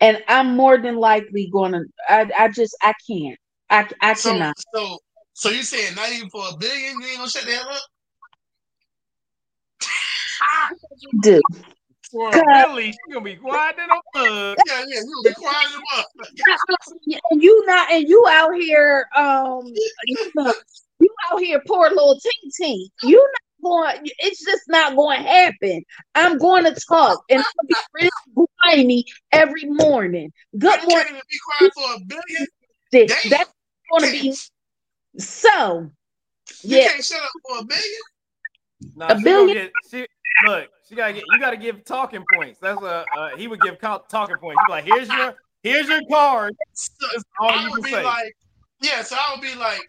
[0.00, 3.38] And i'm more than likely going to I, I just i can't.
[3.70, 4.54] I, I So, cannot.
[4.74, 4.98] so,
[5.34, 7.82] so you saying not even for a billion, you ain't gonna shut the hell up?
[11.20, 11.42] do
[12.10, 12.66] For God.
[12.68, 14.56] Billy, she gonna be quiet in a mug.
[14.66, 17.16] Yeah, yeah, you gonna be quiet as a mother.
[17.30, 19.64] and you not and you out here um
[20.04, 20.54] you, know,
[21.00, 25.28] you out here poor little tink tink you not going it's just not going to
[25.28, 25.82] happen
[26.14, 31.72] i'm going to talk and i'll be really grimy every morning good morning be quiet
[31.74, 32.46] for a billion.
[33.28, 33.50] that's
[33.90, 34.34] going to be
[35.18, 35.90] so
[36.62, 38.00] You yeah can't shut up for a billion.
[38.96, 40.06] Nah, A billion- Get, she,
[40.46, 41.24] look, she gotta get.
[41.32, 42.58] You gotta give talking points.
[42.60, 43.04] That's a.
[43.16, 44.60] Uh, he would give talking points.
[44.66, 46.54] He's like, here's your, here's your card.
[46.74, 47.06] So,
[47.40, 48.04] all I you would can be say.
[48.04, 48.36] like,
[48.82, 49.02] yeah.
[49.02, 49.80] So I would be like,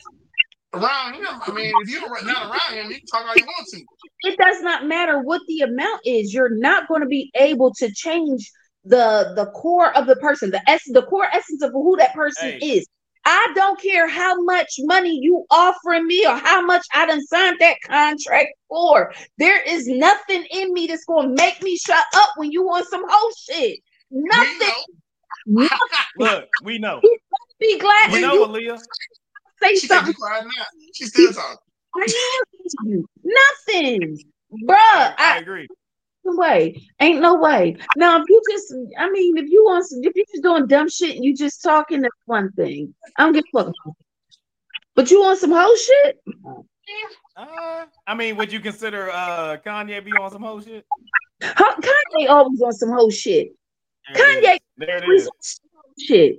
[0.73, 1.25] around him.
[1.27, 3.81] I mean, if you're not around him, you can talk all you want to.
[4.23, 7.91] it does not matter what the amount is you're not going to be able to
[7.93, 8.49] change
[8.85, 12.51] the the core of the person the essence the core essence of who that person
[12.51, 12.57] Hey.
[12.59, 12.87] is
[13.25, 17.57] i don't care how much money you offering me or how much i done signed
[17.59, 22.29] that contract for there is nothing in me that's going to make me shut up
[22.37, 23.79] when you want some whole shit
[24.11, 24.83] We nothing.
[26.17, 27.01] Look, we know.
[27.59, 28.81] be glad We know, you Aaliyah.
[29.61, 30.65] say she something quiet now.
[30.93, 31.57] She's still talking.
[33.23, 34.17] nothing
[34.65, 35.67] bruh I, I I, agree.
[36.25, 36.81] Way.
[36.99, 37.77] Ain't no way.
[37.97, 40.89] Now, if you just, I mean, if you want, some, if you're just doing dumb
[40.89, 42.93] shit and you just talking, that's one thing.
[43.17, 43.73] I don't give a fuck.
[44.95, 46.17] But you want some whole shit?
[47.35, 50.85] Uh, I mean, would you consider uh Kanye be on some whole shit?
[51.41, 53.49] Kanye always on some whole shit.
[54.13, 54.23] There.
[54.41, 55.27] Kanye There it always is.
[55.27, 56.35] on some whole shit.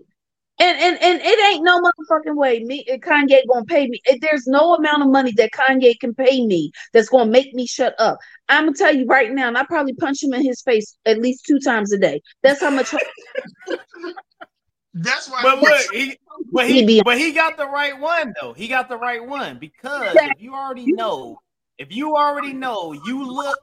[0.59, 4.01] And, and and it ain't no motherfucking way me uh, Kanye gonna pay me.
[4.07, 7.67] If There's no amount of money that Kanye can pay me that's gonna make me
[7.67, 8.19] shut up.
[8.49, 11.21] I'm gonna tell you right now, and I probably punch him in his face at
[11.21, 12.23] least two times a day.
[12.43, 12.95] That's how much
[14.95, 15.43] That's why.
[15.43, 16.17] But look, he,
[16.53, 18.55] but He be- he, but he got the right one though.
[18.55, 21.39] He got the right one because if you already know,
[21.77, 23.59] if you already know, you look.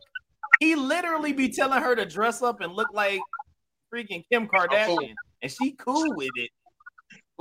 [0.59, 3.21] He literally be telling her to dress up and look like
[3.93, 6.51] freaking Kim Kardashian, and she cool with it.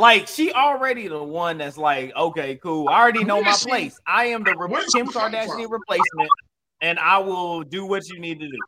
[0.03, 2.89] Like she already the one that's like, okay, cool.
[2.89, 4.01] I already know my she- place.
[4.05, 5.71] I am the re- where is she Kim Kardashian from?
[5.73, 6.29] replacement,
[6.81, 8.59] and I will do what you need to do.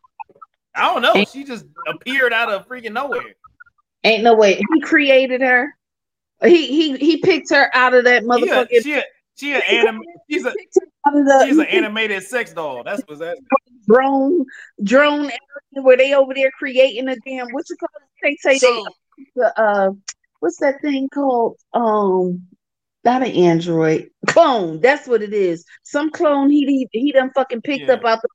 [0.73, 1.25] I don't know.
[1.25, 3.35] She just appeared out of freaking nowhere.
[4.05, 4.61] Ain't no way.
[4.73, 5.75] He created her.
[6.41, 9.03] He he he picked her out of that She a, she a,
[9.35, 10.01] she a anim,
[10.31, 12.81] she's a picked her out of the- she's an animated sex doll.
[12.83, 13.37] That's what's that.
[13.87, 14.45] drone
[14.83, 15.29] drone
[15.73, 18.07] where they over there creating a damn what you call it?
[18.23, 18.85] They say so,
[19.35, 19.89] they uh
[20.39, 21.57] what's that thing called?
[21.73, 22.47] Um
[23.03, 24.81] not an android clone.
[24.81, 25.63] That's what it is.
[25.83, 27.93] Some clone he he, he done fucking picked yeah.
[27.93, 28.29] up out the.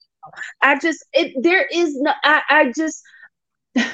[0.62, 2.12] I just it there is no.
[2.22, 3.02] I I just.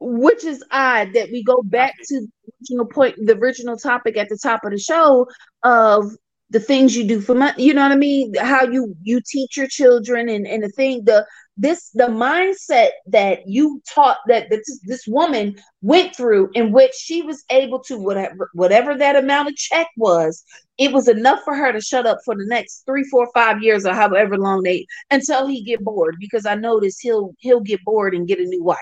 [0.00, 4.28] which is odd that we go back to the original point, the original topic at
[4.30, 5.26] the top of the show
[5.62, 6.10] of
[6.50, 7.64] the things you do for money.
[7.64, 8.34] You know what I mean?
[8.34, 13.46] How you you teach your children and and the thing the this the mindset that
[13.46, 18.50] you taught that this, this woman went through in which she was able to whatever
[18.54, 20.42] whatever that amount of check was
[20.78, 23.84] it was enough for her to shut up for the next three four five years
[23.84, 28.14] or however long they until he get bored because i notice he'll he'll get bored
[28.14, 28.78] and get a new wife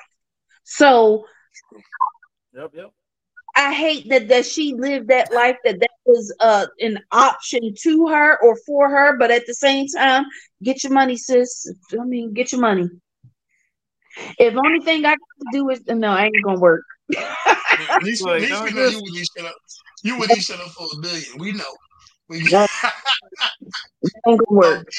[0.63, 1.25] so
[2.55, 2.93] yep yep
[3.59, 8.07] I hate that that she lived that life that that was uh an option to
[8.07, 10.27] her or for her, but at the same time,
[10.63, 11.69] get your money, sis.
[11.93, 12.89] I mean, get your money.
[14.39, 16.85] If only thing I got to do is no, I ain't gonna work.
[17.17, 19.55] at least, at least we know you would each up.
[20.05, 21.39] You would each up for a billion.
[21.39, 21.65] We know.
[22.29, 22.65] We know.
[24.29, 24.89] ain't gonna work.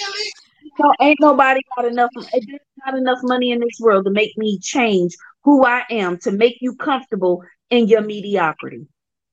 [0.78, 2.10] No, ain't nobody got enough.
[2.16, 6.32] There's not enough money in this world to make me change who I am, to
[6.32, 8.88] make you comfortable in your mediocrity.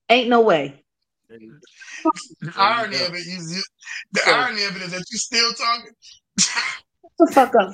[0.09, 0.83] Ain't no way.
[1.29, 3.67] The irony of it is
[4.11, 5.91] the irony of it is that you still talking.
[6.39, 6.63] Shut
[7.19, 7.73] the fuck up.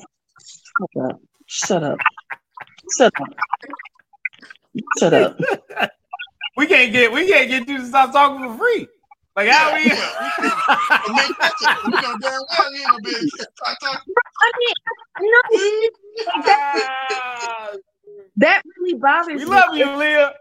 [0.92, 1.20] Shut up.
[1.46, 1.98] Shut up.
[2.98, 3.28] Shut up.
[5.00, 5.38] Shut up.
[6.58, 8.88] we can't get we can't get you to stop talking for free.
[9.36, 9.84] Like how we?
[9.84, 11.54] Make that
[11.86, 14.14] you know damn well you ain't gonna be able to stop talking.
[14.40, 14.76] I mean,
[15.22, 17.78] no, that,
[18.38, 19.46] that really bothers we me.
[19.46, 20.34] We love you, Leah.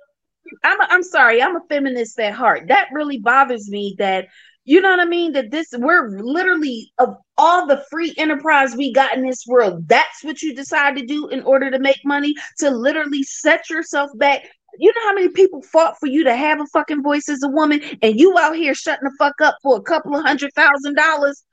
[0.65, 2.69] I'm a, I'm sorry, I'm a feminist at heart.
[2.69, 4.29] That really bothers me that
[4.65, 5.33] you know what I mean?
[5.33, 10.23] That this we're literally of all the free enterprise we got in this world, that's
[10.23, 14.49] what you decide to do in order to make money, to literally set yourself back.
[14.79, 17.49] You know how many people fought for you to have a fucking voice as a
[17.49, 20.95] woman, and you out here shutting the fuck up for a couple of hundred thousand
[20.95, 21.45] dollars?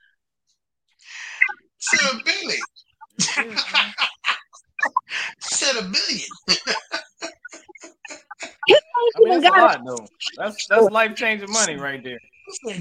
[1.91, 2.61] To a billion.
[3.19, 3.89] Mm-hmm.
[5.41, 6.29] Said a billion.
[8.41, 10.07] I mean, that's a lot, though.
[10.37, 12.19] That's that's life changing money right there.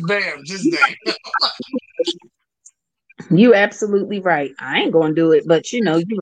[0.07, 1.17] Bam, just damn.
[3.39, 4.53] you absolutely right.
[4.59, 6.19] I ain't gonna do it, but you know you.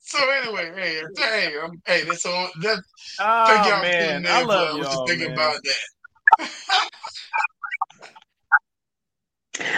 [0.00, 2.50] So anyway, hey, hey, I'm, hey, that's all.
[2.60, 2.82] That,
[3.20, 5.58] oh man, I love you all, thinking about
[6.38, 6.50] that.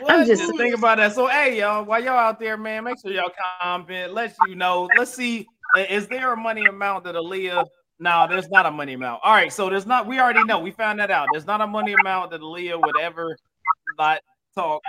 [0.08, 1.14] I'm just thinking about that.
[1.14, 3.30] So, hey, y'all, while y'all out there, man, make sure y'all
[3.60, 4.12] comment.
[4.12, 4.88] Let you know.
[4.96, 5.46] Let's see.
[5.76, 7.64] Is there a money amount that Aaliyah
[7.98, 9.20] no, there's not a money amount.
[9.24, 10.06] All right, so there's not.
[10.06, 10.58] We already know.
[10.58, 11.28] We found that out.
[11.32, 13.36] There's not a money amount that Leah would ever
[13.98, 14.20] not
[14.54, 14.82] talk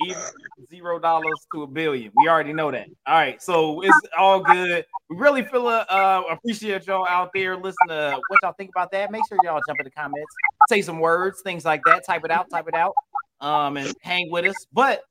[0.00, 0.22] even
[0.70, 2.10] zero dollars to a billion.
[2.16, 2.88] We already know that.
[3.06, 4.84] All right, so it's all good.
[5.10, 7.56] We really feel uh, uh appreciate y'all out there.
[7.56, 9.10] Listen to what y'all think about that.
[9.10, 10.34] Make sure y'all jump in the comments,
[10.68, 12.04] say some words, things like that.
[12.06, 12.94] Type it out, type it out,
[13.40, 14.66] um, and hang with us.
[14.72, 15.02] But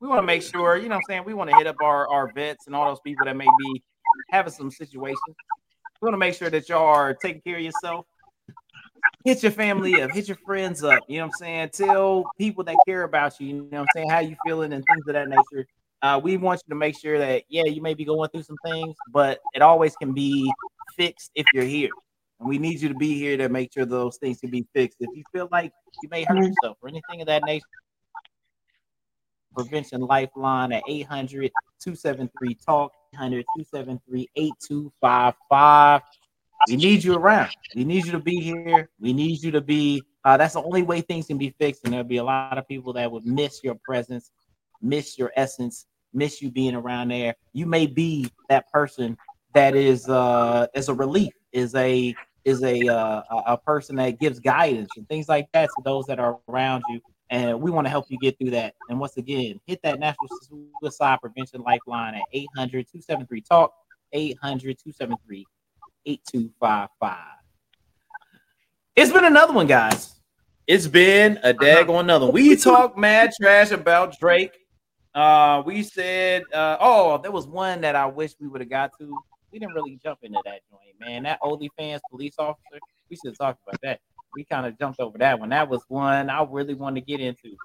[0.00, 1.76] we want to make sure, you know, what I'm saying we want to hit up
[1.82, 3.82] our our vets and all those people that may be
[4.30, 5.18] having some situations
[6.00, 8.06] we want to make sure that y'all are taking care of yourself.
[9.24, 11.00] Hit your family up, hit your friends up.
[11.08, 11.70] You know what I'm saying?
[11.72, 13.46] Tell people that care about you.
[13.46, 14.10] You know what I'm saying?
[14.10, 15.66] How you feeling and things of that nature.
[16.02, 18.58] Uh, we want you to make sure that yeah, you may be going through some
[18.64, 20.52] things, but it always can be
[20.96, 21.88] fixed if you're here.
[22.38, 24.98] And we need you to be here to make sure those things can be fixed.
[25.00, 25.72] If you feel like
[26.02, 27.64] you may hurt yourself or anything of that nature,
[29.54, 31.50] Prevention Lifeline at 800
[31.80, 36.02] 273 TALK, 800 273 8255.
[36.68, 37.50] We need you around.
[37.74, 38.88] We need you to be here.
[38.98, 40.02] We need you to be.
[40.24, 41.84] Uh, that's the only way things can be fixed.
[41.84, 44.30] And there'll be a lot of people that would miss your presence,
[44.80, 47.34] miss your essence, miss you being around there.
[47.52, 49.16] You may be that person
[49.52, 52.14] that is uh is a relief, is a
[52.44, 56.18] is a uh, a person that gives guidance and things like that to those that
[56.18, 57.00] are around you
[57.30, 58.74] and we want to help you get through that.
[58.88, 60.28] And once again, hit that National
[60.80, 63.72] Suicide Prevention Lifeline at 800 273 TALK,
[64.12, 65.46] 800 273
[66.06, 67.18] 8255.
[68.96, 70.20] It's been another one, guys.
[70.66, 72.26] It's been a dag on another.
[72.26, 74.56] We talked mad trash about Drake.
[75.14, 78.90] Uh, we said, uh, oh, there was one that I wish we would have got
[78.98, 79.16] to.
[79.52, 81.24] We didn't really jump into that joint, man.
[81.24, 82.80] That OnlyFans police officer,
[83.10, 84.00] we should talk about that
[84.34, 85.50] we kind of jumped over that one.
[85.50, 87.56] That was one I really wanted to get into.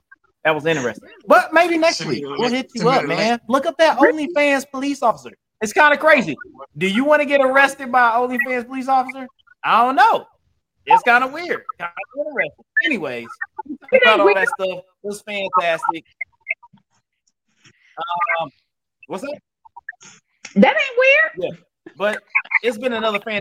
[0.43, 1.09] That was interesting.
[1.27, 3.39] But maybe next week we'll hit you up, man.
[3.47, 5.31] Look up that OnlyFans police officer.
[5.61, 6.37] It's kind of crazy.
[6.77, 9.27] Do you want to get arrested by OnlyFans police officer?
[9.63, 10.25] I don't know.
[10.85, 11.63] It's kind of weird.
[11.77, 12.65] Kind of interesting.
[12.85, 13.27] Anyways,
[14.01, 14.79] about all that stuff.
[14.79, 16.05] It was fantastic.
[18.41, 18.49] Um,
[19.09, 19.39] What's that?
[20.55, 21.51] That ain't weird.
[21.51, 21.59] Yeah,
[21.97, 22.21] but
[22.61, 23.39] it's been another fan.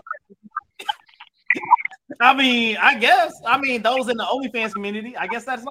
[2.19, 3.33] I mean, I guess.
[3.45, 5.63] I mean, those in the OnlyFans community, I guess that's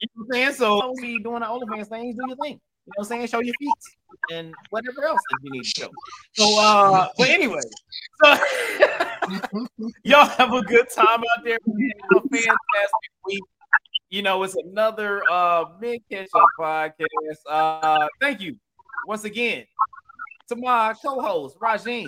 [0.00, 0.54] you know what I'm saying.
[0.54, 2.52] So, be doing the OnlyFans things, do your thing.
[2.86, 3.26] You know what I'm saying?
[3.26, 3.72] Show your feet
[4.32, 5.88] and whatever else that you need to show.
[6.34, 7.60] So, uh, but anyway,
[8.22, 8.34] so
[10.04, 11.58] y'all have a good time out there.
[11.64, 13.42] Have a fantastic week.
[14.08, 16.94] You know, it's another uh mid catch up podcast.
[17.48, 18.56] Uh, thank you
[19.06, 19.64] once again
[20.48, 22.06] to my co-host Rajin,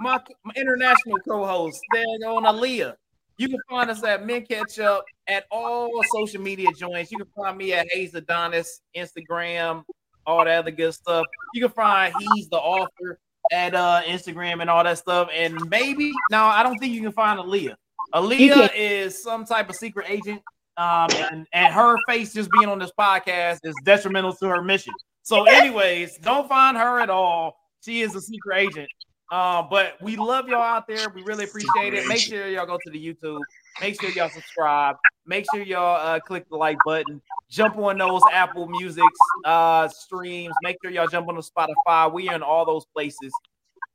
[0.00, 2.94] my, my international co-host, there on Aaliyah.
[3.36, 7.12] You can find us at Mint Ketchup at all social media joints.
[7.12, 9.84] You can find me at Hayes Adonis, Instagram,
[10.26, 11.24] all that other good stuff.
[11.54, 13.18] You can find he's the author
[13.52, 15.28] at uh Instagram and all that stuff.
[15.32, 17.76] And maybe now I don't think you can find Aaliyah.
[18.14, 20.42] Aaliyah is some type of secret agent.
[20.76, 24.94] Um, and, and her face just being on this podcast is detrimental to her mission.
[25.22, 27.56] So, anyways, don't find her at all.
[27.84, 28.88] She is a secret agent.
[29.30, 31.08] Uh, but we love y'all out there.
[31.10, 32.06] We really appreciate it.
[32.06, 33.40] Make sure y'all go to the YouTube.
[33.80, 34.96] Make sure y'all subscribe.
[35.26, 37.20] Make sure y'all uh, click the like button.
[37.50, 39.04] Jump on those Apple Music
[39.44, 40.54] uh, streams.
[40.62, 42.10] Make sure y'all jump on the Spotify.
[42.10, 43.30] We are in all those places.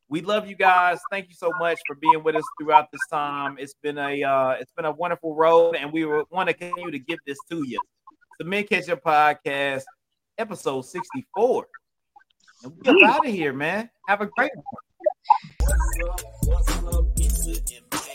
[0.10, 1.00] We love you guys.
[1.10, 3.56] Thank you so much for being with us throughout this time.
[3.58, 7.00] It's been a uh, it's been a wonderful road, and we want to continue to
[7.00, 7.80] give this to you.
[8.38, 9.84] The Mint Ketchup Podcast,
[10.38, 11.66] episode sixty four.
[12.64, 13.90] And we are out of here, man.
[14.08, 14.64] Have a great one.
[15.26, 16.22] What's up?
[16.44, 17.06] What's up?
[17.16, 18.14] It's the MVP.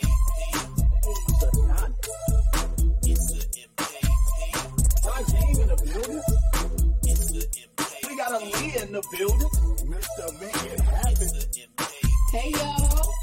[5.59, 6.23] in the building.
[7.03, 7.41] It's the
[7.77, 8.09] MVP.
[8.09, 9.49] We got a Lee in the building.
[9.89, 10.39] Mr.
[10.39, 11.29] Make It Happen.
[12.31, 13.18] Hey, y'all.